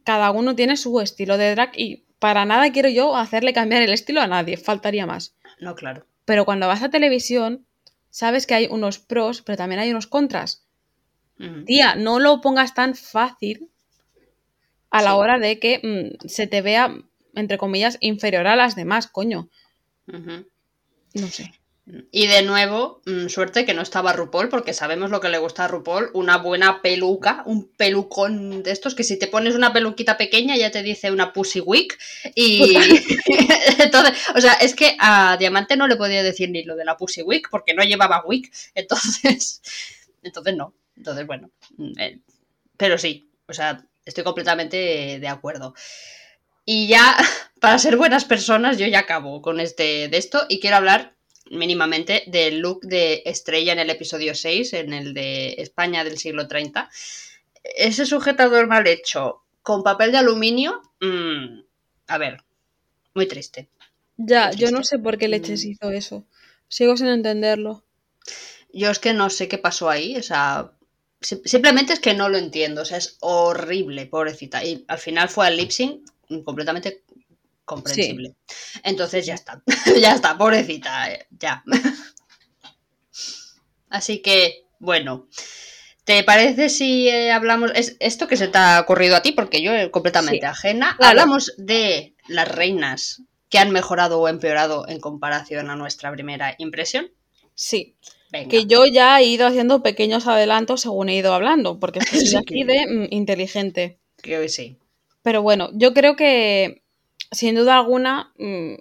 cada 0.03 0.31
uno 0.31 0.55
tiene 0.55 0.77
su 0.77 0.99
estilo 1.01 1.37
de 1.37 1.51
drag 1.51 1.71
y 1.75 2.05
para 2.19 2.45
nada 2.45 2.71
quiero 2.71 2.89
yo 2.89 3.15
hacerle 3.15 3.53
cambiar 3.53 3.81
el 3.81 3.91
estilo 3.91 4.21
a 4.21 4.27
nadie, 4.27 4.57
faltaría 4.57 5.05
más. 5.05 5.35
No, 5.59 5.75
claro. 5.75 6.05
Pero 6.25 6.45
cuando 6.45 6.67
vas 6.67 6.83
a 6.83 6.89
televisión, 6.89 7.65
sabes 8.09 8.47
que 8.47 8.53
hay 8.53 8.67
unos 8.69 8.99
pros, 8.99 9.41
pero 9.41 9.57
también 9.57 9.79
hay 9.79 9.91
unos 9.91 10.07
contras. 10.07 10.63
Tía, 11.65 11.95
no 11.95 12.19
lo 12.21 12.39
pongas 12.39 12.73
tan 12.73 12.95
fácil 12.95 13.69
a 14.89 15.01
la 15.01 15.15
hora 15.15 15.37
de 15.37 15.59
que 15.59 15.81
mm, 15.83 16.27
se 16.27 16.47
te 16.47 16.61
vea, 16.61 16.95
entre 17.33 17.57
comillas, 17.57 17.97
inferior 17.99 18.47
a 18.47 18.55
las 18.55 18.75
demás, 18.75 19.07
coño. 19.07 19.49
No 20.07 21.27
sé. 21.27 21.51
Y 22.11 22.25
de 22.25 22.41
nuevo, 22.41 23.01
mm, 23.05 23.27
suerte 23.27 23.63
que 23.63 23.75
no 23.75 23.83
estaba 23.83 24.11
RuPaul, 24.11 24.49
porque 24.49 24.73
sabemos 24.73 25.11
lo 25.11 25.21
que 25.21 25.29
le 25.29 25.37
gusta 25.37 25.65
a 25.65 25.67
RuPaul, 25.67 26.09
una 26.13 26.37
buena 26.37 26.81
peluca, 26.81 27.43
un 27.45 27.67
pelucón 27.67 28.63
de 28.63 28.71
estos, 28.71 28.95
que 28.95 29.03
si 29.03 29.19
te 29.19 29.27
pones 29.27 29.53
una 29.53 29.71
peluquita 29.71 30.17
pequeña 30.17 30.57
ya 30.57 30.71
te 30.71 30.81
dice 30.81 31.11
una 31.11 31.31
pussy 31.31 31.59
wig. 31.59 31.95
Y 32.33 32.75
entonces, 33.79 34.17
o 34.33 34.41
sea, 34.41 34.53
es 34.53 34.73
que 34.73 34.97
a 34.99 35.37
Diamante 35.37 35.77
no 35.77 35.87
le 35.87 35.95
podía 35.95 36.23
decir 36.23 36.49
ni 36.49 36.63
lo 36.63 36.75
de 36.75 36.85
la 36.85 36.97
pussy 36.97 37.21
wig, 37.21 37.43
porque 37.51 37.75
no 37.75 37.83
llevaba 37.83 38.23
wig, 38.25 38.51
entonces, 38.73 39.61
entonces 40.23 40.55
no. 40.55 40.73
Entonces, 40.97 41.27
bueno, 41.27 41.51
mm, 41.77 41.99
eh, 41.99 42.19
pero 42.77 42.97
sí, 42.97 43.29
o 43.47 43.53
sea, 43.53 43.85
estoy 44.05 44.23
completamente 44.23 45.19
de 45.19 45.27
acuerdo. 45.27 45.75
Y 46.65 46.87
ya, 46.87 47.15
para 47.59 47.77
ser 47.77 47.95
buenas 47.95 48.25
personas, 48.25 48.79
yo 48.79 48.87
ya 48.87 48.99
acabo 48.99 49.43
con 49.43 49.59
este 49.59 50.07
de 50.07 50.17
esto 50.17 50.47
y 50.49 50.59
quiero 50.59 50.77
hablar 50.77 51.14
mínimamente 51.51 52.23
del 52.27 52.59
look 52.59 52.81
de 52.81 53.23
Estrella 53.25 53.73
en 53.73 53.79
el 53.79 53.89
episodio 53.89 54.35
6, 54.35 54.73
en 54.73 54.93
el 54.93 55.13
de 55.13 55.55
España 55.57 56.03
del 56.03 56.17
siglo 56.17 56.47
30. 56.47 56.89
Ese 57.63 58.05
sujetador 58.05 58.67
mal 58.67 58.87
hecho 58.87 59.43
con 59.61 59.83
papel 59.83 60.11
de 60.11 60.19
aluminio, 60.19 60.81
mm, 61.01 61.61
a 62.07 62.17
ver, 62.17 62.43
muy 63.13 63.27
triste. 63.27 63.69
Ya, 64.17 64.51
yo 64.51 64.71
no 64.71 64.83
sé 64.83 64.99
por 64.99 65.17
qué 65.17 65.27
Leches 65.27 65.65
mm. 65.65 65.69
hizo 65.69 65.91
eso. 65.91 66.25
Sigo 66.67 66.95
sin 66.97 67.07
entenderlo. 67.07 67.83
Yo 68.73 68.89
es 68.89 68.99
que 68.99 69.13
no 69.13 69.29
sé 69.29 69.47
qué 69.47 69.57
pasó 69.57 69.89
ahí, 69.89 70.17
o 70.17 70.23
sea, 70.23 70.71
simplemente 71.21 71.93
es 71.93 71.99
que 71.99 72.13
no 72.13 72.29
lo 72.29 72.37
entiendo, 72.37 72.81
o 72.81 72.85
sea, 72.85 72.97
es 72.97 73.17
horrible, 73.21 74.05
pobrecita. 74.05 74.63
Y 74.63 74.83
al 74.87 74.97
final 74.97 75.29
fue 75.29 75.47
al 75.47 75.57
lip 75.57 75.71
sync 75.71 76.01
completamente 76.43 77.03
comprensible. 77.65 78.35
Entonces 78.83 79.25
ya 79.25 79.33
está, 79.33 79.61
ya 79.99 80.13
está, 80.15 80.37
pobrecita, 80.37 81.11
eh, 81.11 81.27
ya. 81.31 81.63
Así 83.89 84.21
que, 84.21 84.65
bueno, 84.79 85.27
¿te 86.03 86.23
parece 86.23 86.69
si 86.69 87.07
eh, 87.07 87.31
hablamos, 87.31 87.71
es 87.75 87.95
esto 87.99 88.27
que 88.27 88.37
se 88.37 88.47
te 88.47 88.57
ha 88.57 88.79
ocurrido 88.81 89.15
a 89.15 89.21
ti, 89.21 89.31
porque 89.31 89.61
yo 89.61 89.71
completamente 89.91 90.45
ajena, 90.45 90.97
hablamos 90.99 91.53
de 91.57 92.15
las 92.27 92.47
reinas 92.47 93.21
que 93.49 93.59
han 93.59 93.71
mejorado 93.71 94.19
o 94.19 94.27
empeorado 94.27 94.87
en 94.87 94.99
comparación 94.99 95.69
a 95.69 95.75
nuestra 95.75 96.11
primera 96.11 96.55
impresión. 96.57 97.11
Sí. 97.53 97.95
Venga. 98.31 98.49
Que 98.49 98.65
yo 98.65 98.85
ya 98.85 99.19
he 99.19 99.25
ido 99.25 99.47
haciendo 99.47 99.83
pequeños 99.83 100.27
adelantos 100.27 100.81
según 100.81 101.09
he 101.09 101.15
ido 101.15 101.33
hablando, 101.33 101.79
porque 101.79 101.99
es 101.99 102.09
que 102.09 102.17
soy 102.17 102.27
Sí, 102.29 102.35
así 102.35 102.45
que- 102.45 102.65
de 102.65 102.87
mm, 102.87 103.07
inteligente. 103.11 103.99
Creo 104.17 104.41
que 104.41 104.49
sí. 104.49 104.77
Pero 105.21 105.41
bueno, 105.41 105.69
yo 105.73 105.93
creo 105.93 106.15
que 106.15 106.83
sin 107.31 107.55
duda 107.55 107.77
alguna 107.77 108.33
mm, 108.37 108.75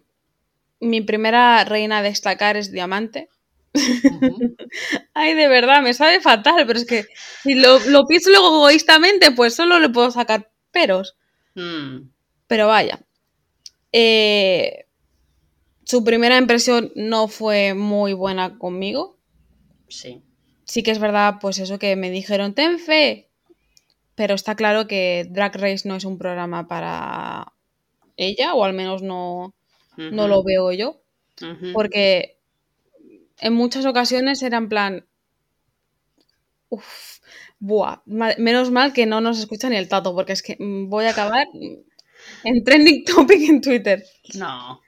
mi 0.81 1.01
primera 1.01 1.65
reina 1.65 1.99
a 1.99 2.03
destacar 2.03 2.57
es 2.57 2.71
Diamante. 2.73 3.29
Ay, 5.15 5.35
de 5.35 5.49
verdad, 5.49 5.83
me 5.83 5.95
sabe 5.95 6.21
fatal, 6.21 6.67
pero 6.67 6.79
es 6.79 6.87
que 6.87 7.07
si 7.43 7.55
lo, 7.55 7.79
lo 7.87 8.07
pienso 8.07 8.31
luego 8.31 8.49
egoístamente, 8.49 9.33
pues 9.33 9.55
solo 9.55 9.79
le 9.79 9.89
puedo 9.89 10.11
sacar 10.11 10.51
peros. 10.71 11.17
Mm, 11.55 12.09
Pero 12.47 12.69
vaya. 12.69 13.01
Eh, 13.93 14.87
su 15.85 16.05
primera 16.05 16.39
impresión 16.39 16.93
no 16.95 17.29
fue 17.29 17.75
muy 17.75 18.13
buena 18.13 18.59
conmigo. 18.59 19.19
sí. 19.89 20.23
Sí 20.67 20.83
que 20.83 20.93
es 20.93 20.99
verdad, 20.99 21.37
pues 21.43 21.59
eso 21.59 21.79
que 21.79 21.95
me 21.95 22.11
dijeron, 22.11 22.55
ten 22.55 22.79
fe. 22.79 23.29
Pero 24.15 24.35
está 24.35 24.55
claro 24.57 24.87
que 24.87 25.27
Drag 25.31 25.57
Race 25.57 25.89
no 25.89 25.97
es 25.97 26.05
un 26.05 26.19
programa 26.19 26.69
para 26.69 27.54
ella, 28.17 28.55
o 28.55 28.65
al 28.65 28.73
menos 28.73 29.03
no, 29.03 29.55
no 29.97 30.29
lo 30.29 30.43
veo 30.43 30.73
yo. 30.73 31.01
Porque 31.73 32.39
en 33.39 33.53
muchas 33.53 33.87
ocasiones 33.87 34.43
era 34.43 34.59
en 34.59 34.69
plan. 34.69 35.07
Uf, 36.69 37.21
buah, 37.59 38.03
menos 38.07 38.71
mal 38.71 38.93
que 38.93 39.07
no 39.07 39.21
nos 39.21 39.39
escucha 39.39 39.69
ni 39.69 39.77
el 39.77 39.89
tato, 39.89 40.15
porque 40.15 40.33
es 40.33 40.43
que 40.43 40.57
mm, 40.59 40.89
voy 40.89 41.05
a 41.05 41.11
acabar 41.11 41.47
en 42.45 42.65
trending 42.65 43.05
topic 43.05 43.49
en 43.49 43.61
Twitter. 43.61 44.05
No. 44.35 44.81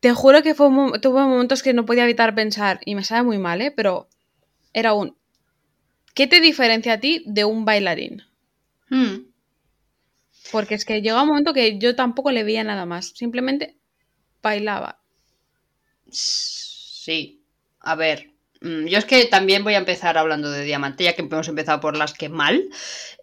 Te 0.00 0.12
juro 0.12 0.42
que 0.42 0.54
fue 0.54 0.68
un 0.68 1.00
tuve 1.00 1.20
momentos 1.20 1.62
que 1.62 1.74
no 1.74 1.84
podía 1.84 2.04
evitar 2.04 2.34
pensar, 2.34 2.80
y 2.84 2.94
me 2.94 3.04
sabe 3.04 3.22
muy 3.22 3.38
mal, 3.38 3.60
¿eh? 3.60 3.70
Pero 3.70 4.08
era 4.72 4.94
un. 4.94 5.16
¿Qué 6.14 6.26
te 6.26 6.40
diferencia 6.40 6.94
a 6.94 7.00
ti 7.00 7.22
de 7.26 7.44
un 7.44 7.64
bailarín? 7.64 8.22
Mm, 8.88 9.29
Porque 10.50 10.74
es 10.74 10.84
que 10.84 11.00
llegaba 11.02 11.22
un 11.22 11.28
momento 11.28 11.54
que 11.54 11.78
yo 11.78 11.96
tampoco 11.96 12.30
le 12.30 12.44
veía 12.44 12.64
nada 12.64 12.86
más, 12.86 13.08
simplemente 13.14 13.78
bailaba. 14.42 15.00
Sí. 16.10 17.42
A 17.80 17.94
ver. 17.94 18.30
mm, 18.60 18.86
Yo 18.86 18.98
es 18.98 19.04
que 19.04 19.24
también 19.26 19.64
voy 19.64 19.74
a 19.74 19.78
empezar 19.78 20.18
hablando 20.18 20.50
de 20.50 20.64
Diamante, 20.64 21.04
ya 21.04 21.14
que 21.14 21.22
hemos 21.22 21.48
empezado 21.48 21.80
por 21.80 21.96
las 21.96 22.12
que 22.14 22.28
mal. 22.28 22.68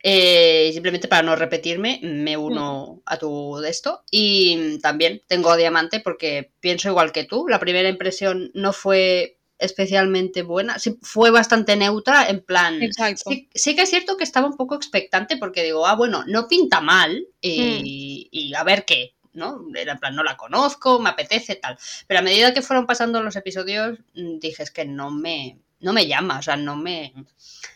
Eh, 0.04 0.72
simplemente 0.74 1.08
para 1.08 1.24
no 1.24 1.36
repetirme, 1.36 2.00
me 2.04 2.38
uno 2.38 3.02
a 3.06 3.18
tu 3.18 3.58
de 3.62 3.70
esto. 3.70 4.04
Y 4.12 4.80
también 4.82 5.22
tengo 5.28 5.52
a 5.52 5.58
Diamante 5.58 6.00
porque 6.00 6.52
pienso 6.60 6.90
igual 6.90 7.12
que 7.12 7.26
tú. 7.26 7.48
La 7.48 7.60
primera 7.60 7.90
impresión 7.90 8.52
no 8.54 8.74
fue 8.74 9.37
especialmente 9.60 10.44
buena. 10.44 10.80
Sí, 10.80 10.98
fue 11.02 11.32
bastante 11.32 11.76
neutra, 11.76 12.28
en 12.30 12.42
plan. 12.42 12.80
Sí, 13.16 13.50
sí 13.54 13.76
que 13.76 13.82
es 13.84 13.90
cierto 13.90 14.18
que 14.18 14.24
estaba 14.24 14.48
un 14.48 14.58
poco 14.58 14.76
expectante 14.76 15.38
porque 15.38 15.64
digo, 15.64 15.88
ah, 15.88 15.96
bueno, 15.96 16.24
no 16.28 16.48
pinta 16.48 16.82
mal 16.82 17.28
y, 17.42 18.28
y 18.32 18.54
a 18.54 18.64
ver 18.64 18.86
qué, 18.86 19.16
¿no? 19.34 19.62
Era 19.76 19.94
en 19.94 20.00
plan, 20.00 20.16
no 20.16 20.24
la 20.24 20.38
conozco, 20.38 21.00
me 21.00 21.10
apetece, 21.10 21.56
tal. 21.56 21.78
Pero 22.08 22.20
a 22.20 22.24
medida 22.24 22.54
que 22.54 22.62
fueron 22.62 22.86
pasando 22.86 23.22
los 23.24 23.36
episodios, 23.36 24.00
mm, 24.16 24.40
dije, 24.40 24.64
es 24.64 24.72
que 24.72 24.86
no 24.86 25.12
me, 25.12 25.60
no 25.80 25.94
me 25.94 26.08
llama, 26.08 26.40
o 26.40 26.42
sea, 26.42 26.58
no 26.58 26.76
me, 26.76 27.14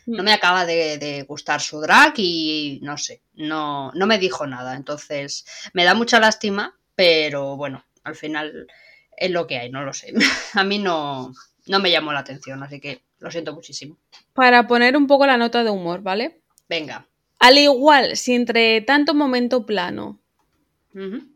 no 0.06 0.24
me 0.24 0.34
acaba 0.34 0.66
de, 0.66 0.98
de 0.98 1.24
gustar 1.24 1.62
su 1.62 1.80
drag 1.80 2.14
y 2.18 2.80
no 2.84 2.98
sé, 2.98 3.22
no, 3.34 3.92
no 3.94 4.08
me 4.08 4.18
dijo 4.18 4.46
nada. 4.46 4.76
Entonces, 4.76 5.46
me 5.74 5.86
da 5.86 5.94
mucha 5.94 6.20
lástima, 6.20 6.78
pero 6.96 7.56
bueno, 7.56 7.86
al 8.04 8.16
final 8.16 8.68
es 9.16 9.32
lo 9.32 9.48
que 9.48 9.58
hay, 9.58 9.70
no 9.70 9.84
lo 9.84 9.94
sé. 9.94 10.14
a 10.54 10.64
mí 10.64 10.80
no, 10.80 11.34
no 11.68 11.80
me 11.80 11.92
llamó 11.92 12.14
la 12.14 12.20
atención, 12.20 12.62
así 12.64 12.80
que 12.80 13.02
lo 13.20 13.32
siento 13.32 13.54
muchísimo. 13.54 13.98
Para 14.34 14.68
poner 14.68 14.98
un 14.98 15.08
poco 15.08 15.26
la 15.28 15.38
nota 15.38 15.64
de 15.64 15.70
humor, 15.70 16.02
¿vale? 16.02 16.42
Venga. 16.70 17.08
Al 17.40 17.58
igual, 17.58 18.16
si 18.18 18.34
entre 18.34 18.82
tanto 18.82 19.14
momento 19.14 19.66
plano 19.66 20.20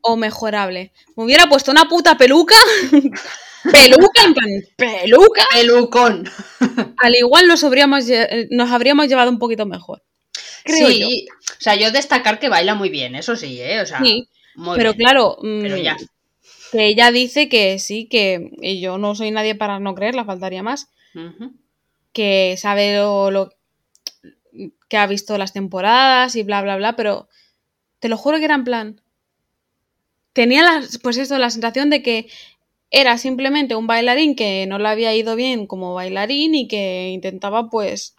o 0.02 0.18
mejorable 0.18 0.92
me 1.16 1.24
hubiera 1.24 1.48
puesto 1.48 1.72
una 1.72 1.86
puta 1.88 2.18
peluca, 2.18 2.56
peluca, 3.72 4.24
en 4.26 4.34
plan, 4.34 4.50
peluca, 4.76 5.44
Pelucón. 5.54 6.30
al 6.98 7.16
igual 7.16 7.48
nos 7.48 7.64
habríamos, 7.64 8.08
eh, 8.10 8.48
nos 8.52 8.70
habríamos 8.72 9.08
llevado 9.08 9.30
un 9.32 9.40
poquito 9.40 9.66
mejor. 9.66 10.04
Creo 10.64 10.90
yo. 10.90 11.08
sí, 11.08 11.28
o 11.52 11.62
sea, 11.62 11.76
yo 11.76 11.92
destacar 11.92 12.40
que 12.40 12.50
baila 12.50 12.76
muy 12.76 12.90
bien, 12.90 13.16
eso 13.16 13.36
sí, 13.36 13.60
¿eh? 13.62 13.82
O 13.82 13.86
sea, 13.86 14.00
Sí, 14.00 14.28
muy 14.56 14.76
pero 14.78 14.94
bien. 14.94 15.08
claro, 15.08 15.38
mm, 15.42 15.62
Pero 15.62 15.78
ya. 15.78 15.96
Que 16.72 16.88
ella 16.88 17.12
dice 17.12 17.50
que 17.50 17.80
sí, 17.80 18.08
que 18.08 18.52
y 18.62 18.80
yo 18.82 18.98
no 18.98 19.16
soy 19.16 19.32
nadie 19.32 19.56
para 19.56 19.80
no 19.80 19.96
creerla, 19.96 20.26
faltaría 20.26 20.64
más, 20.64 20.90
que 22.14 22.56
sabe 22.58 22.96
lo, 22.96 23.30
lo- 23.32 23.52
que 24.90 24.98
ha 24.98 25.08
visto 25.08 25.38
las 25.38 25.54
temporadas 25.54 26.36
y 26.36 26.44
bla, 26.44 26.62
bla, 26.62 26.78
bla, 26.78 26.96
pero 26.96 27.28
te 28.00 28.10
lo 28.10 28.18
juro 28.18 28.38
que 28.40 28.46
era 28.46 28.56
en 28.56 28.64
plan. 28.64 29.02
Tenía 30.34 30.82
pues 31.02 31.18
esto, 31.18 31.38
la 31.38 31.50
sensación 31.50 31.90
de 31.90 32.04
que 32.04 32.28
era 32.92 33.18
simplemente 33.18 33.76
un 33.76 33.88
bailarín 33.88 34.36
que 34.36 34.66
no 34.68 34.80
le 34.80 34.88
había 34.90 35.14
ido 35.16 35.36
bien 35.36 35.68
como 35.68 35.94
bailarín 35.94 36.56
y 36.56 36.68
que 36.68 37.10
intentaba 37.12 37.70
pues 37.70 38.16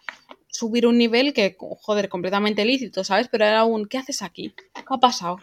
subir 0.47 0.87
un 0.87 0.97
nivel 0.97 1.33
que, 1.33 1.55
joder, 1.81 2.09
completamente 2.09 2.65
lícito, 2.65 3.03
¿sabes? 3.03 3.27
Pero 3.29 3.45
era 3.45 3.63
un, 3.65 3.87
¿qué 3.87 3.97
haces 3.99 4.21
aquí? 4.21 4.53
¿Qué 4.55 4.83
ha 4.87 4.97
pasado? 4.97 5.37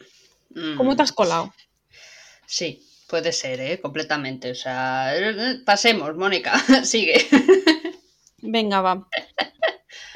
¿Cómo 0.77 0.97
te 0.97 1.03
has 1.03 1.13
colado? 1.13 1.53
Sí, 2.47 2.83
puede 3.15 3.31
ser, 3.31 3.61
¿eh? 3.61 3.81
Completamente. 3.81 4.51
O 4.51 4.55
sea, 4.57 5.15
pasemos, 5.65 6.17
Mónica, 6.17 6.59
sigue. 6.83 7.15
Venga, 8.43 8.81
va. 8.81 9.07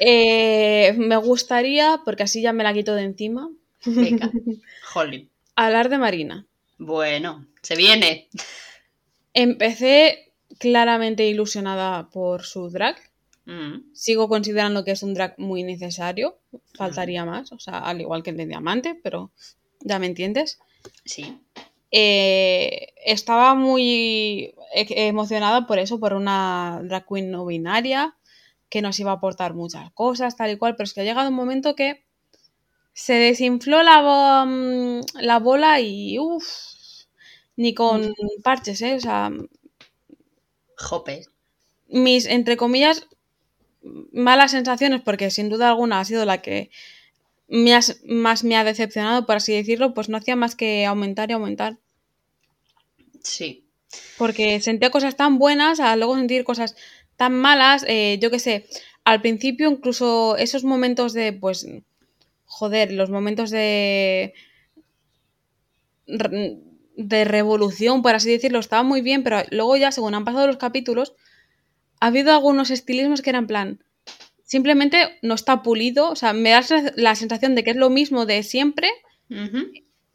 Eh, 0.01 0.93
me 0.97 1.15
gustaría, 1.15 2.01
porque 2.03 2.23
así 2.23 2.41
ya 2.41 2.51
me 2.51 2.65
la 2.65 2.73
quito 2.73 2.93
de 2.95 3.03
encima, 3.03 3.49
Venga, 3.85 4.29
Holly. 4.93 5.29
hablar 5.55 5.87
de 5.87 5.97
Marina. 5.97 6.45
Bueno, 6.77 7.47
se 7.61 7.77
viene. 7.77 8.27
Empecé 9.33 10.33
claramente 10.57 11.25
ilusionada 11.25 12.09
por 12.09 12.43
su 12.43 12.69
drag. 12.69 12.97
Mm, 13.45 13.93
Sigo 13.93 14.27
considerando 14.27 14.83
que 14.83 14.91
es 14.91 15.03
un 15.03 15.13
drag 15.13 15.35
muy 15.39 15.63
necesario. 15.63 16.37
Faltaría 16.77 17.23
más, 17.23 17.53
o 17.53 17.59
sea, 17.59 17.77
al 17.79 18.01
igual 18.01 18.23
que 18.23 18.31
el 18.31 18.37
de 18.37 18.45
Diamante, 18.45 18.99
pero 19.01 19.31
ya 19.79 19.99
me 19.99 20.07
entiendes. 20.07 20.59
Sí. 21.05 21.37
Eh, 21.91 22.93
estaba 23.05 23.55
muy 23.55 24.53
e- 24.73 25.07
emocionada 25.07 25.65
por 25.67 25.79
eso, 25.79 25.99
por 25.99 26.13
una 26.13 26.81
drag 26.83 27.05
queen 27.07 27.31
no 27.31 27.45
binaria, 27.45 28.15
que 28.69 28.81
nos 28.81 28.99
iba 28.99 29.11
a 29.11 29.15
aportar 29.15 29.53
muchas 29.55 29.91
cosas, 29.93 30.35
tal 30.37 30.51
y 30.51 30.57
cual, 30.57 30.75
pero 30.75 30.85
es 30.85 30.93
que 30.93 31.01
ha 31.01 31.03
llegado 31.05 31.29
un 31.29 31.35
momento 31.35 31.75
que 31.75 32.03
se 32.93 33.13
desinfló 33.13 33.83
la, 33.83 34.45
mm, 34.45 35.01
la 35.21 35.39
bola 35.39 35.81
y 35.81 36.19
uff, 36.19 36.45
ni 37.57 37.73
con 37.73 38.13
parches, 38.43 38.81
¿eh? 38.81 38.95
O 38.95 38.99
sea, 38.99 39.29
Jope. 40.85 41.25
mis, 42.03 42.25
entre 42.25 42.55
comillas, 42.57 42.97
malas 44.11 44.51
sensaciones, 44.51 45.01
porque 45.01 45.31
sin 45.31 45.49
duda 45.49 45.69
alguna 45.69 45.99
ha 45.99 46.05
sido 46.05 46.25
la 46.25 46.41
que 46.41 46.69
me 47.49 47.73
has- 47.75 48.01
más 48.05 48.43
me 48.45 48.55
ha 48.57 48.63
decepcionado, 48.63 49.25
por 49.25 49.35
así 49.37 49.53
decirlo, 49.53 49.93
pues 49.93 50.09
no 50.09 50.17
hacía 50.17 50.35
más 50.37 50.55
que 50.55 50.85
aumentar 50.85 51.29
y 51.29 51.33
aumentar. 51.33 51.77
Sí. 53.23 53.65
Porque 54.17 54.59
sentía 54.61 54.91
cosas 54.91 55.15
tan 55.15 55.37
buenas, 55.39 55.79
a 55.79 55.95
luego 55.95 56.15
sentir 56.15 56.43
cosas 56.43 56.75
tan 57.15 57.33
malas, 57.35 57.83
eh, 57.87 58.17
yo 58.21 58.31
qué 58.31 58.39
sé, 58.39 58.65
al 59.03 59.21
principio 59.21 59.69
incluso 59.69 60.37
esos 60.37 60.63
momentos 60.63 61.13
de, 61.13 61.33
pues, 61.33 61.67
joder, 62.45 62.91
los 62.93 63.09
momentos 63.09 63.49
de 63.49 64.33
de 66.95 67.23
revolución, 67.25 68.01
por 68.01 68.13
así 68.15 68.29
decirlo, 68.31 68.59
estaban 68.59 68.85
muy 68.85 69.01
bien, 69.01 69.23
pero 69.23 69.37
luego 69.51 69.77
ya, 69.77 69.91
según 69.91 70.15
han 70.15 70.25
pasado 70.25 70.47
los 70.47 70.57
capítulos, 70.57 71.13
ha 72.01 72.07
habido 72.07 72.33
algunos 72.33 72.71
estilismos 72.71 73.21
que 73.21 73.31
eran 73.31 73.47
plan, 73.47 73.83
simplemente 74.49 74.97
no 75.21 75.35
está 75.35 75.61
pulido, 75.61 76.09
o 76.09 76.15
sea, 76.15 76.33
me 76.33 76.49
da 76.49 76.61
la 76.95 77.13
sensación 77.13 77.53
de 77.53 77.63
que 77.63 77.69
es 77.69 77.75
lo 77.77 77.91
mismo 77.91 78.25
de 78.25 78.41
siempre 78.41 78.89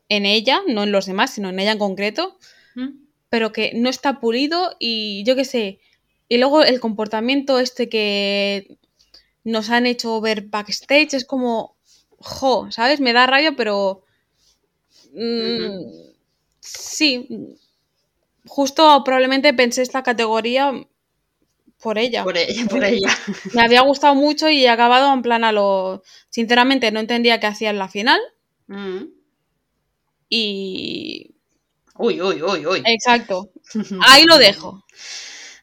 en 0.08 0.26
ella, 0.26 0.60
no 0.66 0.82
en 0.82 0.90
los 0.90 1.06
demás, 1.06 1.30
sino 1.34 1.50
en 1.50 1.60
ella 1.60 1.72
en 1.72 1.78
concreto, 1.78 2.36
Mm. 2.74 2.88
pero 3.28 3.52
que 3.52 3.70
no 3.76 3.88
está 3.88 4.18
pulido 4.18 4.74
y 4.80 5.22
yo 5.24 5.36
qué 5.36 5.44
sé. 5.44 5.78
Y 6.28 6.38
luego 6.38 6.64
el 6.64 6.80
comportamiento 6.80 7.60
este 7.60 7.88
que 7.88 8.76
nos 9.44 9.70
han 9.70 9.86
hecho 9.86 10.20
ver 10.20 10.42
backstage 10.48 11.14
es 11.14 11.24
como, 11.24 11.76
jo, 12.18 12.72
¿sabes? 12.72 12.98
Me 13.00 13.12
da 13.12 13.26
rabia, 13.28 13.54
pero... 13.56 14.02
mm, 15.12 15.78
Sí, 16.60 17.28
justo 18.46 19.02
probablemente 19.04 19.52
pensé 19.54 19.82
esta 19.82 20.02
categoría 20.02 20.72
por 21.84 21.98
ella. 21.98 22.24
Por 22.24 22.36
ella, 22.38 22.66
por 22.66 22.82
ella. 22.84 23.08
Me 23.54 23.62
había 23.62 23.82
gustado 23.82 24.14
mucho 24.16 24.48
y 24.48 24.64
he 24.64 24.68
acabado 24.70 25.12
en 25.14 25.22
plan 25.22 25.44
a 25.44 25.52
lo... 25.52 26.02
Sinceramente 26.30 26.90
no 26.90 27.00
entendía 27.00 27.38
qué 27.40 27.46
hacía 27.46 27.70
en 27.70 27.78
la 27.78 27.88
final 27.88 28.20
Mm. 28.66 29.04
y... 30.28 31.34
uy, 31.96 32.20
uy, 32.20 32.42
uy, 32.42 32.66
uy. 32.66 32.82
Exacto. 32.86 33.50
Ahí 34.08 34.24
lo 34.24 34.38
dejo. 34.38 34.84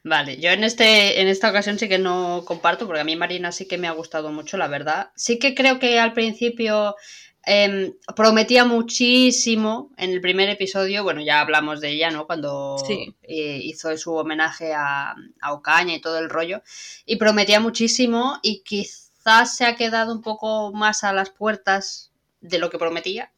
Vale, 0.04 0.38
yo 0.38 0.50
en, 0.50 0.64
este, 0.64 1.20
en 1.20 1.28
esta 1.28 1.50
ocasión 1.50 1.78
sí 1.78 1.88
que 1.88 1.98
no 1.98 2.42
comparto, 2.44 2.86
porque 2.86 3.00
a 3.00 3.04
mí 3.04 3.16
Marina 3.16 3.52
sí 3.52 3.68
que 3.68 3.78
me 3.78 3.88
ha 3.88 3.92
gustado 3.92 4.32
mucho, 4.32 4.56
la 4.56 4.66
verdad. 4.68 5.10
Sí 5.16 5.38
que 5.38 5.54
creo 5.54 5.78
que 5.78 6.00
al 6.00 6.12
principio 6.12 6.96
em, 7.44 7.94
prometía 8.14 8.64
muchísimo 8.64 9.90
en 9.96 10.10
el 10.10 10.20
primer 10.20 10.48
episodio, 10.48 11.02
bueno, 11.02 11.20
ya 11.20 11.40
hablamos 11.40 11.80
de 11.80 11.90
ella, 11.90 12.10
¿no? 12.10 12.26
Cuando 12.26 12.76
eh, 13.22 13.60
hizo 13.62 13.96
su 13.96 14.14
homenaje 14.14 14.72
a, 14.74 15.14
a 15.40 15.52
Ocaña 15.52 15.94
y 15.94 16.00
todo 16.00 16.18
el 16.18 16.30
rollo, 16.30 16.62
y 17.06 17.16
prometía 17.16 17.60
muchísimo 17.60 18.38
y 18.42 18.62
quizás 18.62 19.56
se 19.56 19.64
ha 19.64 19.76
quedado 19.76 20.12
un 20.12 20.22
poco 20.22 20.72
más 20.72 21.04
a 21.04 21.12
las 21.12 21.30
puertas 21.30 22.12
de 22.40 22.58
lo 22.58 22.70
que 22.70 22.78
prometía. 22.78 23.32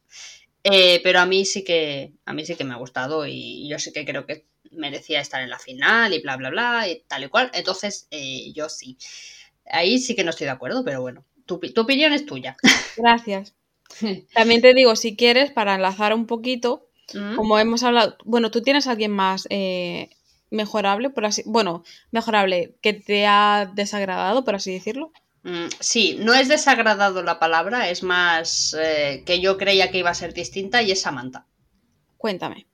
Eh, 0.63 0.99
pero 1.03 1.19
a 1.19 1.27
mí 1.27 1.45
sí 1.45 1.63
que 1.63 2.13
a 2.25 2.33
mí 2.33 2.43
sí 2.43 2.55
que 2.55 2.63
me 2.63 2.73
ha 2.73 2.77
gustado 2.77 3.27
y 3.27 3.69
yo 3.69 3.77
sí 3.77 3.93
que 3.93 4.03
creo 4.03 4.25
que 4.25 4.47
merecía 4.71 5.21
estar 5.21 5.43
en 5.43 5.51
la 5.51 5.59
final 5.59 6.13
y 6.13 6.21
bla, 6.21 6.37
bla, 6.37 6.49
bla, 6.49 6.87
y 6.87 7.03
tal 7.07 7.23
y 7.23 7.29
cual. 7.29 7.51
Entonces, 7.53 8.07
eh, 8.11 8.51
yo 8.53 8.67
sí. 8.69 8.97
Ahí 9.65 9.99
sí 9.99 10.15
que 10.15 10.23
no 10.23 10.31
estoy 10.31 10.45
de 10.45 10.51
acuerdo, 10.51 10.83
pero 10.83 11.01
bueno, 11.01 11.23
tu, 11.45 11.61
opinión 11.77 12.13
es 12.13 12.25
tuya. 12.25 12.57
Gracias. 12.97 13.53
También 14.33 14.61
te 14.61 14.73
digo, 14.73 14.95
si 14.95 15.15
quieres, 15.15 15.51
para 15.51 15.75
enlazar 15.75 16.13
un 16.13 16.25
poquito, 16.25 16.87
mm. 17.13 17.35
como 17.35 17.59
hemos 17.59 17.83
hablado, 17.83 18.17
bueno, 18.25 18.51
tú 18.51 18.61
tienes 18.61 18.87
a 18.87 18.91
alguien 18.91 19.11
más 19.11 19.47
eh, 19.49 20.09
mejorable, 20.49 21.09
por 21.09 21.25
así, 21.25 21.43
bueno, 21.45 21.83
mejorable, 22.11 22.75
que 22.81 22.93
te 22.93 23.25
ha 23.25 23.71
desagradado, 23.73 24.43
por 24.43 24.55
así 24.55 24.73
decirlo. 24.73 25.11
Mm, 25.43 25.67
sí, 25.79 26.17
no 26.19 26.33
es 26.33 26.47
desagradado 26.47 27.21
la 27.21 27.39
palabra, 27.39 27.89
es 27.89 28.01
más 28.01 28.75
eh, 28.79 29.23
que 29.25 29.39
yo 29.39 29.57
creía 29.57 29.91
que 29.91 29.99
iba 29.99 30.09
a 30.09 30.15
ser 30.15 30.33
distinta 30.33 30.81
y 30.81 30.91
es 30.91 31.01
Samantha. 31.01 31.45
Cuéntame. 32.17 32.65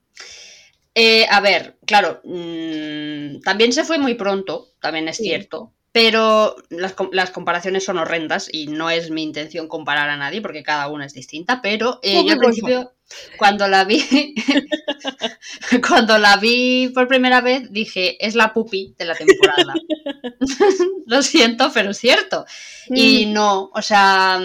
Eh, 0.93 1.25
a 1.29 1.39
ver, 1.39 1.77
claro, 1.85 2.21
mm, 2.23 3.41
también 3.41 3.73
se 3.73 3.83
fue 3.83 3.97
muy 3.97 4.15
pronto, 4.15 4.69
también 4.79 5.07
es 5.07 5.17
cierto, 5.17 5.73
pero 5.91 6.55
las, 6.69 6.93
comparaciones 7.31 7.83
son 7.83 7.97
horrendas 7.97 8.47
y 8.51 8.67
no 8.67 8.89
es 8.89 9.09
mi 9.09 9.23
intención 9.23 9.67
comparar 9.67 10.09
a 10.09 10.17
nadie 10.17 10.41
porque 10.41 10.63
cada 10.63 10.87
una 10.87 11.05
es 11.05 11.13
distinta, 11.13 11.61
pero 11.61 11.99
eh, 12.01 12.23
yo 12.25 12.33
al 12.33 12.39
principio, 12.39 12.93
cuando 13.37 13.67
la 13.67 13.83
vi, 13.83 14.33
cuando 15.87 16.17
la 16.17 16.37
vi 16.37 16.89
por 16.93 17.09
primera 17.09 17.41
vez, 17.41 17.71
dije, 17.71 18.25
es 18.25 18.35
la 18.35 18.53
pupi 18.53 18.95
de 18.97 19.05
la 19.05 19.15
temporada. 19.15 19.73
Lo 21.07 21.21
siento, 21.21 21.71
pero 21.73 21.91
es 21.91 21.97
cierto. 21.97 22.45
Y 22.87 23.25
mm. 23.25 23.33
no, 23.33 23.69
o 23.73 23.81
sea, 23.81 24.39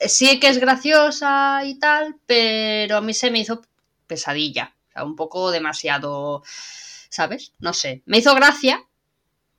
sí 0.00 0.40
que 0.40 0.48
es 0.48 0.58
graciosa 0.58 1.60
y 1.66 1.78
tal, 1.78 2.16
pero 2.24 2.96
a 2.96 3.00
mí 3.02 3.12
se 3.12 3.30
me 3.30 3.40
hizo 3.40 3.60
pesadilla 4.06 4.74
un 5.04 5.16
poco 5.16 5.50
demasiado, 5.50 6.42
¿sabes? 7.10 7.52
No 7.58 7.74
sé. 7.74 8.02
Me 8.06 8.18
hizo 8.18 8.34
gracia, 8.34 8.82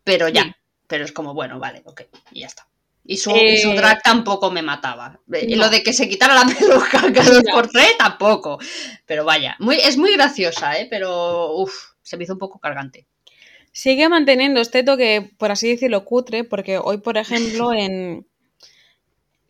pero 0.03 0.29
ya. 0.29 0.57
Pero 0.87 1.05
es 1.05 1.11
como, 1.11 1.33
bueno, 1.33 1.59
vale, 1.59 1.81
ok, 1.85 2.01
y 2.31 2.41
ya 2.41 2.47
está. 2.47 2.67
Y 3.09 3.17
su, 3.17 3.31
eh, 3.31 3.63
drag 3.75 4.03
tampoco 4.03 4.51
me 4.51 4.61
mataba. 4.61 5.21
Y 5.41 5.55
Lo 5.55 5.69
de 5.69 5.81
que 5.81 5.93
se 5.93 6.09
quitara 6.09 6.33
la 6.35 6.45
peluca 6.59 7.11
cada 7.13 7.41
por 7.53 7.69
tres, 7.69 7.97
tampoco. 7.97 8.59
Pero 9.05 9.23
vaya, 9.23 9.55
muy, 9.59 9.77
es 9.77 9.97
muy 9.97 10.13
graciosa, 10.13 10.77
¿eh? 10.77 10.87
Pero, 10.89 11.53
uff, 11.53 11.73
se 12.01 12.17
me 12.17 12.25
hizo 12.25 12.33
un 12.33 12.39
poco 12.39 12.59
cargante. 12.59 13.07
Sigue 13.71 14.09
manteniendo 14.09 14.59
este 14.59 14.83
toque, 14.83 15.31
por 15.37 15.51
así 15.51 15.69
decirlo, 15.69 16.03
cutre, 16.03 16.43
porque 16.43 16.79
hoy, 16.79 16.97
por 16.97 17.17
ejemplo, 17.17 17.71
en 17.73 18.27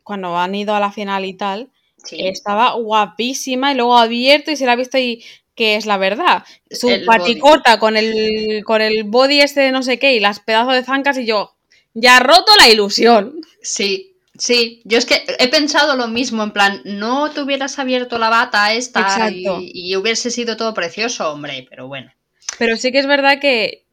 cuando 0.04 0.38
han 0.38 0.54
ido 0.54 0.76
a 0.76 0.80
la 0.80 0.92
final 0.92 1.26
y 1.26 1.34
tal, 1.34 1.72
estaba 2.12 2.74
guapísima 2.74 3.72
y 3.72 3.76
luego 3.76 3.98
abierto 3.98 4.52
y 4.52 4.56
se 4.56 4.66
la 4.66 4.74
ha 4.74 4.78
visto 4.78 4.98
ahí 4.98 5.24
que 5.58 5.76
es 5.76 5.86
la 5.86 5.98
verdad. 5.98 6.46
Su 6.70 6.90
paticota 7.06 7.80
con 7.80 7.98
el, 7.98 8.64
con 8.64 8.82
el 8.82 9.04
body 9.04 9.42
este 9.42 9.62
de 9.62 9.72
no 9.74 9.84
sé 9.84 10.00
qué 10.00 10.14
y 10.14 10.22
las 10.22 10.40
pedazos 10.40 10.76
de 10.76 10.84
zancas 10.84 11.18
y 11.18 11.26
yo, 11.26 11.58
ya 11.94 12.20
roto 12.20 12.54
la 12.58 12.70
ilusión. 12.70 13.42
Sí, 13.62 14.14
Sí, 14.40 14.84
yo 14.86 15.00
es 15.00 15.08
que 15.08 15.26
he 15.40 15.48
pensado 15.48 15.96
lo 15.96 16.08
mismo, 16.08 16.44
en 16.44 16.52
plan, 16.52 16.82
no 16.86 17.32
te 17.32 17.42
hubieras 17.42 17.80
abierto 17.80 18.20
la 18.20 18.30
bata 18.30 18.72
esta 18.72 19.32
y, 19.32 19.48
y, 19.74 19.96
hubiese 19.96 20.30
sido 20.30 20.56
todo 20.58 20.76
precioso, 20.76 21.32
hombre, 21.32 21.66
pero 21.68 21.88
bueno. 21.88 22.12
Pero 22.60 22.78
sí 22.78 22.92
que 22.92 23.00
es 23.00 23.08
verdad 23.08 23.40
que 23.40 23.88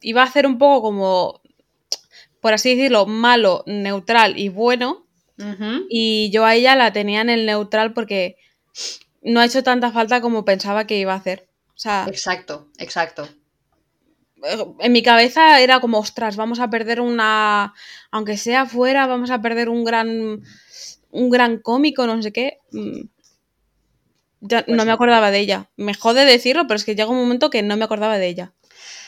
iba 0.00 0.22
a 0.22 0.26
hacer 0.26 0.48
un 0.48 0.58
poco 0.58 0.82
como, 0.82 1.40
por 2.40 2.54
así 2.54 2.74
decirlo, 2.74 3.06
malo, 3.06 3.62
neutral 3.66 4.38
y 4.38 4.48
bueno. 4.48 5.06
Y 5.88 6.30
yo 6.30 6.44
a 6.44 6.54
ella 6.54 6.76
la 6.76 6.92
tenía 6.92 7.20
en 7.20 7.30
el 7.30 7.46
neutral 7.46 7.92
porque 7.92 8.36
no 9.24 9.40
ha 9.40 9.46
hecho 9.46 9.62
tanta 9.62 9.90
falta 9.90 10.20
como 10.20 10.44
pensaba 10.44 10.86
que 10.86 10.98
iba 10.98 11.12
a 11.12 11.16
hacer. 11.16 11.48
O 11.70 11.78
sea, 11.78 12.06
exacto, 12.08 12.68
exacto. 12.78 13.28
En 14.78 14.92
mi 14.92 15.02
cabeza 15.02 15.60
era 15.60 15.80
como, 15.80 15.98
ostras, 15.98 16.36
vamos 16.36 16.60
a 16.60 16.68
perder 16.68 17.00
una. 17.00 17.74
Aunque 18.10 18.36
sea 18.36 18.66
fuera, 18.66 19.06
vamos 19.06 19.30
a 19.30 19.40
perder 19.40 19.68
un 19.68 19.84
gran. 19.84 20.42
Un 21.10 21.30
gran 21.30 21.58
cómico, 21.58 22.06
no 22.06 22.20
sé 22.22 22.32
qué. 22.32 22.58
Mm. 22.72 23.02
Ya, 24.40 24.64
pues 24.64 24.76
no 24.76 24.84
me 24.84 24.92
acordaba 24.92 25.30
de 25.30 25.38
ella. 25.38 25.70
Me 25.76 25.94
jode 25.94 26.24
decirlo, 26.26 26.66
pero 26.66 26.76
es 26.76 26.84
que 26.84 26.94
llega 26.94 27.08
un 27.08 27.16
momento 27.16 27.50
que 27.50 27.62
no 27.62 27.76
me 27.76 27.84
acordaba 27.84 28.18
de 28.18 28.26
ella. 28.26 28.52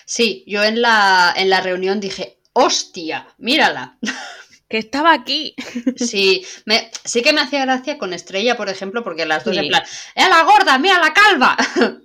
Sí, 0.07 0.45
yo 0.47 0.64
en 0.64 0.81
la, 0.81 1.35
en 1.37 1.51
la 1.51 1.61
reunión 1.61 2.01
dije, 2.01 2.39
hostia, 2.55 3.29
mírala. 3.37 3.99
que 4.69 4.79
estaba 4.79 5.12
aquí. 5.12 5.55
Sí, 5.97 6.45
me, 6.64 6.91
sí 7.05 7.23
que 7.23 7.33
me 7.33 7.41
hacía 7.41 7.64
gracia 7.64 7.99
con 7.99 8.12
Estrella, 8.12 8.57
por 8.57 8.69
ejemplo, 8.69 9.03
porque 9.05 9.27
las 9.27 9.45
dos 9.45 9.57
en 9.57 9.69
plan, 9.69 9.83
¡eh, 10.14 10.29
la 10.29 10.43
gorda, 10.43 10.79
mira 10.79 10.99
la 11.01 11.12
calva! 11.12 11.57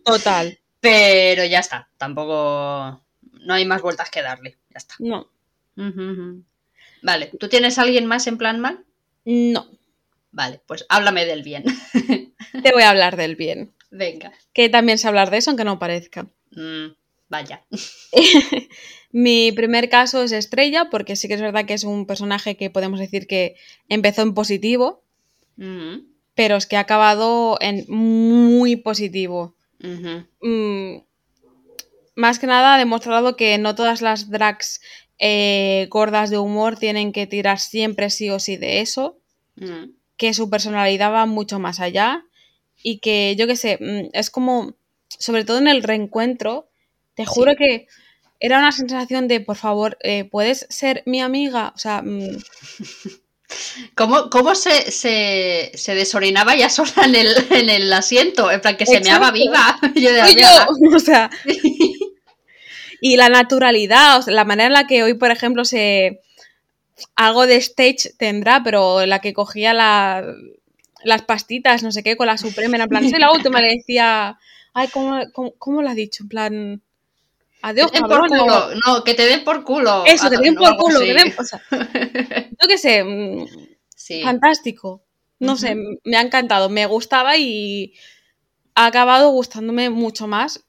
Total. 0.05 0.57
Pero 0.80 1.45
ya 1.45 1.59
está, 1.59 1.89
tampoco, 1.97 3.03
no 3.41 3.53
hay 3.53 3.66
más 3.66 3.82
vueltas 3.82 4.09
que 4.09 4.22
darle, 4.22 4.57
ya 4.70 4.78
está. 4.78 4.95
No. 4.99 5.30
Vale, 7.01 7.32
¿tú 7.39 7.49
tienes 7.49 7.78
a 7.78 7.84
alguien 7.84 8.05
más 8.05 8.28
en 8.28 8.38
plan 8.38 8.59
mal? 8.59 8.84
No. 9.26 9.68
Vale, 10.32 10.62
pues 10.66 10.86
háblame 10.89 11.26
del 11.26 11.43
bien. 11.43 11.66
Te 12.64 12.72
voy 12.74 12.84
a 12.84 12.89
hablar 12.89 13.18
del 13.18 13.36
bien. 13.36 13.74
Venga. 13.91 14.32
Que 14.53 14.70
también 14.70 14.97
sé 14.97 15.07
hablar 15.07 15.30
de 15.30 15.38
eso, 15.38 15.49
aunque 15.49 15.66
no 15.66 15.80
parezca. 15.80 16.24
Mm, 16.51 16.93
vaya. 17.32 17.63
Mi 19.11 19.51
primer 19.51 19.89
caso 19.89 20.21
es 20.21 20.32
Estrella, 20.32 20.89
porque 20.91 21.15
sí 21.15 21.27
que 21.27 21.34
es 21.34 21.41
verdad 21.41 21.65
que 21.65 21.73
es 21.73 21.84
un 21.84 22.05
personaje 22.05 22.55
que 22.55 22.69
podemos 22.69 22.99
decir 22.99 23.25
que 23.25 23.55
empezó 23.89 24.21
en 24.21 24.34
positivo, 24.34 25.03
pero 26.36 26.55
es 26.55 26.65
que 26.65 26.77
ha 26.77 26.82
acabado 26.82 27.57
en 27.59 27.86
muy 27.88 28.75
positivo. 28.75 29.55
Mm, 30.41 30.97
más 32.15 32.39
que 32.39 32.47
nada 32.47 32.75
ha 32.75 32.77
demostrado 32.77 33.36
que 33.36 33.57
no 33.57 33.75
todas 33.75 34.01
las 34.01 34.29
drags 34.29 34.82
eh, 35.19 35.88
gordas 35.89 36.29
de 36.29 36.38
humor 36.38 36.77
tienen 36.77 37.11
que 37.11 37.27
tirar 37.27 37.59
siempre 37.59 38.09
sí 38.09 38.29
o 38.29 38.39
sí 38.39 38.57
de 38.57 38.82
eso, 38.82 39.19
mm. 39.55 39.91
que 40.17 40.34
su 40.34 40.49
personalidad 40.49 41.11
va 41.11 41.25
mucho 41.25 41.59
más 41.59 41.79
allá 41.79 42.23
y 42.82 42.99
que 42.99 43.36
yo 43.38 43.45
qué 43.45 43.55
sé, 43.55 43.77
mm, 43.79 44.09
es 44.13 44.29
como, 44.29 44.75
sobre 45.09 45.43
todo 45.43 45.57
en 45.57 45.67
el 45.67 45.84
reencuentro, 45.84 46.70
te 47.22 47.26
juro 47.26 47.55
que 47.55 47.88
era 48.39 48.57
una 48.57 48.72
sensación 48.72 49.28
de, 49.28 49.39
por 49.39 49.55
favor, 49.55 49.97
eh, 50.01 50.26
¿puedes 50.26 50.65
ser 50.69 51.03
mi 51.05 51.22
amiga? 51.22 51.72
O 51.76 51.78
sea... 51.78 52.01
Mm. 52.01 52.38
¿Cómo, 53.95 54.55
se, 54.55 54.91
se, 54.91 55.95
desorinaba 55.95 56.55
ya 56.55 56.69
sola 56.69 57.03
en 57.03 57.15
el, 57.15 57.36
en 57.51 57.69
el, 57.69 57.91
asiento? 57.91 58.49
En 58.49 58.61
plan, 58.61 58.78
que 58.78 58.86
se 58.86 59.01
meaba 59.01 59.30
viva. 59.32 59.78
Yo 59.95 60.13
de 60.13 60.36
yo, 60.36 60.47
o 60.95 60.99
sea... 60.99 61.30
y 63.01 63.17
la 63.17 63.28
naturalidad, 63.28 64.19
o 64.19 64.22
sea, 64.22 64.34
la 64.34 64.45
manera 64.45 64.67
en 64.67 64.74
la 64.74 64.88
que 64.88 65.03
hoy, 65.03 65.15
por 65.15 65.32
ejemplo, 65.32 65.65
se... 65.65 66.22
Algo 67.15 67.45
de 67.45 67.57
stage 67.57 68.13
tendrá, 68.17 68.63
pero 68.63 69.05
la 69.05 69.19
que 69.19 69.34
cogía 69.34 69.74
la, 69.74 70.24
las 71.03 71.24
pastitas, 71.24 71.84
no 71.84 71.91
sé 71.91 72.03
qué, 72.03 72.15
con 72.15 72.28
la 72.28 72.38
Suprema, 72.38 72.78
en 72.78 72.88
plan, 72.88 73.09
soy 73.09 73.19
la 73.19 73.32
última, 73.32 73.59
le 73.59 73.76
decía, 73.76 74.38
ay, 74.74 74.88
¿cómo, 74.88 75.19
cómo, 75.34 75.53
cómo 75.57 75.82
lo 75.82 75.89
has 75.89 75.95
dicho? 75.95 76.24
En 76.24 76.30
plan, 76.30 76.82
Adiós, 77.62 77.91
cabrón. 77.91 78.30
No, 78.86 79.03
que 79.03 79.14
te 79.14 79.26
den 79.26 79.43
por 79.43 79.64
culo. 79.64 80.03
Eso, 80.05 80.30
que 80.30 80.38
te 80.38 80.43
den 80.43 80.55
por 80.55 80.76
culo. 80.78 80.99
yo 81.05 82.68
qué 82.68 82.78
sé. 82.78 83.03
Mm, 83.03 83.45
fantástico. 84.24 85.03
No 85.39 85.55
sé, 85.55 85.76
me 86.03 86.18
ha 86.18 86.22
encantado. 86.22 86.70
Me 86.70 86.86
gustaba 86.86 87.38
y 87.38 87.93
ha 88.76 88.86
acabado 88.86 89.30
gustándome 89.30 89.89
mucho 89.89 90.28
más. 90.28 90.66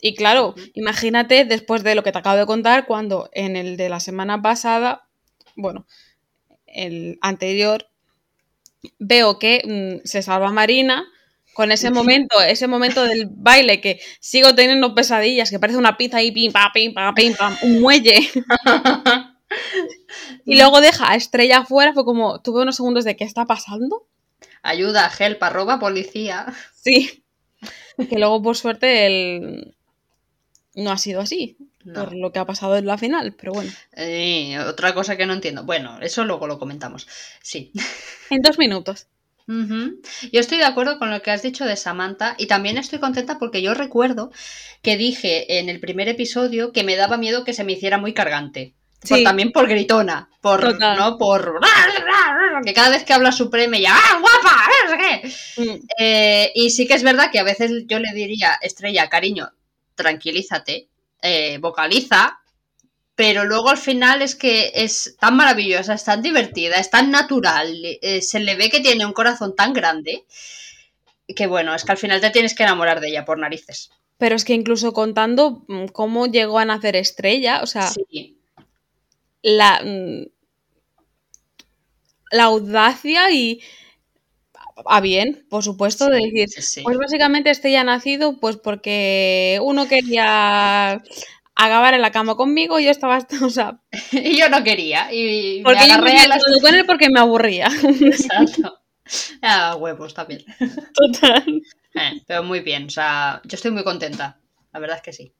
Y 0.00 0.14
claro, 0.14 0.54
imagínate 0.74 1.44
después 1.44 1.82
de 1.84 1.94
lo 1.94 2.02
que 2.02 2.12
te 2.12 2.18
acabo 2.18 2.36
de 2.36 2.46
contar, 2.46 2.86
cuando 2.86 3.28
en 3.32 3.56
el 3.56 3.76
de 3.76 3.88
la 3.88 4.00
semana 4.00 4.40
pasada, 4.40 5.08
bueno, 5.56 5.86
el 6.66 7.18
anterior, 7.20 7.88
veo 8.98 9.38
que 9.38 10.00
mm, 10.02 10.06
se 10.06 10.22
salva 10.22 10.50
Marina 10.52 11.06
con 11.54 11.72
ese 11.72 11.90
momento, 11.90 12.40
ese 12.40 12.66
momento 12.66 13.04
del 13.04 13.28
baile 13.30 13.80
que 13.80 14.00
sigo 14.20 14.54
teniendo 14.54 14.94
pesadillas, 14.94 15.50
que 15.50 15.58
parece 15.58 15.78
una 15.78 15.96
pizza 15.96 16.18
ahí, 16.18 16.32
pim, 16.32 16.52
pam, 16.52 16.70
pim, 16.72 16.94
pam, 16.94 17.14
pim, 17.14 17.34
pam, 17.34 17.56
un 17.62 17.80
muelle. 17.80 18.18
y 20.44 20.56
luego 20.56 20.80
deja 20.80 21.10
a 21.10 21.16
Estrella 21.16 21.58
afuera, 21.58 21.92
fue 21.92 22.04
como, 22.04 22.40
tuve 22.40 22.62
unos 22.62 22.76
segundos 22.76 23.04
de 23.04 23.16
¿qué 23.16 23.24
está 23.24 23.46
pasando? 23.46 24.06
Ayuda, 24.62 25.10
help, 25.18 25.42
arroba 25.42 25.78
policía. 25.78 26.46
Sí. 26.74 27.24
Que 28.08 28.18
luego, 28.18 28.42
por 28.42 28.56
suerte, 28.56 29.06
el... 29.06 29.74
no 30.74 30.90
ha 30.90 30.98
sido 30.98 31.20
así. 31.20 31.56
No. 31.84 32.04
Por 32.04 32.14
lo 32.14 32.30
que 32.30 32.38
ha 32.38 32.44
pasado 32.44 32.76
en 32.76 32.86
la 32.86 32.98
final, 32.98 33.34
pero 33.38 33.52
bueno. 33.52 33.72
Eh, 33.92 34.58
otra 34.66 34.94
cosa 34.94 35.16
que 35.16 35.24
no 35.24 35.32
entiendo. 35.32 35.64
Bueno, 35.64 35.98
eso 36.00 36.24
luego 36.24 36.46
lo 36.46 36.58
comentamos. 36.58 37.08
Sí. 37.42 37.72
En 38.28 38.42
dos 38.42 38.58
minutos. 38.58 39.06
Yo 40.32 40.40
estoy 40.40 40.58
de 40.58 40.64
acuerdo 40.64 40.98
con 40.98 41.10
lo 41.10 41.22
que 41.22 41.30
has 41.30 41.42
dicho 41.42 41.64
de 41.64 41.76
Samantha 41.76 42.34
y 42.38 42.46
también 42.46 42.78
estoy 42.78 42.98
contenta 43.00 43.38
porque 43.38 43.62
yo 43.62 43.74
recuerdo 43.74 44.30
que 44.82 44.96
dije 44.96 45.58
en 45.58 45.68
el 45.68 45.80
primer 45.80 46.08
episodio 46.08 46.72
que 46.72 46.84
me 46.84 46.96
daba 46.96 47.16
miedo 47.16 47.44
que 47.44 47.52
se 47.52 47.64
me 47.64 47.72
hiciera 47.72 47.98
muy 47.98 48.14
cargante. 48.14 48.74
Por- 49.08 49.22
también 49.24 49.50
por 49.50 49.66
gritona, 49.66 50.28
por, 50.42 50.60
Total. 50.60 50.98
¿no? 50.98 51.16
Por 51.16 51.58
que 52.64 52.74
cada 52.74 52.90
vez 52.90 53.02
que 53.04 53.14
habla 53.14 53.32
Supreme 53.32 53.80
ya 53.80 53.94
¡ah, 53.96 54.20
guapa! 54.20 54.98
qué". 54.98 55.62
Mm, 55.62 55.78
Eh, 55.98 56.52
y 56.54 56.68
sí 56.70 56.86
que 56.86 56.94
es 56.94 57.02
verdad 57.02 57.30
que 57.32 57.38
a 57.38 57.42
veces 57.44 57.72
yo 57.86 57.98
le 57.98 58.12
diría, 58.12 58.58
Estrella, 58.60 59.08
cariño, 59.08 59.50
tranquilízate, 59.94 60.88
eh, 61.22 61.58
vocaliza, 61.62 62.39
pero 63.14 63.44
luego 63.44 63.68
al 63.68 63.78
final 63.78 64.22
es 64.22 64.34
que 64.34 64.72
es 64.74 65.16
tan 65.20 65.36
maravillosa, 65.36 65.94
es 65.94 66.04
tan 66.04 66.22
divertida, 66.22 66.76
es 66.76 66.90
tan 66.90 67.10
natural, 67.10 67.74
eh, 67.84 68.22
se 68.22 68.40
le 68.40 68.56
ve 68.56 68.70
que 68.70 68.80
tiene 68.80 69.04
un 69.04 69.12
corazón 69.12 69.54
tan 69.54 69.72
grande 69.72 70.24
que 71.34 71.46
bueno, 71.46 71.74
es 71.74 71.84
que 71.84 71.92
al 71.92 71.98
final 71.98 72.20
te 72.20 72.30
tienes 72.30 72.54
que 72.54 72.62
enamorar 72.62 73.00
de 73.00 73.08
ella 73.08 73.24
por 73.24 73.38
narices. 73.38 73.90
Pero 74.18 74.36
es 74.36 74.44
que 74.44 74.52
incluso 74.52 74.92
contando 74.92 75.64
mm, 75.68 75.86
cómo 75.86 76.26
llegó 76.26 76.58
a 76.58 76.64
nacer 76.64 76.96
Estrella, 76.96 77.60
o 77.62 77.66
sea, 77.66 77.88
Sí, 77.88 78.36
la, 79.42 79.80
mm, 79.84 80.26
la 82.30 82.44
audacia 82.44 83.30
y 83.30 83.60
a 84.86 85.00
bien, 85.00 85.46
por 85.50 85.62
supuesto, 85.62 86.06
de 86.06 86.18
decir, 86.32 86.48
sí. 86.62 86.82
pues 86.82 86.96
básicamente 86.96 87.50
Estrella 87.50 87.82
ha 87.82 87.84
nacido 87.84 88.38
pues 88.38 88.56
porque 88.56 89.58
uno 89.62 89.88
quería 89.88 91.02
acabar 91.66 91.94
en 91.94 92.02
la 92.02 92.12
cama 92.12 92.36
conmigo 92.36 92.78
y 92.78 92.84
yo 92.84 92.90
estaba, 92.90 93.26
o 93.42 93.50
sea, 93.50 93.80
Y 94.12 94.38
yo 94.38 94.48
no 94.48 94.62
quería, 94.64 95.12
y 95.12 95.62
porque 95.62 95.86
me 95.86 95.92
agarré 95.92 96.18
a 96.18 96.28
las... 96.28 96.42
con 96.60 96.74
él 96.74 96.84
porque 96.86 97.10
me 97.10 97.20
aburría. 97.20 97.68
Exacto. 97.82 98.78
Ah, 99.42 99.76
huevos 99.76 100.14
también. 100.14 100.44
Total. 100.94 101.62
Eh, 101.94 102.22
pero 102.26 102.42
muy 102.42 102.60
bien, 102.60 102.86
o 102.86 102.90
sea, 102.90 103.40
yo 103.44 103.56
estoy 103.56 103.70
muy 103.70 103.84
contenta, 103.84 104.38
la 104.72 104.80
verdad 104.80 104.96
es 104.96 105.02
que 105.02 105.12
sí. 105.12 105.32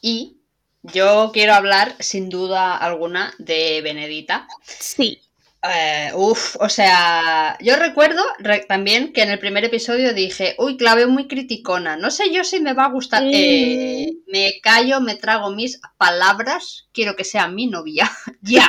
Y 0.00 0.38
yo 0.82 1.30
quiero 1.32 1.54
hablar, 1.54 1.96
sin 1.98 2.28
duda 2.28 2.76
alguna, 2.76 3.34
de 3.38 3.80
Benedita. 3.82 4.46
Sí. 4.62 5.23
Eh, 5.66 6.10
uf, 6.14 6.56
o 6.60 6.68
sea, 6.68 7.56
yo 7.58 7.76
recuerdo 7.76 8.22
re- 8.38 8.66
también 8.68 9.14
que 9.14 9.22
en 9.22 9.30
el 9.30 9.38
primer 9.38 9.64
episodio 9.64 10.12
dije, 10.12 10.54
uy, 10.58 10.76
clave 10.76 11.06
muy 11.06 11.26
criticona, 11.26 11.96
no 11.96 12.10
sé 12.10 12.30
yo 12.30 12.44
si 12.44 12.60
me 12.60 12.74
va 12.74 12.84
a 12.84 12.90
gustar. 12.90 13.22
Mm. 13.22 13.30
Eh, 13.32 14.06
me 14.26 14.60
callo, 14.62 15.00
me 15.00 15.14
trago 15.14 15.50
mis 15.50 15.80
palabras, 15.96 16.88
quiero 16.92 17.16
que 17.16 17.24
sea 17.24 17.48
mi 17.48 17.66
novia. 17.66 18.10
ya, 18.42 18.68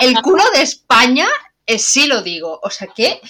el 0.00 0.14
culo 0.22 0.44
de 0.54 0.62
España, 0.62 1.26
eh, 1.66 1.78
sí 1.80 2.06
lo 2.06 2.22
digo. 2.22 2.60
O 2.62 2.70
sea, 2.70 2.86
que, 2.94 3.20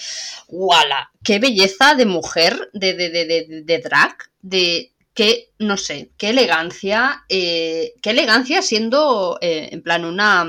¡wala! 0.48 1.10
Qué 1.24 1.38
belleza 1.38 1.94
de 1.94 2.04
mujer, 2.04 2.68
de, 2.74 2.92
de, 2.92 3.08
de, 3.08 3.24
de, 3.24 3.62
de 3.64 3.78
drag, 3.78 4.16
de 4.42 4.92
qué, 5.14 5.50
no 5.58 5.78
sé, 5.78 6.10
qué 6.18 6.28
elegancia, 6.30 7.24
eh, 7.30 7.94
qué 8.02 8.10
elegancia 8.10 8.60
siendo 8.60 9.38
en 9.40 9.82
plan 9.82 10.04
una... 10.04 10.46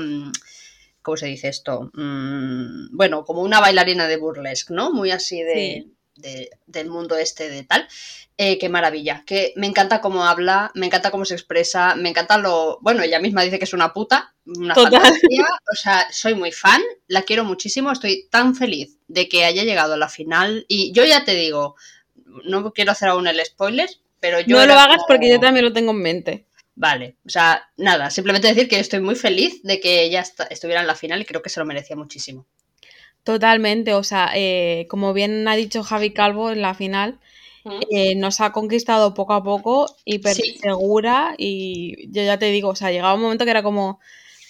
¿Cómo 1.02 1.16
se 1.16 1.26
dice 1.26 1.48
esto? 1.48 1.90
Mm, 1.94 2.94
bueno, 2.96 3.24
como 3.24 3.42
una 3.42 3.60
bailarina 3.60 4.06
de 4.06 4.16
burlesque, 4.16 4.74
¿no? 4.74 4.92
Muy 4.92 5.10
así 5.10 5.42
de, 5.42 5.86
de- 6.16 6.50
del 6.66 6.88
mundo 6.90 7.16
este 7.16 7.48
de 7.48 7.62
tal. 7.64 7.88
Eh, 8.36 8.58
qué 8.58 8.68
maravilla. 8.68 9.22
Que 9.26 9.52
me 9.56 9.66
encanta 9.66 10.00
cómo 10.00 10.24
habla, 10.24 10.70
me 10.74 10.86
encanta 10.86 11.10
cómo 11.10 11.24
se 11.24 11.34
expresa, 11.34 11.94
me 11.94 12.08
encanta 12.08 12.38
lo. 12.38 12.78
Bueno, 12.80 13.02
ella 13.02 13.18
misma 13.20 13.42
dice 13.42 13.58
que 13.58 13.64
es 13.66 13.72
una 13.74 13.92
puta, 13.92 14.34
una 14.46 14.74
Total. 14.74 15.00
fantasía. 15.02 15.46
O 15.72 15.76
sea, 15.76 16.06
soy 16.10 16.34
muy 16.34 16.52
fan, 16.52 16.80
la 17.06 17.22
quiero 17.22 17.44
muchísimo, 17.44 17.90
estoy 17.92 18.28
tan 18.30 18.54
feliz 18.54 18.96
de 19.08 19.28
que 19.28 19.44
haya 19.44 19.64
llegado 19.64 19.94
a 19.94 19.98
la 19.98 20.08
final. 20.08 20.64
Y 20.68 20.92
yo 20.92 21.04
ya 21.04 21.24
te 21.24 21.34
digo, 21.34 21.76
no 22.44 22.72
quiero 22.72 22.92
hacer 22.92 23.08
aún 23.08 23.26
el 23.26 23.44
spoiler, 23.44 23.88
pero 24.20 24.40
yo. 24.40 24.58
no 24.58 24.66
lo 24.66 24.74
hagas 24.74 24.96
como- 24.98 25.06
porque 25.08 25.28
yo 25.30 25.40
también 25.40 25.64
lo 25.64 25.72
tengo 25.72 25.90
en 25.92 26.02
mente. 26.02 26.46
Vale, 26.84 27.06
o 27.26 27.28
sea, 27.28 27.48
nada, 27.76 28.10
simplemente 28.10 28.48
decir 28.48 28.66
que 28.68 28.80
estoy 28.80 29.00
muy 29.00 29.14
feliz 29.14 29.62
de 29.62 29.80
que 29.80 29.96
esta- 30.16 30.44
estuviera 30.44 30.80
en 30.80 30.86
la 30.86 30.94
final 31.02 31.20
y 31.20 31.24
creo 31.26 31.42
que 31.42 31.50
se 31.50 31.60
lo 31.60 31.66
merecía 31.66 31.96
muchísimo. 31.96 32.46
Totalmente, 33.24 33.92
o 33.94 34.02
sea, 34.02 34.30
eh, 34.34 34.86
como 34.88 35.12
bien 35.12 35.46
ha 35.46 35.54
dicho 35.56 35.82
Javi 35.82 36.12
Calvo 36.12 36.50
en 36.50 36.62
la 36.62 36.74
final, 36.74 37.20
eh, 37.90 38.14
nos 38.16 38.40
ha 38.40 38.52
conquistado 38.52 39.14
poco 39.14 39.34
a 39.34 39.42
poco, 39.44 39.94
hiper 40.06 40.34
Sí. 40.36 40.58
segura 40.62 41.34
y 41.38 42.10
yo 42.12 42.22
ya 42.24 42.38
te 42.38 42.46
digo, 42.50 42.70
o 42.70 42.76
sea, 42.76 42.90
llegaba 42.90 43.14
un 43.14 43.22
momento 43.22 43.44
que 43.44 43.50
era 43.52 43.62
como, 43.62 44.00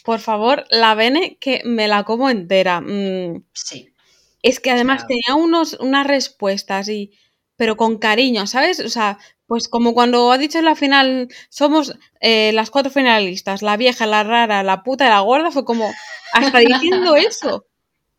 por 0.05 0.21
favor, 0.21 0.65
la 0.71 0.95
Bene 0.95 1.39
que 1.41 1.63
me 1.65 1.89
la 1.89 2.05
como 2.05 2.31
entera. 2.31 2.81
Mm, 2.83 3.45
Sí, 3.55 3.95
es 4.43 4.61
que 4.61 4.71
además 4.71 5.07
tenía 5.07 5.35
unos, 5.37 5.75
unas 5.81 6.07
respuestas 6.07 6.89
y, 6.89 7.13
pero 7.61 7.77
con 7.77 7.99
cariño, 7.99 8.47
¿sabes? 8.47 8.81
O 8.81 8.89
sea, 8.89 9.19
pues 9.45 9.69
como 9.69 9.93
cuando 9.93 10.33
ha 10.33 10.39
dicho 10.39 10.59
en 10.59 10.65
la 10.65 10.77
final, 10.77 11.29
somos 11.51 11.95
eh, 12.23 12.53
las 12.55 12.71
cuatro 12.71 12.91
finalistas, 12.91 13.61
la 13.61 13.77
vieja, 13.77 14.07
la 14.07 14.25
rara, 14.25 14.63
la 14.63 14.83
puta 14.83 15.05
y 15.05 15.11
la 15.11 15.21
gorda, 15.21 15.51
fue 15.51 15.67
como, 15.67 15.93
hasta 16.33 16.59
diciendo 16.61 17.17
eso. 17.17 17.67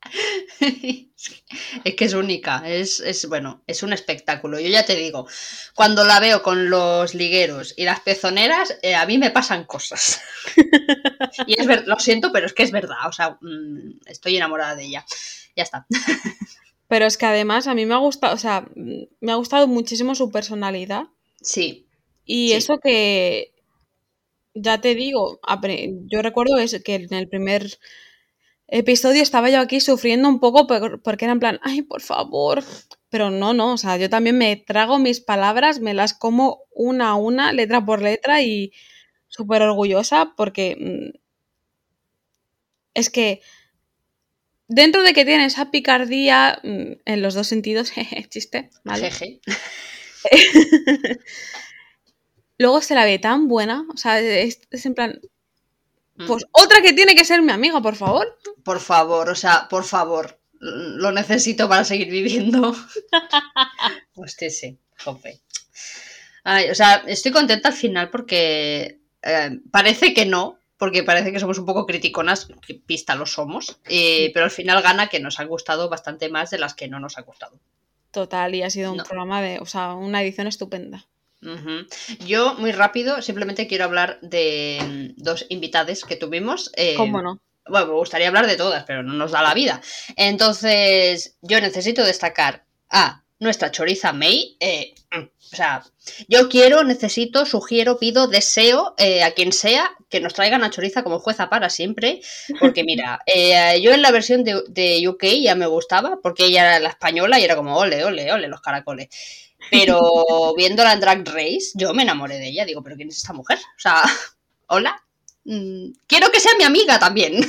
es 0.60 1.96
que 1.96 2.06
es 2.06 2.14
única, 2.14 2.62
es, 2.68 3.00
es 3.00 3.28
bueno, 3.28 3.64
es 3.66 3.82
un 3.82 3.94
espectáculo. 3.94 4.60
Yo 4.60 4.68
ya 4.68 4.86
te 4.86 4.96
digo, 4.96 5.28
cuando 5.74 6.04
la 6.04 6.20
veo 6.20 6.44
con 6.44 6.70
los 6.70 7.16
ligueros 7.16 7.74
y 7.76 7.86
las 7.86 8.02
pezoneras, 8.02 8.78
eh, 8.84 8.94
a 8.94 9.08
mí 9.08 9.18
me 9.18 9.32
pasan 9.32 9.66
cosas. 9.66 10.22
y 11.48 11.60
es 11.60 11.66
verdad, 11.66 11.86
lo 11.88 11.98
siento, 11.98 12.32
pero 12.32 12.46
es 12.46 12.54
que 12.54 12.62
es 12.62 12.72
verdad, 12.72 13.08
o 13.08 13.12
sea, 13.12 13.40
mm, 13.42 14.02
estoy 14.06 14.38
enamorada 14.38 14.76
de 14.76 14.84
ella. 14.84 15.04
Ya 15.56 15.64
está. 15.64 15.88
Pero 16.92 17.06
es 17.06 17.18
que 17.18 17.26
además 17.26 17.68
a 17.68 17.74
mí 17.74 17.86
me 17.86 17.94
ha 17.94 18.00
gustado, 18.08 18.36
o 18.36 18.38
sea, 18.38 18.68
mm, 18.76 19.04
me 19.22 19.32
ha 19.32 19.36
gustado 19.36 19.66
muchísimo 19.68 20.14
su 20.14 20.30
personalidad 20.30 21.04
Sí, 21.42 21.88
y 22.26 22.50
Sí. 22.50 22.54
eso 22.56 22.74
que, 22.84 23.54
ya 24.54 24.82
te 24.82 24.96
digo, 24.96 25.40
yo 26.12 26.22
recuerdo 26.22 26.58
eso, 26.60 26.78
que 26.84 26.96
en 26.96 27.14
el 27.14 27.30
primer 27.30 27.80
episodio 28.68 29.22
estaba 29.24 29.50
yo 29.50 29.60
aquí 29.60 29.80
sufriendo 29.82 30.30
un 30.30 30.40
poco 30.40 30.68
por- 30.68 31.02
porque 31.04 31.26
era 31.26 31.34
en 31.34 31.40
plan, 31.40 31.60
ay, 31.64 31.82
por 31.84 32.02
favor. 32.02 32.64
Pero 33.10 33.30
no, 33.32 33.54
no, 33.54 33.74
o 33.74 33.78
sea, 33.78 33.98
yo 33.98 34.10
también 34.10 34.38
me 34.38 34.56
trago 34.58 35.00
mis 35.00 35.22
palabras, 35.22 35.80
me 35.82 35.94
las 35.94 36.14
como 36.14 36.64
una 36.72 37.10
a 37.12 37.16
una, 37.16 37.54
letra 37.54 37.86
por 37.86 38.02
letra 38.02 38.42
y 38.42 38.72
súper 39.28 39.62
orgullosa 39.64 40.34
porque 40.38 40.66
mm, 40.80 41.18
es 42.94 43.10
que 43.10 43.42
dentro 44.74 45.04
de 45.04 45.14
que 45.14 45.26
tiene 45.26 45.46
esa 45.46 45.70
picardía 45.72 46.60
mm, 46.64 46.92
en 47.06 47.22
los 47.22 47.34
dos 47.34 47.48
sentidos, 47.48 47.92
jeje, 47.96 48.28
chiste, 48.30 48.70
¿vale? 48.84 49.12
jeje. 49.12 49.42
Luego 52.58 52.82
se 52.82 52.96
la 52.96 53.06
ve 53.06 53.18
tan 53.20 53.48
buena, 53.48 53.86
o 53.94 53.98
sea, 53.98 54.20
es, 54.20 54.62
es 54.70 54.86
en 54.86 54.94
plan, 54.94 55.20
Mm. 56.22 56.28
pues 56.28 56.46
otra 56.52 56.82
que 56.82 56.94
tiene 56.94 57.16
que 57.16 57.26
ser 57.26 57.42
mi 57.42 57.52
amiga, 57.52 57.82
por 57.82 57.96
favor. 57.96 58.38
Por 58.64 58.80
favor, 58.80 59.30
o 59.30 59.36
sea, 59.36 59.68
por 59.70 59.84
favor, 59.84 60.40
lo 60.60 61.12
necesito 61.12 61.68
para 61.68 61.84
seguir 61.84 62.10
viviendo. 62.10 62.76
Hostia, 64.16 64.50
sí, 64.50 64.78
jope. 65.04 65.42
Ay, 66.44 66.70
o 66.70 66.76
sea, 66.76 67.04
estoy 67.08 67.32
contenta 67.32 67.70
al 67.70 67.76
final 67.76 68.10
porque 68.10 69.00
eh, 69.22 69.60
parece 69.72 70.14
que 70.14 70.26
no, 70.26 70.60
porque 70.82 71.04
parece 71.04 71.32
que 71.32 71.40
somos 71.40 71.60
un 71.60 71.68
poco 71.68 71.86
criticonas, 71.86 72.48
que 72.66 72.74
pista 72.74 73.14
lo 73.14 73.28
somos, 73.28 73.78
eh, 73.88 74.32
pero 74.34 74.46
al 74.46 74.50
final 74.50 74.82
gana 74.82 75.10
que 75.10 75.20
nos 75.20 75.40
ha 75.40 75.44
gustado 75.44 75.90
bastante 75.90 76.28
más 76.28 76.50
de 76.50 76.58
las 76.58 76.74
que 76.74 76.88
no 76.88 77.00
nos 77.00 77.20
ha 77.20 77.22
gustado. 77.22 77.60
Total, 78.10 78.56
y 78.56 78.64
ha 78.64 78.72
sido 78.72 78.90
un 78.90 78.98
No. 78.98 79.04
programa 79.04 79.44
de, 79.44 79.60
o 79.60 79.68
sea, 79.68 79.94
una 79.94 80.24
edición 80.24 80.48
estupenda. 80.48 81.06
Yo, 82.26 82.56
muy 82.56 82.72
rápido, 82.72 83.22
simplemente 83.22 83.68
quiero 83.68 83.84
hablar 83.84 84.18
de 84.24 85.14
mm, 85.18 85.22
dos 85.22 85.46
invitades 85.50 86.04
que 86.04 86.16
tuvimos. 86.16 86.72
eh, 86.76 86.96
¿Cómo 86.98 87.22
no? 87.22 87.40
Bueno, 87.70 87.86
me 87.86 87.94
gustaría 87.94 88.30
hablar 88.30 88.48
de 88.48 88.58
todas, 88.58 88.84
pero 88.86 89.04
no 89.04 89.14
nos 89.14 89.30
da 89.30 89.44
la 89.44 89.54
vida. 89.54 89.82
Entonces, 90.16 91.38
yo 91.44 91.62
necesito 91.62 92.04
destacar 92.04 92.66
a 92.90 93.22
nuestra 93.38 93.70
choriza 93.70 94.14
May. 94.14 94.58
eh, 94.60 94.96
mm, 95.12 95.28
o 95.52 95.56
sea, 95.56 95.84
yo 96.30 96.48
quiero, 96.48 96.84
necesito, 96.84 97.46
sugiero, 97.46 98.00
pido, 98.00 98.28
deseo 98.28 98.96
eh, 98.98 99.24
a 99.24 99.32
quien 99.32 99.52
sea 99.52 99.92
que 100.10 100.22
nos 100.22 100.34
traigan 100.34 100.64
a 100.64 100.70
choriza 100.70 101.04
como 101.04 101.20
jueza 101.20 101.50
para 101.50 101.70
siempre. 101.70 102.22
Porque 102.60 102.84
mira, 102.84 103.20
eh, 103.26 103.82
yo 103.82 103.92
en 103.92 104.02
la 104.02 104.12
versión 104.12 104.44
de, 104.44 104.64
de 104.70 105.08
UK 105.08 105.26
ya 105.42 105.56
me 105.56 105.66
gustaba, 105.66 106.20
porque 106.24 106.46
ella 106.46 106.62
era 106.62 106.80
la 106.80 106.90
española 106.90 107.40
y 107.40 107.44
era 107.44 107.58
como 107.58 107.76
ole, 107.78 108.06
ole, 108.06 108.32
ole, 108.32 108.48
los 108.48 108.62
caracoles. 108.62 109.10
Pero 109.70 110.00
viéndola 110.58 110.94
en 110.94 111.00
Drag 111.02 111.28
Race, 111.28 111.72
yo 111.74 111.94
me 111.94 112.04
enamoré 112.04 112.38
de 112.40 112.48
ella. 112.48 112.66
Digo, 112.66 112.82
¿pero 112.82 112.96
quién 112.96 113.10
es 113.10 113.18
esta 113.18 113.34
mujer? 113.34 113.58
O 113.60 113.80
sea, 113.80 114.04
hola. 114.68 115.04
Mm, 115.44 115.92
quiero 116.08 116.32
que 116.32 116.40
sea 116.40 116.56
mi 116.58 116.64
amiga 116.64 116.98
también. 116.98 117.42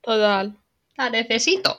Total. 0.00 0.56
La 0.96 1.10
necesito. 1.10 1.78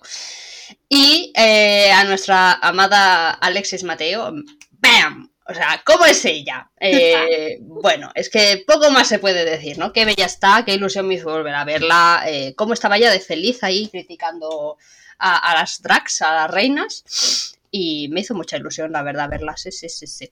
Y 0.87 1.33
eh, 1.35 1.91
a 1.91 2.03
nuestra 2.05 2.53
amada 2.53 3.31
Alexis 3.31 3.83
Mateo, 3.83 4.33
¡bam! 4.71 5.30
O 5.47 5.53
sea, 5.53 5.81
¿cómo 5.85 6.05
es 6.05 6.23
ella? 6.25 6.71
Eh, 6.79 7.57
bueno, 7.61 8.11
es 8.13 8.29
que 8.29 8.63
poco 8.65 8.91
más 8.91 9.07
se 9.07 9.19
puede 9.19 9.43
decir, 9.43 9.77
¿no? 9.77 9.91
Qué 9.91 10.05
bella 10.05 10.25
está, 10.25 10.63
qué 10.65 10.75
ilusión 10.75 11.07
me 11.07 11.15
hizo 11.15 11.29
volver 11.29 11.55
a 11.55 11.65
verla, 11.65 12.23
eh, 12.27 12.53
cómo 12.55 12.73
estaba 12.73 12.97
ella 12.97 13.11
de 13.11 13.19
feliz 13.19 13.63
ahí 13.63 13.87
criticando 13.89 14.77
a, 15.17 15.53
las 15.55 15.81
drags, 15.81 16.21
a 16.21 16.33
las 16.33 16.51
reinas. 16.51 17.57
Y 17.71 18.07
me 18.09 18.21
hizo 18.21 18.35
mucha 18.35 18.57
ilusión, 18.57 18.91
la 18.91 19.01
verdad, 19.01 19.29
verla, 19.29 19.57
sí, 19.57 19.71
sí, 19.71 19.89
sí, 19.89 20.07
sí. 20.07 20.31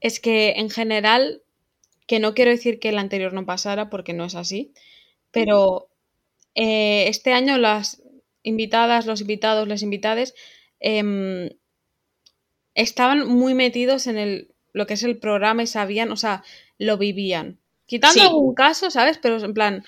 Es 0.00 0.20
que 0.20 0.54
en 0.56 0.70
general, 0.70 1.42
que 2.06 2.18
no 2.18 2.34
quiero 2.34 2.50
decir 2.50 2.80
que 2.80 2.88
el 2.88 2.98
anterior 2.98 3.32
no 3.32 3.44
pasara, 3.44 3.90
porque 3.90 4.14
no 4.14 4.24
es 4.24 4.34
así, 4.34 4.72
pero 5.30 5.90
eh, 6.54 7.08
este 7.08 7.32
año 7.32 7.58
las 7.58 8.02
invitadas, 8.42 9.06
los 9.06 9.20
invitados, 9.20 9.68
las 9.68 9.82
invitades, 9.82 10.34
em, 10.80 11.50
estaban 12.74 13.26
muy 13.26 13.54
metidos 13.54 14.06
en 14.06 14.18
el, 14.18 14.54
lo 14.72 14.86
que 14.86 14.94
es 14.94 15.02
el 15.02 15.18
programa 15.18 15.62
y 15.62 15.66
sabían, 15.66 16.10
o 16.12 16.16
sea, 16.16 16.44
lo 16.78 16.98
vivían. 16.98 17.58
Quitando 17.86 18.22
algún 18.22 18.54
caso, 18.54 18.90
¿sabes? 18.90 19.18
Pero 19.18 19.38
en 19.38 19.54
plan, 19.54 19.84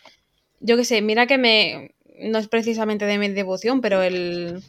yo 0.61 0.77
qué 0.77 0.85
sé, 0.85 1.03
mira 1.03 1.27
que 1.27 1.39
me. 1.39 1.95
No 2.19 2.39
es 2.39 2.49
precisamente 2.49 3.05
de 3.07 3.19
mi 3.19 3.29
devoción, 3.29 3.81
pero 3.81 4.03
el. 4.03 4.63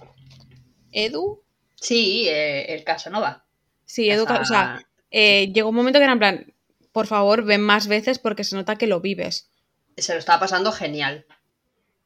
Edu. 0.92 1.42
Sí, 1.76 2.28
eh, 2.30 2.74
el 2.74 2.84
caso 2.84 3.10
no 3.10 3.22
va. 3.22 3.44
Sí, 3.86 4.10
Edu. 4.10 4.24
O 4.24 4.46
sea, 4.46 4.86
eh, 5.10 5.52
llegó 5.52 5.70
un 5.70 5.76
momento 5.76 6.00
que 6.00 6.04
era 6.04 6.14
en 6.14 6.20
plan, 6.20 6.54
por 6.92 7.08
favor, 7.08 7.44
ven 7.44 7.62
más 7.62 7.88
veces 7.88 8.20
porque 8.20 8.44
se 8.44 8.56
nota 8.56 8.78
que 8.78 8.88
lo 8.88 9.02
vives. 9.02 9.50
Se 9.98 10.14
lo 10.14 10.20
estaba 10.20 10.40
pasando 10.40 10.72
genial. 10.72 11.26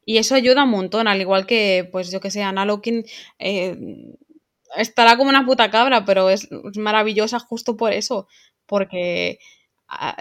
Y 0.05 0.17
eso 0.17 0.35
ayuda 0.35 0.63
un 0.63 0.69
montón, 0.69 1.07
al 1.07 1.19
igual 1.19 1.45
que, 1.45 1.87
pues 1.91 2.09
yo 2.11 2.21
que 2.21 2.31
sé, 2.31 2.41
Ana 2.41 2.63
Lokin 2.63 3.05
eh, 3.39 3.77
estará 4.75 5.17
como 5.17 5.29
una 5.29 5.45
puta 5.45 5.71
cabra, 5.71 6.05
pero 6.05 6.29
es, 6.29 6.47
maravillosa 6.75 7.39
justo 7.39 7.77
por 7.77 7.93
eso, 7.93 8.27
porque 8.65 9.39
a, 9.87 10.15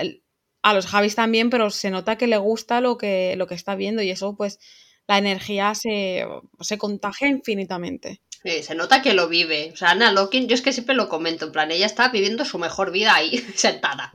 los 0.72 0.86
Javis 0.86 1.14
también, 1.14 1.50
pero 1.50 1.70
se 1.70 1.90
nota 1.90 2.16
que 2.16 2.26
le 2.26 2.38
gusta 2.38 2.80
lo 2.80 2.96
que, 2.98 3.34
lo 3.36 3.46
que 3.46 3.54
está 3.54 3.74
viendo 3.74 4.02
y 4.02 4.10
eso 4.10 4.36
pues 4.36 4.58
la 5.06 5.18
energía 5.18 5.74
se, 5.74 6.26
se 6.60 6.78
contagia 6.78 7.28
infinitamente. 7.28 8.20
Sí, 8.42 8.62
se 8.62 8.74
nota 8.74 9.02
que 9.02 9.12
lo 9.12 9.28
vive. 9.28 9.70
O 9.72 9.76
sea, 9.76 9.90
Ana 9.90 10.12
Lokin, 10.12 10.48
yo 10.48 10.54
es 10.54 10.62
que 10.62 10.72
siempre 10.72 10.94
lo 10.94 11.08
comento, 11.08 11.46
en 11.46 11.52
plan, 11.52 11.70
ella 11.70 11.86
está 11.86 12.08
viviendo 12.08 12.44
su 12.44 12.58
mejor 12.58 12.92
vida 12.92 13.14
ahí, 13.14 13.38
sentada. 13.54 14.12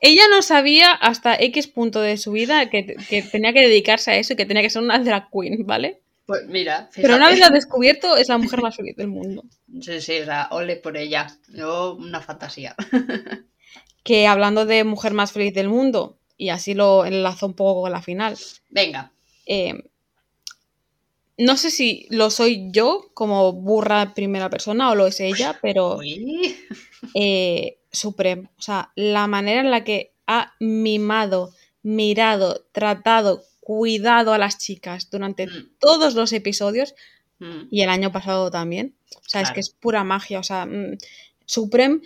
Ella 0.00 0.22
no 0.30 0.40
sabía 0.40 0.92
hasta 0.92 1.34
X 1.34 1.66
punto 1.68 2.00
de 2.00 2.16
su 2.16 2.32
vida 2.32 2.70
que, 2.70 2.96
que 3.08 3.22
tenía 3.22 3.52
que 3.52 3.60
dedicarse 3.60 4.12
a 4.12 4.16
eso 4.16 4.32
y 4.32 4.36
que 4.36 4.46
tenía 4.46 4.62
que 4.62 4.70
ser 4.70 4.82
una 4.82 4.98
drag 4.98 5.28
queen, 5.30 5.66
¿vale? 5.66 6.00
Pues 6.30 6.46
mira, 6.46 6.88
Pero 6.94 7.16
una 7.16 7.28
vez 7.28 7.40
lo 7.40 7.50
descubierto, 7.50 8.16
es 8.16 8.28
la 8.28 8.38
mujer 8.38 8.62
más 8.62 8.76
feliz 8.76 8.94
del 8.94 9.08
mundo. 9.08 9.42
Sí, 9.80 10.00
sí, 10.00 10.20
o 10.20 10.24
sea, 10.24 10.46
ole 10.52 10.76
por 10.76 10.96
ella. 10.96 11.26
Yo, 11.48 11.96
una 11.96 12.20
fantasía. 12.20 12.76
que 14.04 14.28
hablando 14.28 14.64
de 14.64 14.84
mujer 14.84 15.12
más 15.12 15.32
feliz 15.32 15.52
del 15.54 15.68
mundo, 15.68 16.20
y 16.36 16.50
así 16.50 16.74
lo 16.74 17.04
enlazo 17.04 17.46
un 17.46 17.54
poco 17.54 17.80
con 17.80 17.90
la 17.90 18.00
final. 18.00 18.38
Venga. 18.68 19.10
Eh, 19.44 19.74
no 21.36 21.56
sé 21.56 21.72
si 21.72 22.06
lo 22.10 22.30
soy 22.30 22.68
yo 22.70 23.10
como 23.12 23.52
burra 23.52 24.14
primera 24.14 24.48
persona 24.50 24.92
o 24.92 24.94
lo 24.94 25.08
es 25.08 25.18
ella, 25.18 25.58
pero 25.60 25.98
eh, 27.16 27.78
Supreme, 27.90 28.50
o 28.56 28.62
sea, 28.62 28.92
la 28.94 29.26
manera 29.26 29.62
en 29.62 29.72
la 29.72 29.82
que 29.82 30.12
ha 30.28 30.54
mimado, 30.60 31.50
mirado, 31.82 32.66
tratado, 32.70 33.42
cuidado 33.70 34.32
a 34.32 34.38
las 34.38 34.58
chicas 34.58 35.10
durante 35.10 35.46
mm. 35.46 35.76
todos 35.78 36.14
los 36.14 36.32
episodios 36.32 36.96
mm. 37.38 37.68
y 37.70 37.82
el 37.82 37.88
año 37.88 38.10
pasado 38.10 38.50
también. 38.50 38.96
O 39.14 39.28
sea, 39.28 39.42
es 39.42 39.52
que 39.52 39.60
es 39.60 39.70
pura 39.70 40.02
magia. 40.02 40.40
O 40.40 40.42
sea, 40.42 40.66
mm, 40.66 40.98
Supreme 41.46 42.00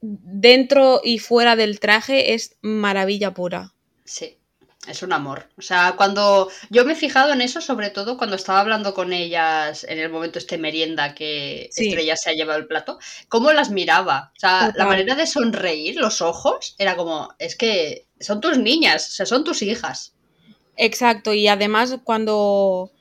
dentro 0.00 1.02
y 1.04 1.18
fuera 1.18 1.56
del 1.56 1.78
traje 1.78 2.32
es 2.32 2.56
maravilla 2.62 3.34
pura. 3.34 3.74
Sí, 4.06 4.38
es 4.86 5.02
un 5.02 5.12
amor. 5.12 5.50
O 5.58 5.62
sea, 5.62 5.92
cuando 5.94 6.50
yo 6.70 6.86
me 6.86 6.94
he 6.94 6.96
fijado 6.96 7.34
en 7.34 7.42
eso, 7.42 7.60
sobre 7.60 7.90
todo 7.90 8.16
cuando 8.16 8.36
estaba 8.36 8.60
hablando 8.60 8.94
con 8.94 9.12
ellas 9.12 9.84
en 9.84 9.98
el 9.98 10.08
momento 10.08 10.38
este 10.38 10.56
merienda 10.56 11.14
que 11.14 11.68
Estrella 11.76 12.16
se 12.16 12.30
ha 12.30 12.32
llevado 12.32 12.60
el 12.60 12.66
plato, 12.66 12.98
cómo 13.28 13.52
las 13.52 13.68
miraba. 13.68 14.32
O 14.34 14.40
sea, 14.40 14.72
la 14.74 14.86
manera 14.86 15.16
de 15.16 15.26
sonreír, 15.26 15.96
los 15.96 16.22
ojos, 16.22 16.76
era 16.78 16.96
como, 16.96 17.34
es 17.38 17.56
que 17.56 18.06
son 18.20 18.40
tus 18.40 18.56
niñas, 18.56 19.06
o 19.08 19.12
sea, 19.12 19.26
son 19.26 19.44
tus 19.44 19.60
hijas. 19.60 20.14
Exacto, 20.78 21.34
y 21.34 21.48
además 21.48 21.98
cuando 22.04 22.92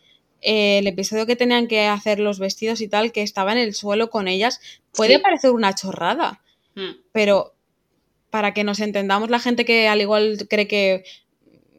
eh, 0.41 0.79
el 0.79 0.87
episodio 0.87 1.27
que 1.27 1.35
tenían 1.35 1.67
que 1.67 1.85
hacer 1.85 2.19
los 2.19 2.39
vestidos 2.39 2.81
y 2.81 2.87
tal, 2.87 3.11
que 3.11 3.21
estaba 3.21 3.51
en 3.51 3.59
el 3.59 3.75
suelo 3.75 4.09
con 4.09 4.27
ellas, 4.27 4.59
puede 4.93 5.19
parecer 5.19 5.51
una 5.51 5.73
chorrada, 5.75 6.41
hmm. 6.75 6.91
pero 7.11 7.53
para 8.31 8.55
que 8.55 8.63
nos 8.63 8.79
entendamos 8.79 9.29
la 9.29 9.39
gente 9.39 9.63
que 9.63 9.87
al 9.87 10.01
igual 10.01 10.47
cree 10.49 10.67
que 10.67 11.03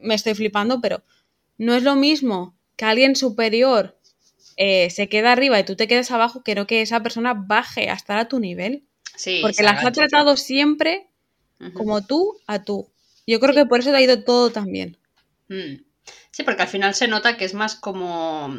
me 0.00 0.14
estoy 0.14 0.34
flipando, 0.34 0.80
pero 0.80 1.02
no 1.58 1.74
es 1.74 1.82
lo 1.82 1.96
mismo 1.96 2.56
que 2.76 2.84
alguien 2.84 3.16
superior 3.16 3.98
eh, 4.56 4.90
se 4.90 5.08
queda 5.08 5.32
arriba 5.32 5.58
y 5.58 5.64
tú 5.64 5.74
te 5.74 5.88
quedes 5.88 6.12
abajo, 6.12 6.42
quiero 6.44 6.68
que 6.68 6.80
esa 6.80 7.02
persona 7.02 7.34
baje 7.34 7.90
a 7.90 7.94
estar 7.94 8.18
a 8.18 8.28
tu 8.28 8.38
nivel. 8.38 8.84
Sí, 9.16 9.40
porque 9.42 9.64
las 9.64 9.84
ha 9.84 9.90
tratado 9.90 10.36
siempre 10.36 11.08
como 11.74 12.06
tú 12.06 12.38
a 12.46 12.62
tú. 12.62 12.88
Yo 13.26 13.40
creo 13.40 13.52
que 13.52 13.66
por 13.66 13.80
eso 13.80 13.90
te 13.90 13.96
ha 13.96 14.00
ido 14.00 14.22
todo 14.22 14.50
tan 14.50 14.70
bien. 14.70 14.96
Hmm. 15.48 15.87
Sí, 16.38 16.44
porque 16.44 16.62
al 16.62 16.68
final 16.68 16.94
se 16.94 17.08
nota 17.08 17.36
que 17.36 17.44
es 17.44 17.52
más 17.52 17.74
como. 17.74 18.54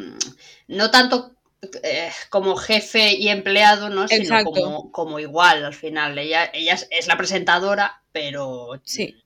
No 0.68 0.90
tanto 0.90 1.34
eh, 1.82 2.10
como 2.28 2.54
jefe 2.54 3.14
y 3.14 3.28
empleado, 3.28 3.88
¿no? 3.88 4.06
Sino 4.06 4.44
como, 4.44 4.92
como, 4.92 5.18
igual 5.18 5.64
al 5.64 5.72
final. 5.72 6.18
Ella, 6.18 6.50
ella 6.52 6.78
es 6.90 7.06
la 7.06 7.16
presentadora, 7.16 8.02
pero. 8.12 8.78
Sí. 8.84 9.16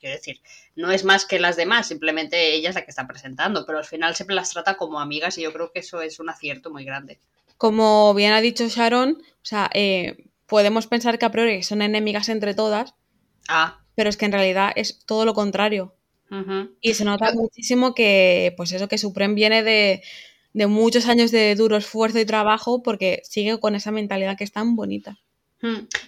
Quiero 0.00 0.16
decir, 0.16 0.40
no 0.74 0.90
es 0.90 1.04
más 1.04 1.24
que 1.24 1.38
las 1.38 1.54
demás, 1.54 1.86
simplemente 1.86 2.52
ella 2.54 2.70
es 2.70 2.74
la 2.74 2.82
que 2.82 2.90
está 2.90 3.06
presentando, 3.06 3.64
pero 3.64 3.78
al 3.78 3.84
final 3.84 4.16
siempre 4.16 4.34
las 4.34 4.50
trata 4.50 4.76
como 4.76 4.98
amigas 4.98 5.38
y 5.38 5.42
yo 5.42 5.52
creo 5.52 5.70
que 5.70 5.78
eso 5.78 6.02
es 6.02 6.18
un 6.18 6.30
acierto 6.30 6.70
muy 6.70 6.84
grande. 6.84 7.20
Como 7.58 8.12
bien 8.12 8.32
ha 8.32 8.40
dicho 8.40 8.66
Sharon, 8.66 9.22
o 9.22 9.44
sea, 9.44 9.70
eh, 9.72 10.24
podemos 10.46 10.88
pensar 10.88 11.16
que 11.20 11.26
a 11.26 11.30
priori 11.30 11.62
son 11.62 11.82
enemigas 11.82 12.28
entre 12.28 12.54
todas, 12.54 12.94
ah. 13.46 13.78
pero 13.94 14.10
es 14.10 14.16
que 14.16 14.24
en 14.24 14.32
realidad 14.32 14.72
es 14.74 15.04
todo 15.06 15.24
lo 15.24 15.34
contrario. 15.34 15.94
Y 16.80 16.94
se 16.94 17.04
nota 17.04 17.32
muchísimo 17.32 17.94
que, 17.94 18.54
pues 18.56 18.72
eso, 18.72 18.88
que 18.88 18.98
Supreme 18.98 19.34
viene 19.34 19.62
de, 19.62 20.02
muchos 20.66 21.06
años 21.06 21.30
de 21.30 21.54
duro 21.54 21.76
esfuerzo 21.76 22.18
y 22.18 22.24
trabajo 22.24 22.82
porque 22.82 23.22
sigue 23.24 23.58
con 23.60 23.74
esa 23.74 23.90
mentalidad 23.90 24.36
que 24.36 24.44
es 24.44 24.52
tan 24.52 24.76
bonita. 24.76 25.18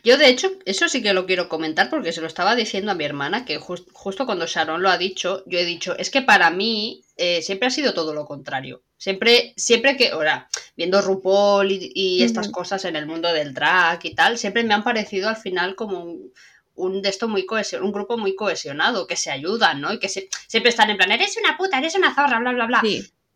Yo, 0.04 0.16
de 0.16 0.28
hecho, 0.28 0.52
eso 0.64 0.88
sí 0.88 1.02
que 1.02 1.12
lo 1.12 1.26
quiero 1.26 1.48
comentar 1.48 1.90
porque 1.90 2.12
se 2.12 2.20
lo 2.20 2.28
estaba 2.28 2.54
diciendo 2.54 2.92
a 2.92 2.94
mi 2.94 3.04
hermana, 3.04 3.44
que 3.44 3.58
justo 3.58 4.24
cuando 4.24 4.46
Sharon 4.46 4.80
lo 4.80 4.90
ha 4.90 4.96
dicho, 4.96 5.42
yo 5.46 5.58
he 5.58 5.64
dicho, 5.64 5.96
es 5.98 6.10
que 6.10 6.22
para 6.22 6.50
mí 6.50 7.02
eh, 7.16 7.42
siempre 7.42 7.66
ha 7.66 7.70
sido 7.70 7.92
todo 7.92 8.14
lo 8.14 8.26
contrario. 8.26 8.82
Siempre, 8.96 9.54
siempre 9.56 9.96
que, 9.96 10.10
ahora, 10.10 10.48
viendo 10.76 11.00
RuPaul 11.00 11.72
y, 11.72 12.22
estas 12.22 12.48
cosas 12.48 12.84
en 12.84 12.94
el 12.94 13.06
mundo 13.06 13.32
del 13.32 13.52
drag 13.54 13.98
y 14.04 14.14
tal, 14.14 14.38
siempre 14.38 14.62
me 14.62 14.74
han 14.74 14.84
parecido 14.84 15.28
al 15.28 15.36
final 15.36 15.74
como 15.74 16.04
un, 16.04 16.32
un 16.74 17.02
de 17.02 17.08
esto 17.08 17.28
muy 17.28 17.46
un 17.80 17.92
grupo 17.92 18.16
muy 18.16 18.34
cohesionado, 18.34 19.06
que 19.06 19.16
se 19.16 19.30
ayudan, 19.30 19.80
¿no? 19.80 19.92
Y 19.92 19.98
que 19.98 20.08
siempre 20.08 20.70
están 20.70 20.90
en 20.90 20.96
plan, 20.96 21.12
eres 21.12 21.36
una 21.36 21.56
puta, 21.56 21.78
eres 21.78 21.94
una 21.94 22.14
zorra, 22.14 22.38
bla, 22.38 22.52
bla, 22.52 22.66
bla. 22.66 22.82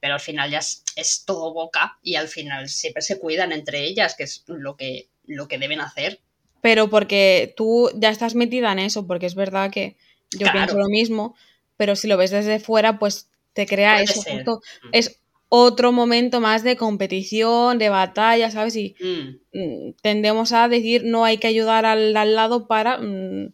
Pero 0.01 0.15
al 0.15 0.21
final 0.21 0.51
ya 0.51 0.59
es, 0.59 1.25
todo 1.27 1.53
boca 1.53 1.99
y 2.03 2.17
al 2.17 2.29
final 2.29 2.69
siempre 2.69 3.03
se 3.03 3.19
cuidan 3.19 3.53
entre 3.53 3.85
ellas, 3.85 4.15
que 4.15 4.25
es 4.25 4.45
lo 4.47 4.77
que, 4.77 5.09
lo 5.27 5.49
que 5.49 5.59
deben 5.59 5.81
hacer. 5.81 6.21
Pero 6.61 6.89
porque 6.89 7.55
tú 7.57 7.91
ya 7.95 8.11
estás 8.11 8.35
metida 8.35 8.73
en 8.73 8.79
eso, 8.79 9.07
porque 9.07 9.27
es 9.27 9.35
verdad 9.35 9.71
que 9.71 9.97
yo 10.31 10.51
pienso 10.51 10.79
lo 10.79 10.89
mismo, 10.89 11.37
pero 11.77 11.97
si 11.97 12.09
lo 12.09 12.17
ves 12.17 12.31
desde 12.31 12.61
fuera, 12.61 12.99
pues 12.99 13.29
te 13.53 13.67
crea 13.67 14.01
eso. 14.01 14.23
Justo, 14.23 14.63
mm. 14.83 14.89
es 14.93 15.21
otro 15.57 15.93
momento 15.93 16.41
más 16.41 16.65
de 16.65 16.77
competición, 16.77 17.79
de 17.79 17.89
batalla, 17.89 18.51
¿sabes? 18.51 18.75
Y 18.75 18.97
mm. 18.99 19.59
Mm, 19.59 19.93
tendemos 20.03 20.51
a 20.51 20.67
decir 20.67 21.03
no 21.05 21.25
hay 21.25 21.39
que 21.39 21.47
ayudar 21.47 21.87
al, 21.87 22.13
lado 22.13 22.67
para 22.67 22.99
mm, 22.99 23.53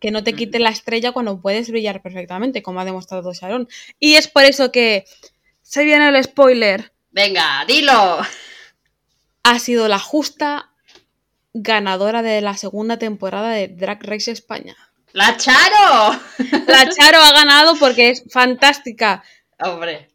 que 0.00 0.12
no 0.12 0.22
te 0.22 0.34
quite 0.34 0.60
la 0.60 0.70
estrella 0.70 1.10
cuando 1.10 1.40
puedes 1.40 1.68
brillar 1.68 2.00
perfectamente, 2.00 2.62
como 2.62 2.78
ha 2.78 2.84
demostrado 2.84 3.32
Sharon. 3.32 3.68
Y 3.98 4.14
es 4.14 4.28
por 4.28 4.44
eso 4.44 4.70
que 4.70 5.04
se 5.62 5.82
viene 5.82 6.10
el 6.10 6.22
spoiler. 6.22 6.92
Venga, 7.10 7.64
dilo. 7.66 8.20
Ha 9.42 9.58
sido 9.58 9.88
la 9.88 9.98
justa 9.98 10.70
ganadora 11.54 12.22
de 12.22 12.40
la 12.40 12.56
segunda 12.56 13.00
temporada 13.00 13.50
de 13.50 13.66
Drag 13.66 14.00
Race 14.04 14.30
España. 14.30 14.76
¡La 15.12 15.36
Charo! 15.36 16.20
La 16.68 16.88
Charo 16.96 17.18
ha 17.20 17.32
ganado 17.32 17.74
porque 17.80 18.10
es 18.10 18.22
fantástica. 18.30 19.24
Hombre. 19.58 20.11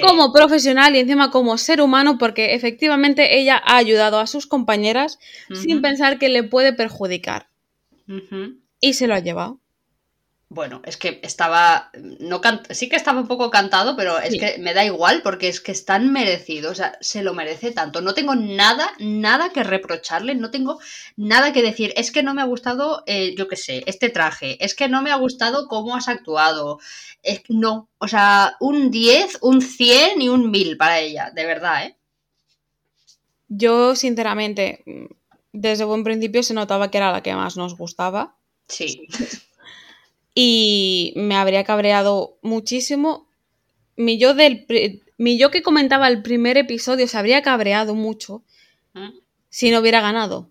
Como 0.00 0.32
profesional 0.32 0.96
y 0.96 0.98
encima 0.98 1.30
como 1.30 1.56
ser 1.56 1.80
humano, 1.80 2.18
porque 2.18 2.54
efectivamente 2.54 3.38
ella 3.38 3.62
ha 3.64 3.76
ayudado 3.76 4.18
a 4.18 4.26
sus 4.26 4.46
compañeras 4.46 5.18
sin 5.54 5.80
pensar 5.80 6.18
que 6.18 6.28
le 6.28 6.42
puede 6.42 6.72
perjudicar. 6.72 7.48
Y 8.80 8.94
se 8.94 9.06
lo 9.06 9.14
ha 9.14 9.20
llevado. 9.20 9.61
Bueno, 10.54 10.82
es 10.84 10.98
que 10.98 11.18
estaba. 11.22 11.90
No 12.20 12.42
sí 12.68 12.90
que 12.90 12.96
estaba 12.96 13.22
un 13.22 13.26
poco 13.26 13.50
cantado, 13.50 13.96
pero 13.96 14.18
es 14.18 14.38
que 14.38 14.58
me 14.58 14.74
da 14.74 14.84
igual 14.84 15.22
porque 15.22 15.48
es 15.48 15.62
que 15.62 15.72
es 15.72 15.86
tan 15.86 16.12
merecido. 16.12 16.72
O 16.72 16.74
sea, 16.74 16.98
se 17.00 17.22
lo 17.22 17.32
merece 17.32 17.70
tanto. 17.70 18.02
No 18.02 18.12
tengo 18.12 18.34
nada, 18.34 18.92
nada 18.98 19.48
que 19.48 19.62
reprocharle. 19.64 20.34
No 20.34 20.50
tengo 20.50 20.78
nada 21.16 21.54
que 21.54 21.62
decir. 21.62 21.94
Es 21.96 22.12
que 22.12 22.22
no 22.22 22.34
me 22.34 22.42
ha 22.42 22.44
gustado, 22.44 23.02
eh, 23.06 23.34
yo 23.34 23.48
qué 23.48 23.56
sé, 23.56 23.82
este 23.86 24.10
traje. 24.10 24.62
Es 24.62 24.74
que 24.74 24.90
no 24.90 25.00
me 25.00 25.10
ha 25.10 25.16
gustado 25.16 25.68
cómo 25.68 25.96
has 25.96 26.08
actuado. 26.08 26.80
Es, 27.22 27.40
no. 27.48 27.88
O 27.96 28.06
sea, 28.06 28.56
un 28.60 28.90
10, 28.90 29.38
un 29.40 29.62
100 29.62 30.20
y 30.20 30.28
un 30.28 30.50
1000 30.50 30.76
para 30.76 31.00
ella. 31.00 31.30
De 31.34 31.46
verdad, 31.46 31.86
¿eh? 31.86 31.96
Yo, 33.48 33.96
sinceramente, 33.96 34.84
desde 35.52 35.84
buen 35.84 36.04
principio 36.04 36.42
se 36.42 36.52
notaba 36.52 36.90
que 36.90 36.98
era 36.98 37.10
la 37.10 37.22
que 37.22 37.34
más 37.34 37.56
nos 37.56 37.74
gustaba. 37.74 38.36
Sí. 38.68 39.08
y 40.34 41.12
me 41.16 41.36
habría 41.36 41.64
cabreado 41.64 42.38
muchísimo. 42.42 43.28
Mi 43.96 44.18
yo, 44.18 44.34
del, 44.34 44.66
mi 45.18 45.38
yo 45.38 45.50
que 45.50 45.62
comentaba 45.62 46.08
el 46.08 46.22
primer 46.22 46.56
episodio 46.56 47.06
se 47.06 47.18
habría 47.18 47.42
cabreado 47.42 47.94
mucho 47.94 48.42
¿Mm? 48.94 49.10
si 49.48 49.70
no 49.70 49.80
hubiera 49.80 50.00
ganado. 50.00 50.50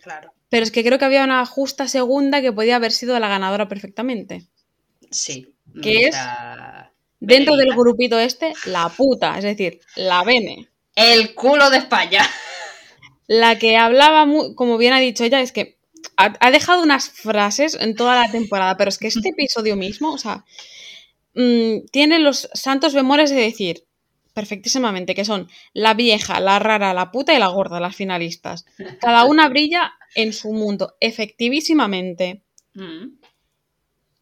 Claro. 0.00 0.32
Pero 0.48 0.64
es 0.64 0.70
que 0.70 0.84
creo 0.84 0.98
que 0.98 1.04
había 1.04 1.24
una 1.24 1.44
justa 1.46 1.88
segunda 1.88 2.42
que 2.42 2.52
podía 2.52 2.76
haber 2.76 2.92
sido 2.92 3.18
la 3.18 3.28
ganadora 3.28 3.68
perfectamente. 3.68 4.46
Sí. 5.10 5.54
Que 5.82 6.08
es, 6.08 6.16
dentro 7.20 7.56
del 7.56 7.74
grupito 7.74 8.18
este, 8.18 8.52
la 8.66 8.88
puta, 8.90 9.38
es 9.38 9.44
decir, 9.44 9.80
la 9.96 10.22
Bene. 10.24 10.68
El 10.94 11.34
culo 11.34 11.70
de 11.70 11.78
España. 11.78 12.28
La 13.28 13.58
que 13.58 13.78
hablaba, 13.78 14.26
como 14.56 14.76
bien 14.76 14.92
ha 14.92 14.98
dicho 14.98 15.24
ella, 15.24 15.40
es 15.40 15.52
que 15.52 15.78
ha, 16.16 16.50
dejado 16.50 16.82
unas 16.82 17.10
frases 17.10 17.76
en 17.80 17.94
toda 17.94 18.20
la 18.20 18.30
temporada, 18.30 18.76
pero 18.76 18.88
es 18.88 18.98
que 18.98 19.08
este 19.08 19.28
episodio 19.36 19.76
mismo, 19.76 20.12
o 20.12 20.18
sea, 20.18 20.44
mm, 21.34 21.86
tiene 21.90 22.18
los 22.18 22.48
santos 22.54 22.94
bemoles 22.94 23.30
de 23.30 23.36
decir 23.36 23.84
perfectísimamente 24.34 25.14
que 25.14 25.24
son 25.24 25.48
la 25.74 25.94
vieja, 25.94 26.40
la 26.40 26.58
rara, 26.58 26.94
la 26.94 27.10
puta 27.10 27.34
y 27.34 27.38
la 27.38 27.48
gorda, 27.48 27.80
las 27.80 27.96
finalistas. 27.96 28.64
Cada 29.00 29.24
una 29.24 29.48
brilla 29.48 29.92
en 30.14 30.32
su 30.32 30.52
mundo, 30.52 30.96
efectivísimamente. 31.00 32.42
Mm. 32.74 33.18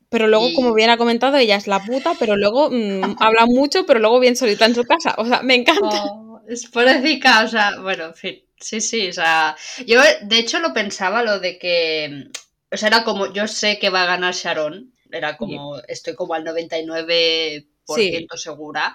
Pero 0.08 0.26
luego, 0.26 0.52
como 0.54 0.74
bien 0.74 0.90
ha 0.90 0.96
comentado, 0.96 1.36
ella 1.36 1.54
es 1.54 1.68
la 1.68 1.78
puta, 1.84 2.14
pero 2.18 2.36
luego 2.36 2.70
mm, 2.70 3.16
habla 3.20 3.46
mucho, 3.46 3.86
pero 3.86 4.00
luego 4.00 4.18
bien 4.18 4.36
solita 4.36 4.66
en 4.66 4.74
su 4.74 4.84
casa. 4.84 5.14
O 5.18 5.24
sea, 5.24 5.42
me 5.42 5.54
encanta. 5.54 6.04
Oh, 6.04 6.40
es 6.48 6.66
poética, 6.66 7.44
o 7.44 7.48
sea, 7.48 7.80
bueno, 7.80 8.06
en 8.06 8.14
fin. 8.14 8.42
Sí, 8.60 8.80
sí, 8.80 9.08
o 9.08 9.12
sea, 9.12 9.56
yo 9.86 10.00
de 10.22 10.38
hecho 10.38 10.58
lo 10.60 10.74
pensaba 10.74 11.22
lo 11.22 11.40
de 11.40 11.58
que, 11.58 12.28
o 12.70 12.76
sea, 12.76 12.88
era 12.88 13.04
como, 13.04 13.32
yo 13.32 13.48
sé 13.48 13.78
que 13.78 13.90
va 13.90 14.02
a 14.02 14.06
ganar 14.06 14.34
Sharon, 14.34 14.92
era 15.10 15.36
como, 15.36 15.78
estoy 15.88 16.14
como 16.14 16.34
al 16.34 16.44
99% 16.44 18.36
segura, 18.36 18.94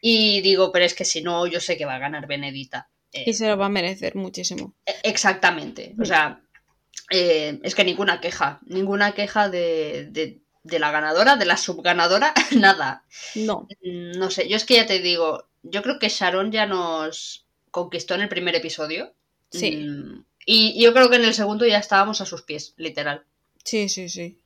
y 0.00 0.40
digo, 0.40 0.70
pero 0.72 0.84
es 0.84 0.94
que 0.94 1.04
si 1.04 1.22
no, 1.22 1.46
yo 1.46 1.60
sé 1.60 1.76
que 1.76 1.84
va 1.84 1.96
a 1.96 1.98
ganar 1.98 2.26
Benedita. 2.26 2.90
y 3.12 3.30
eh, 3.30 3.34
se 3.34 3.48
lo 3.48 3.56
va 3.56 3.66
a 3.66 3.68
merecer 3.68 4.14
muchísimo. 4.14 4.74
E, 4.86 4.94
exactamente, 5.02 5.94
o 6.00 6.04
sea, 6.04 6.40
eh, 7.10 7.58
es 7.62 7.74
que 7.74 7.84
ninguna 7.84 8.20
queja, 8.20 8.60
ninguna 8.66 9.12
queja 9.12 9.48
de, 9.48 10.06
de 10.62 10.78
la 10.78 10.90
ganadora, 10.90 11.36
de 11.36 11.44
la 11.44 11.56
subganadora, 11.56 12.32
nada. 12.56 13.04
No. 13.34 13.66
No 13.82 14.30
sé, 14.30 14.48
yo 14.48 14.56
es 14.56 14.64
que 14.64 14.76
ya 14.76 14.86
te 14.86 15.00
digo, 15.00 15.48
yo 15.62 15.82
creo 15.82 15.98
que 15.98 16.08
Sharon 16.08 16.52
ya 16.52 16.66
nos 16.66 17.46
conquistó 17.72 18.14
en 18.14 18.20
el 18.20 18.28
primer 18.28 18.54
episodio. 18.54 19.12
Sí. 19.50 19.76
Mm, 19.76 20.24
y 20.46 20.80
yo 20.80 20.92
creo 20.92 21.10
que 21.10 21.16
en 21.16 21.24
el 21.24 21.34
segundo 21.34 21.66
ya 21.66 21.78
estábamos 21.78 22.20
a 22.20 22.26
sus 22.26 22.42
pies, 22.42 22.74
literal. 22.76 23.24
Sí, 23.64 23.88
sí, 23.88 24.08
sí. 24.08 24.38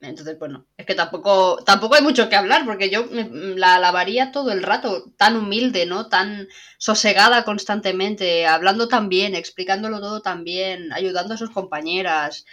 Entonces, 0.00 0.36
bueno, 0.36 0.66
es 0.76 0.84
que 0.84 0.96
tampoco, 0.96 1.62
tampoco 1.64 1.94
hay 1.94 2.02
mucho 2.02 2.28
que 2.28 2.34
hablar, 2.34 2.64
porque 2.64 2.90
yo 2.90 3.06
la 3.10 3.78
lavaría 3.78 4.32
todo 4.32 4.50
el 4.50 4.64
rato, 4.64 5.12
tan 5.16 5.36
humilde, 5.36 5.86
¿no? 5.86 6.08
Tan 6.08 6.48
sosegada 6.76 7.44
constantemente, 7.44 8.46
hablando 8.46 8.88
tan 8.88 9.08
bien, 9.08 9.36
explicándolo 9.36 10.00
todo 10.00 10.20
tan 10.20 10.42
bien, 10.42 10.92
ayudando 10.92 11.34
a 11.34 11.36
sus 11.36 11.50
compañeras. 11.50 12.46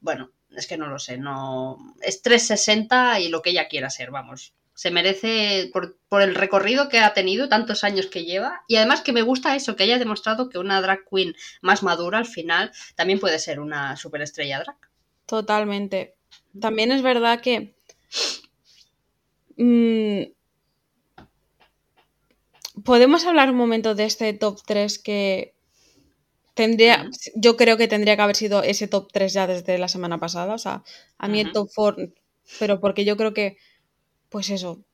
Bueno, 0.00 0.30
es 0.54 0.66
que 0.66 0.76
no 0.76 0.88
lo 0.88 0.98
sé, 0.98 1.16
no. 1.16 1.94
Es 2.02 2.20
360 2.20 3.20
y 3.20 3.28
lo 3.28 3.40
que 3.40 3.50
ella 3.50 3.68
quiera 3.68 3.88
ser, 3.88 4.10
vamos 4.10 4.52
se 4.74 4.90
merece 4.90 5.70
por, 5.72 5.96
el 6.20 6.34
recorrido 6.34 6.88
que 6.88 6.98
ha 6.98 7.14
tenido, 7.14 7.48
tantos 7.48 7.84
años 7.84 8.06
que 8.06 8.24
lleva, 8.24 8.62
y 8.68 8.76
además 8.76 9.00
que 9.00 9.12
me 9.12 9.22
gusta 9.22 9.56
eso, 9.56 9.76
que 9.76 9.84
haya 9.84 9.98
demostrado 9.98 10.48
que 10.48 10.58
una 10.58 10.80
drag 10.80 11.04
queen 11.08 11.34
más 11.62 11.82
madura 11.82 12.18
al 12.18 12.26
final 12.26 12.72
también 12.94 13.20
puede 13.20 13.38
ser 13.38 13.60
una 13.60 13.96
superestrella 13.96 14.60
drag. 14.60 14.76
Totalmente. 15.26 16.14
También 16.60 16.92
es 16.92 17.02
verdad 17.02 17.40
que... 17.40 17.74
Mm, 19.56 20.32
podemos 22.84 23.24
hablar 23.24 23.50
un 23.50 23.56
momento 23.56 23.94
de 23.94 24.04
este 24.04 24.32
top 24.32 24.60
3 24.66 24.98
que 24.98 25.54
tendría, 26.54 27.08
yo 27.34 27.56
creo 27.56 27.76
que 27.76 27.88
tendría 27.88 28.16
que 28.16 28.22
haber 28.22 28.36
sido 28.36 28.62
ese 28.62 28.88
top 28.88 29.10
3 29.12 29.32
ya 29.32 29.46
desde 29.46 29.78
la 29.78 29.88
semana 29.88 30.18
pasada, 30.18 30.54
o 30.54 30.58
sea, 30.58 30.82
a 31.18 31.28
mí 31.28 31.40
el 31.40 31.52
top 31.52 31.70
4, 31.74 32.08
pero 32.58 32.80
porque 32.80 33.04
yo 33.04 33.16
creo 33.16 33.34
que 33.34 33.58
pues 34.28 34.50
eso, 34.50 34.84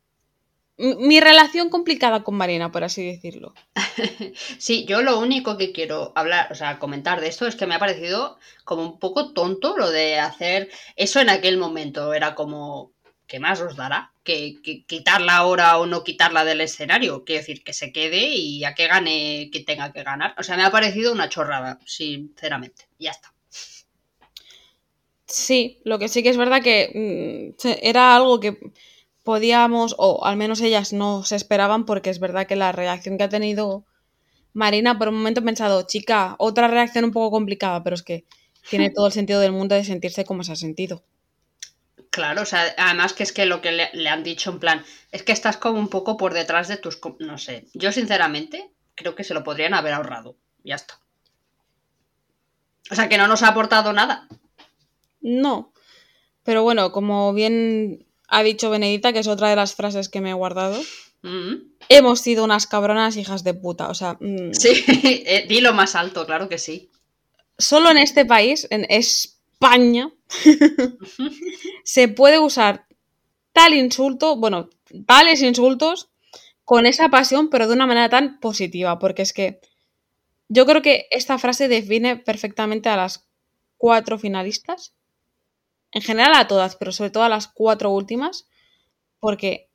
mi 0.80 1.20
relación 1.20 1.68
complicada 1.68 2.22
con 2.22 2.36
Marina, 2.36 2.72
por 2.72 2.84
así 2.84 3.04
decirlo. 3.04 3.54
Sí, 4.58 4.84
yo 4.86 5.02
lo 5.02 5.18
único 5.18 5.58
que 5.58 5.72
quiero 5.72 6.12
hablar, 6.14 6.48
o 6.50 6.54
sea, 6.54 6.78
comentar 6.78 7.20
de 7.20 7.28
esto 7.28 7.46
es 7.46 7.56
que 7.56 7.66
me 7.66 7.74
ha 7.74 7.78
parecido 7.78 8.38
como 8.64 8.82
un 8.82 8.98
poco 8.98 9.32
tonto 9.32 9.76
lo 9.76 9.90
de 9.90 10.18
hacer 10.18 10.70
eso 10.96 11.20
en 11.20 11.28
aquel 11.28 11.58
momento. 11.58 12.14
Era 12.14 12.34
como, 12.34 12.92
¿qué 13.26 13.40
más 13.40 13.60
os 13.60 13.76
dará? 13.76 14.12
Que, 14.22 14.58
quitarla 14.86 15.36
ahora 15.36 15.78
o 15.78 15.86
no 15.86 16.04
quitarla 16.04 16.44
del 16.44 16.60
escenario. 16.60 17.24
Quiero 17.24 17.40
decir, 17.40 17.62
que 17.64 17.72
se 17.72 17.92
quede 17.92 18.28
y 18.28 18.64
a 18.64 18.74
que 18.74 18.86
gane 18.86 19.50
que 19.52 19.60
tenga 19.60 19.92
que 19.92 20.02
ganar. 20.02 20.34
O 20.38 20.42
sea, 20.42 20.56
me 20.56 20.64
ha 20.64 20.70
parecido 20.70 21.12
una 21.12 21.28
chorrada, 21.28 21.78
sinceramente. 21.84 22.86
Ya 22.98 23.10
está. 23.10 23.34
Sí, 25.26 25.80
lo 25.84 25.98
que 25.98 26.08
sí 26.08 26.22
que 26.22 26.30
es 26.30 26.36
verdad 26.36 26.62
que 26.62 27.54
mm, 27.54 27.68
era 27.82 28.16
algo 28.16 28.40
que 28.40 28.58
podíamos, 29.22 29.94
o 29.98 30.24
al 30.24 30.36
menos 30.36 30.60
ellas 30.60 30.92
no 30.92 31.24
se 31.24 31.36
esperaban, 31.36 31.84
porque 31.84 32.10
es 32.10 32.20
verdad 32.20 32.46
que 32.46 32.56
la 32.56 32.72
reacción 32.72 33.18
que 33.18 33.24
ha 33.24 33.28
tenido 33.28 33.84
Marina, 34.52 34.98
por 34.98 35.08
un 35.08 35.16
momento 35.16 35.40
he 35.40 35.44
pensado, 35.44 35.82
chica, 35.86 36.34
otra 36.38 36.68
reacción 36.68 37.04
un 37.04 37.12
poco 37.12 37.30
complicada, 37.30 37.82
pero 37.82 37.94
es 37.94 38.02
que 38.02 38.24
tiene 38.68 38.90
todo 38.94 39.06
el 39.06 39.12
sentido 39.12 39.40
del 39.40 39.52
mundo 39.52 39.74
de 39.74 39.84
sentirse 39.84 40.24
como 40.24 40.42
se 40.42 40.52
ha 40.52 40.56
sentido. 40.56 41.04
Claro, 42.10 42.42
o 42.42 42.44
sea, 42.44 42.74
además 42.76 43.12
que 43.12 43.22
es 43.22 43.32
que 43.32 43.46
lo 43.46 43.60
que 43.60 43.70
le, 43.70 44.08
han 44.08 44.24
dicho 44.24 44.50
en 44.50 44.58
plan, 44.58 44.84
es 45.12 45.22
que 45.22 45.30
estás 45.30 45.56
como 45.56 45.78
un 45.78 45.88
poco 45.88 46.16
por 46.16 46.34
detrás 46.34 46.66
de 46.66 46.76
tus, 46.76 46.98
no 47.20 47.38
sé, 47.38 47.66
yo 47.72 47.92
sinceramente 47.92 48.72
creo 48.96 49.14
que 49.14 49.22
se 49.22 49.34
lo 49.34 49.44
podrían 49.44 49.74
haber 49.74 49.92
ahorrado, 49.92 50.36
ya 50.64 50.74
está. 50.74 50.98
O 52.90 52.96
sea, 52.96 53.08
que 53.08 53.18
no 53.18 53.28
nos 53.28 53.44
ha 53.44 53.48
aportado 53.48 53.92
nada. 53.92 54.26
No, 55.20 55.72
pero 56.42 56.64
bueno, 56.64 56.90
como 56.90 57.32
bien 57.32 58.09
ha 58.30 58.42
dicho 58.42 58.70
Benedita, 58.70 59.12
que 59.12 59.18
es 59.18 59.26
otra 59.26 59.50
de 59.50 59.56
las 59.56 59.74
frases 59.74 60.08
que 60.08 60.20
me 60.20 60.30
he 60.30 60.34
guardado. 60.34 60.80
Mm. 61.22 61.54
Hemos 61.88 62.20
sido 62.20 62.44
unas 62.44 62.66
cabronas 62.66 63.16
hijas 63.16 63.44
de 63.44 63.54
puta, 63.54 63.88
o 63.88 63.94
sea... 63.94 64.16
Mm. 64.20 64.52
Sí, 64.52 64.84
eh, 65.26 65.46
dilo 65.48 65.74
más 65.74 65.96
alto, 65.96 66.24
claro 66.24 66.48
que 66.48 66.58
sí. 66.58 66.90
Solo 67.58 67.90
en 67.90 67.98
este 67.98 68.24
país, 68.24 68.66
en 68.70 68.86
España, 68.88 70.10
se 71.84 72.08
puede 72.08 72.38
usar 72.38 72.86
tal 73.52 73.74
insulto, 73.74 74.36
bueno, 74.36 74.70
tales 75.06 75.42
insultos 75.42 76.08
con 76.64 76.86
esa 76.86 77.08
pasión, 77.08 77.50
pero 77.50 77.66
de 77.66 77.74
una 77.74 77.86
manera 77.86 78.08
tan 78.08 78.38
positiva, 78.38 79.00
porque 79.00 79.22
es 79.22 79.32
que 79.32 79.60
yo 80.48 80.66
creo 80.66 80.82
que 80.82 81.08
esta 81.10 81.36
frase 81.36 81.66
define 81.66 82.16
perfectamente 82.16 82.88
a 82.88 82.96
las 82.96 83.28
cuatro 83.76 84.18
finalistas 84.18 84.94
en 85.92 86.02
general 86.02 86.34
a 86.34 86.48
todas, 86.48 86.76
pero 86.76 86.92
sobre 86.92 87.10
todo 87.10 87.24
a 87.24 87.28
las 87.28 87.48
cuatro 87.48 87.90
últimas, 87.90 88.48
porque 89.18 89.68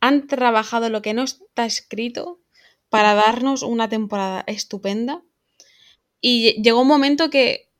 han 0.00 0.26
trabajado 0.26 0.90
lo 0.90 1.02
que 1.02 1.14
no 1.14 1.22
está 1.22 1.64
escrito 1.64 2.40
para 2.88 3.14
darnos 3.14 3.62
una 3.62 3.88
temporada 3.88 4.44
estupenda. 4.46 5.22
Y 6.20 6.60
llegó 6.62 6.82
un 6.82 6.88
momento 6.88 7.30
que 7.30 7.70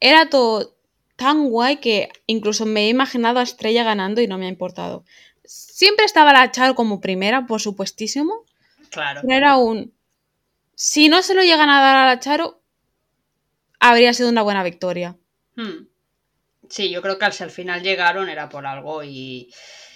era 0.00 0.28
todo 0.28 0.76
tan 1.16 1.48
guay 1.48 1.78
que 1.78 2.08
incluso 2.26 2.66
me 2.66 2.84
he 2.84 2.88
imaginado 2.88 3.40
a 3.40 3.42
Estrella 3.42 3.84
ganando 3.84 4.20
y 4.20 4.26
no 4.26 4.38
me 4.38 4.46
ha 4.46 4.50
importado. 4.50 5.04
Siempre 5.44 6.04
estaba 6.04 6.32
la 6.32 6.50
Charo 6.50 6.74
como 6.74 7.00
primera, 7.00 7.46
por 7.46 7.60
supuestísimo. 7.60 8.44
Claro. 8.90 9.22
Pero 9.22 9.34
era 9.34 9.56
un. 9.56 9.92
Si 10.74 11.08
no 11.08 11.22
se 11.22 11.34
lo 11.34 11.42
llegan 11.42 11.70
a 11.70 11.80
dar 11.80 11.96
a 11.96 12.06
la 12.06 12.20
Charo, 12.20 12.60
habría 13.80 14.12
sido 14.14 14.28
una 14.28 14.42
buena 14.42 14.62
victoria. 14.62 15.16
Hmm. 15.56 15.86
Sí, 16.68 16.90
yo 16.90 17.02
creo 17.02 17.18
que 17.18 17.24
al 17.24 17.32
final 17.50 17.82
llegaron 17.82 18.28
era 18.28 18.48
por 18.48 18.66
algo 18.66 19.04
y, 19.04 19.52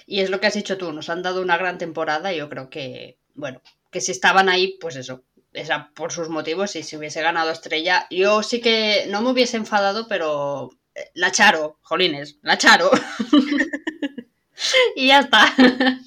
es 0.06 0.30
lo 0.30 0.40
que 0.40 0.46
has 0.46 0.54
dicho 0.54 0.78
tú, 0.78 0.92
nos 0.92 1.08
han 1.08 1.22
dado 1.22 1.42
una 1.42 1.56
gran 1.56 1.78
temporada 1.78 2.32
y 2.32 2.38
yo 2.38 2.48
creo 2.48 2.70
que, 2.70 3.18
bueno, 3.34 3.62
que 3.90 4.00
si 4.00 4.12
estaban 4.12 4.48
ahí, 4.48 4.78
pues 4.80 4.96
eso, 4.96 5.24
esa 5.52 5.90
por 5.94 6.12
sus 6.12 6.28
motivos 6.28 6.76
y 6.76 6.82
si 6.82 6.96
hubiese 6.96 7.22
ganado 7.22 7.50
Estrella, 7.50 8.06
yo 8.10 8.42
sí 8.42 8.60
que 8.60 9.06
no 9.08 9.22
me 9.22 9.30
hubiese 9.30 9.56
enfadado, 9.56 10.08
pero 10.08 10.70
la 11.14 11.32
Charo, 11.32 11.78
jolines, 11.82 12.38
la 12.42 12.58
Charo. 12.58 12.90
y 14.96 15.08
ya 15.08 15.20
está. 15.20 15.54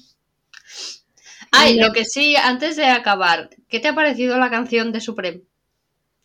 Ay, 1.52 1.78
lo 1.78 1.92
que 1.92 2.04
sí, 2.04 2.34
antes 2.36 2.76
de 2.76 2.86
acabar, 2.86 3.50
¿qué 3.68 3.78
te 3.78 3.88
ha 3.88 3.94
parecido 3.94 4.38
la 4.38 4.50
canción 4.50 4.90
de 4.90 5.00
Supreme? 5.00 5.42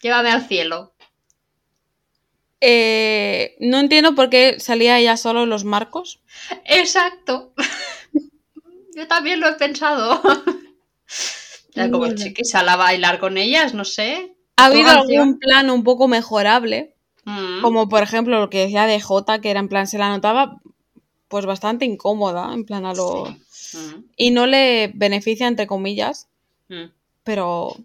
Llévame 0.01 0.31
al 0.31 0.47
cielo. 0.47 0.93
Eh, 2.59 3.55
no 3.59 3.79
entiendo 3.79 4.15
por 4.15 4.29
qué 4.29 4.59
salía 4.59 4.99
ella 4.99 5.17
solo 5.17 5.43
en 5.43 5.49
los 5.49 5.63
marcos. 5.63 6.21
Exacto. 6.65 7.53
Yo 8.95 9.07
también 9.07 9.39
lo 9.39 9.47
he 9.47 9.53
pensado. 9.53 10.21
Era 11.75 11.91
como 11.91 12.11
chiquis 12.15 12.55
a 12.55 12.75
bailar 12.75 13.19
con 13.19 13.37
ellas, 13.37 13.75
no 13.75 13.85
sé. 13.85 14.35
Ha 14.55 14.65
habido 14.65 14.89
algún 14.89 15.37
plan 15.37 15.69
un 15.69 15.83
poco 15.83 16.07
mejorable. 16.07 16.95
Mm. 17.25 17.61
Como 17.61 17.89
por 17.89 18.01
ejemplo 18.01 18.39
lo 18.39 18.49
que 18.49 18.61
decía 18.61 18.87
de 18.87 18.99
J, 18.99 19.39
que 19.39 19.51
era 19.51 19.59
en 19.59 19.69
plan, 19.69 19.85
se 19.85 19.99
la 19.99 20.09
notaba 20.09 20.59
pues 21.27 21.45
bastante 21.45 21.85
incómoda, 21.85 22.51
en 22.53 22.65
plan 22.65 22.85
a 22.85 22.95
lo. 22.95 23.25
Mm. 23.25 24.05
Y 24.15 24.31
no 24.31 24.47
le 24.47 24.91
beneficia, 24.95 25.47
entre 25.47 25.67
comillas. 25.67 26.27
Mm. 26.69 26.85
Pero, 27.23 27.75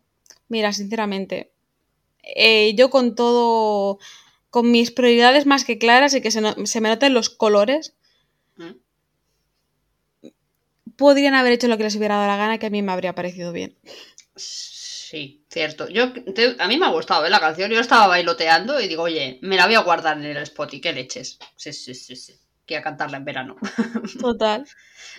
mira, 0.49 0.73
sinceramente, 0.73 1.51
eh, 2.23 2.75
yo 2.77 2.89
con 2.89 3.15
todo 3.15 3.99
con 4.53 4.71
mis 4.71 4.91
prioridades 4.91 5.47
más 5.47 5.65
que 5.65 5.79
claras 5.79 6.13
y 6.13 6.21
que 6.21 6.31
se, 6.31 6.43
me 6.43 6.89
noten 6.91 7.15
los 7.15 7.31
colores, 7.31 7.95
¿Mm? 8.57 8.73
podrían 10.95 11.33
haber 11.33 11.55
hecho 11.55 11.69
lo 11.69 11.79
que 11.79 11.85
les 11.85 11.97
hubiera 11.97 12.17
dado 12.17 12.29
la 12.29 12.37
gana, 12.37 12.59
que 12.59 12.67
a 12.67 12.71
mí 12.71 12.83
me 12.83 12.93
habría 12.93 13.15
parecido 13.15 13.51
bien. 13.53 13.79
Sí, 14.37 15.43
cierto. 15.49 15.89
Yo, 15.89 16.13
a 16.59 16.69
mí 16.69 16.77
me 16.77 16.85
ha 16.85 16.91
gustado 16.91 17.25
¿eh? 17.25 17.31
la 17.31 17.41
canción. 17.41 17.71
Yo 17.71 17.81
estaba 17.81 18.09
bailoteando 18.09 18.79
y 18.79 18.89
digo, 18.89 19.05
oye, 19.05 19.39
me 19.41 19.57
la 19.57 19.65
voy 19.65 19.75
a 19.75 19.81
guardar 19.81 20.19
en 20.19 20.25
el 20.25 20.37
spot 20.37 20.75
y 20.75 20.83
qué 20.83 20.93
leches. 20.93 21.39
Sí, 21.57 21.73
sí, 21.73 21.95
sí, 21.95 22.15
sí. 22.15 22.35
Quiero 22.67 22.85
cantarla 22.85 23.17
en 23.17 23.25
verano. 23.25 23.57
Total. 24.21 24.67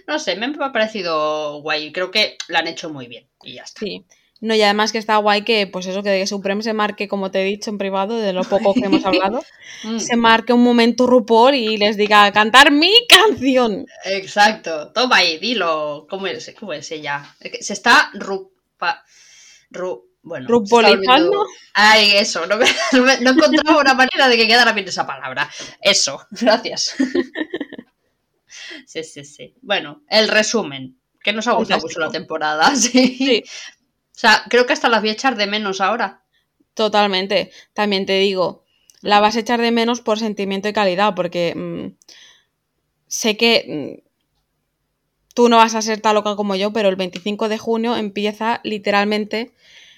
no 0.06 0.20
sé, 0.20 0.36
me 0.36 0.46
ha 0.46 0.72
parecido 0.72 1.60
guay. 1.62 1.92
Creo 1.92 2.12
que 2.12 2.38
la 2.50 2.60
han 2.60 2.68
hecho 2.68 2.92
muy 2.92 3.08
bien 3.08 3.28
y 3.42 3.56
ya 3.56 3.64
está. 3.64 3.80
Sí. 3.80 4.06
No, 4.44 4.54
y 4.54 4.62
además 4.62 4.92
que 4.92 4.98
está 4.98 5.16
guay 5.16 5.44
que, 5.44 5.68
pues 5.68 5.86
eso, 5.86 6.04
que 6.04 6.28
Supreme 6.28 6.64
se 6.64 6.74
marque, 6.74 7.08
como 7.08 7.32
te 7.32 7.42
he 7.42 7.46
dicho 7.46 7.70
en 7.70 7.78
privado, 7.78 8.18
de 8.18 8.34
lo 8.34 8.44
poco 8.44 8.74
que 8.74 8.82
hemos 8.82 9.06
hablado, 9.06 9.42
mm. 9.86 10.00
se 10.00 10.18
marque 10.18 10.52
un 10.52 10.62
momento 10.62 11.08
RuPaul 11.08 11.56
y 11.56 11.78
les 11.78 11.96
diga, 11.96 12.30
cantar 12.34 12.70
mi 12.70 12.92
canción. 13.08 13.86
Exacto. 14.04 14.92
Toma 14.92 15.16
ahí, 15.18 15.38
dilo. 15.38 16.08
¿Cómo 16.10 16.28
es, 16.28 16.54
cómo 16.60 16.74
es 16.74 16.92
ella? 16.92 17.24
Se 17.62 17.72
está 17.72 18.12
rupa, 18.16 19.06
ru, 19.70 20.10
bueno, 20.24 20.50
¿Rupolizando? 20.50 21.46
Ay, 21.74 22.12
eso. 22.18 22.46
No, 22.48 22.56
he 22.60 23.16
encontrado 23.16 23.80
una 23.80 23.94
manera 23.94 24.28
de 24.28 24.36
que 24.36 24.46
quedara 24.46 24.74
bien 24.74 24.90
esa 24.90 25.08
palabra. 25.08 25.50
Eso. 25.80 26.20
Gracias. 26.32 26.96
sí, 28.88 29.06
sí, 29.06 29.24
sí. 29.24 29.56
Bueno, 29.62 30.04
el 30.10 30.28
resumen. 30.28 30.98
Que 31.22 31.32
nos 31.32 31.48
ha 31.48 31.54
gustado 31.54 31.80
mucho 31.80 32.02
la 32.02 32.12
temporada. 32.12 32.76
sí. 32.76 33.42
O 33.46 33.83
sea, 34.28 34.44
creo 34.50 34.66
que 34.66 34.74
hasta 34.74 34.90
las 34.90 35.02
voy 35.02 35.10
a 35.10 35.14
echar 35.14 35.36
de 35.36 35.48
menos 35.48 35.82
ahora. 35.82 36.24
Totalmente. 36.74 37.52
También 37.74 38.06
te 38.06 38.18
digo, 38.20 38.64
la 39.02 39.20
vas 39.20 39.36
a 39.36 39.40
echar 39.40 39.62
de 39.62 39.72
menos 39.72 40.02
por 40.02 40.20
sentimiento 40.20 40.68
y 40.68 40.74
calidad, 40.74 41.14
porque 41.16 41.54
mm, 41.56 41.96
sé 43.08 43.38
que 43.38 44.02
mm, 44.04 44.08
tú 45.34 45.50
no 45.50 45.58
vas 45.58 45.76
a 45.76 45.82
ser 45.82 46.02
tan 46.02 46.16
loca 46.16 46.36
como 46.36 46.56
yo, 46.56 46.72
pero 46.74 46.90
el 46.90 46.96
25 46.96 47.50
de 47.50 47.58
junio 47.58 47.96
empieza 47.96 48.62
literalmente 48.64 49.54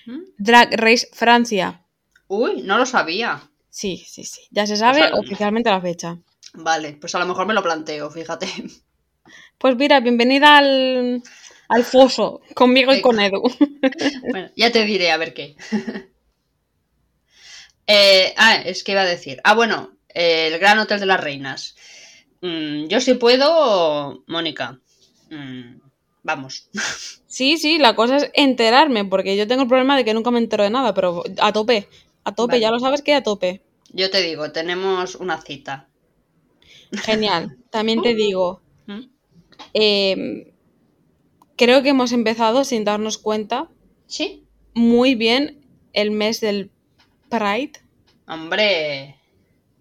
¿Mm? 0.06 0.22
Drag 0.38 0.70
Race 0.74 1.08
Francia. 1.12 1.82
Uy, 2.28 2.62
no 2.62 2.78
lo 2.78 2.86
sabía. 2.86 3.50
Sí, 3.70 4.06
sí, 4.08 4.24
sí. 4.24 4.42
Ya 4.52 4.66
se 4.68 4.78
sabe 4.78 5.12
oficialmente 5.14 5.70
la 5.70 5.82
fecha. 5.82 6.18
Vale, 6.54 6.94
pues 6.94 7.14
a 7.16 7.20
lo 7.20 7.26
mejor 7.26 7.46
me 7.46 7.54
lo 7.54 7.64
planteo, 7.64 8.10
fíjate. 8.10 8.48
Pues 9.58 9.76
mira, 9.78 10.02
bienvenida 10.02 10.58
al, 10.58 11.24
al 11.70 11.84
foso, 11.84 12.42
conmigo 12.54 12.94
y 12.94 13.02
con 13.02 13.20
Edu. 13.20 13.44
Bueno, 14.32 14.50
ya 14.56 14.72
te 14.72 14.86
diré 14.86 15.12
a 15.12 15.18
ver 15.18 15.34
qué. 15.34 15.56
Eh, 17.88 18.34
ah, 18.38 18.56
es 18.56 18.84
que 18.84 18.94
iba 18.94 19.02
a 19.02 19.06
decir. 19.06 19.40
Ah, 19.44 19.54
bueno, 19.54 19.92
el 20.10 20.58
Gran 20.58 20.80
Hotel 20.80 21.00
de 21.00 21.06
las 21.06 21.22
Reinas. 21.22 21.76
Mm, 22.42 22.88
yo 22.88 23.00
sí 23.00 23.14
puedo, 23.14 24.24
Mónica. 24.28 24.80
Mm, 25.30 25.82
vamos. 26.24 26.70
Sí, 27.28 27.58
sí, 27.58 27.80
la 27.80 27.98
cosa 27.98 28.16
es 28.16 28.32
enterarme, 28.34 29.04
porque 29.04 29.36
yo 29.36 29.46
tengo 29.46 29.64
el 29.64 29.68
problema 29.68 29.98
de 29.98 30.06
que 30.06 30.14
nunca 30.14 30.32
me 30.32 30.40
entero 30.40 30.64
de 30.64 30.70
nada, 30.70 30.94
pero 30.94 31.22
a 31.40 31.52
tope, 31.52 31.90
a 32.24 32.34
tope, 32.34 32.62
ya 32.62 32.72
lo 32.72 32.80
sabes 32.80 33.02
que 33.02 33.14
a 33.14 33.24
tope. 33.24 33.62
Yo 33.90 34.10
te 34.10 34.22
digo, 34.22 34.54
tenemos 34.54 35.16
una 35.16 35.42
cita. 35.42 35.90
Genial. 36.94 37.58
También 37.72 38.02
te 38.02 38.16
digo, 38.16 38.62
eh, 39.74 40.54
creo 41.56 41.84
que 41.84 41.90
hemos 41.90 42.12
empezado 42.12 42.64
sin 42.64 42.84
darnos 42.84 43.18
cuenta. 43.18 43.70
Sí. 44.08 44.44
Muy 44.74 45.16
bien 45.16 45.62
el 45.94 46.12
mes 46.12 46.42
del 46.42 46.72
Pride. 47.30 47.74
Hombre, 48.28 49.20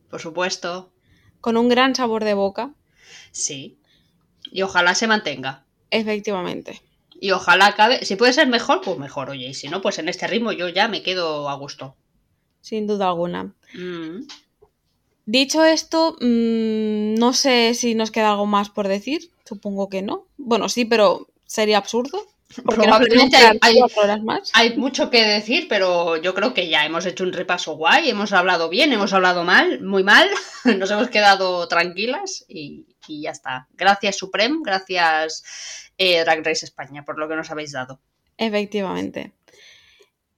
por 0.09 0.21
supuesto. 0.21 0.93
Con 1.41 1.57
un 1.57 1.69
gran 1.69 1.95
sabor 1.95 2.25
de 2.25 2.35
boca. 2.35 2.75
Sí. 3.33 3.79
Y 4.51 4.63
ojalá 4.63 4.95
se 4.95 5.07
mantenga. 5.07 5.65
Efectivamente. 5.91 6.81
Y 7.21 7.33
ojalá 7.33 7.67
acabe. 7.67 8.05
Si 8.05 8.17
puede 8.17 8.33
ser 8.33 8.49
mejor, 8.49 8.81
pues 8.81 8.99
mejor, 8.99 9.31
oye. 9.31 9.49
Y 9.49 9.55
si 9.55 9.69
no, 9.69 9.83
pues 9.83 9.99
en 9.99 10.09
este 10.09 10.27
ritmo 10.27 10.53
yo 10.53 10.69
ya 10.69 10.89
me 10.89 11.03
quedo 11.03 11.49
a 11.49 11.55
gusto. 11.55 11.97
Sin 12.61 12.87
duda 12.87 13.09
alguna. 13.09 13.55
Mm. 13.75 14.27
Dicho 15.27 15.65
esto, 15.65 16.17
mm, 16.21 17.15
no 17.15 17.33
sé 17.33 17.75
si 17.75 17.95
nos 17.95 18.11
queda 18.11 18.31
algo 18.31 18.47
más 18.47 18.71
por 18.71 18.89
decir. 18.89 19.31
Supongo 19.45 19.89
que 19.89 20.03
no. 20.03 20.27
Bueno, 20.37 20.69
sí, 20.69 20.85
pero 20.85 21.29
sería 21.55 21.79
absurdo. 21.79 22.27
Probablemente 22.65 23.37
hay, 24.53 24.77
mucho 24.77 25.11
que 25.11 25.25
decir, 25.25 25.67
pero 25.69 26.17
yo 26.17 26.35
creo 26.35 26.55
que 26.55 26.69
ya 26.69 26.85
hemos 26.85 27.07
hecho 27.07 27.25
un 27.25 27.33
repaso 27.33 27.77
guay, 27.77 28.11
hemos 28.11 28.33
hablado 28.33 28.69
bien, 28.69 28.93
hemos 28.93 29.13
hablado 29.13 29.43
mal, 29.45 29.81
muy 29.81 30.05
mal, 30.05 30.29
nos 30.79 30.91
hemos 30.91 31.09
quedado 31.09 31.67
tranquilas 31.67 32.45
y, 32.49 32.87
ya 33.09 33.31
está. 33.31 33.69
Gracias 33.75 34.17
Supreme, 34.17 34.61
gracias 34.63 35.43
eh, 35.99 36.21
Drag 36.21 36.45
Race 36.45 36.65
España 36.65 37.05
por 37.05 37.19
lo 37.19 37.29
que 37.29 37.37
nos 37.37 37.51
habéis 37.51 37.73
dado. 37.73 38.01
Efectivamente. 38.37 39.33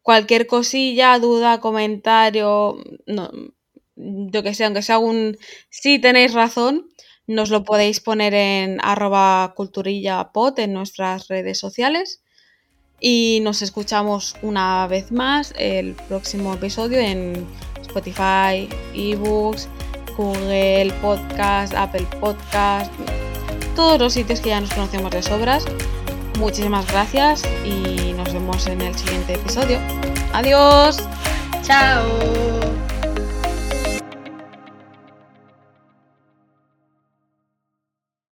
Cualquier 0.03 0.47
cosilla, 0.47 1.19
duda, 1.19 1.61
comentario, 1.61 2.79
no, 3.07 3.31
yo 3.97 4.43
que 4.43 4.55
sé, 4.55 4.65
aunque 4.65 4.83
sea 4.83 4.99
un 4.99 5.37
sí 5.69 5.99
tenéis 5.99 6.33
razón, 6.33 6.91
nos 7.27 7.51
lo 7.51 7.65
podéis 7.65 8.01
poner 8.01 8.35
en 8.35 8.79
arroba 8.83 9.53
culturillapod 9.57 10.59
en 10.59 10.73
nuestras 10.73 11.29
redes 11.29 11.59
sociales. 11.59 12.23
Y 12.99 13.41
nos 13.43 13.61
escuchamos 13.63 14.37
una 14.43 14.87
vez 14.87 15.13
más 15.13 15.53
el 15.59 15.95
próximo 16.09 16.55
episodio 16.55 16.99
en 16.99 17.47
Spotify, 17.83 18.69
eBooks, 18.95 19.69
Google 20.17 20.93
Podcast, 21.03 21.75
Apple 21.75 22.07
Podcast, 22.21 22.91
todos 23.75 24.01
los 24.01 24.15
sitios 24.15 24.41
que 24.41 24.51
ya 24.51 24.61
nos 24.61 24.73
conocemos 24.73 25.11
de 25.11 25.23
sobras. 25.23 25.65
Muchísimas 26.39 26.87
gracias 26.91 27.43
y 27.65 28.13
nos 28.13 28.33
vemos 28.33 28.67
en 28.67 28.81
el 28.81 28.95
siguiente 28.95 29.35
episodio. 29.35 29.79
Adiós. 30.33 30.99
Chao. 31.63 32.86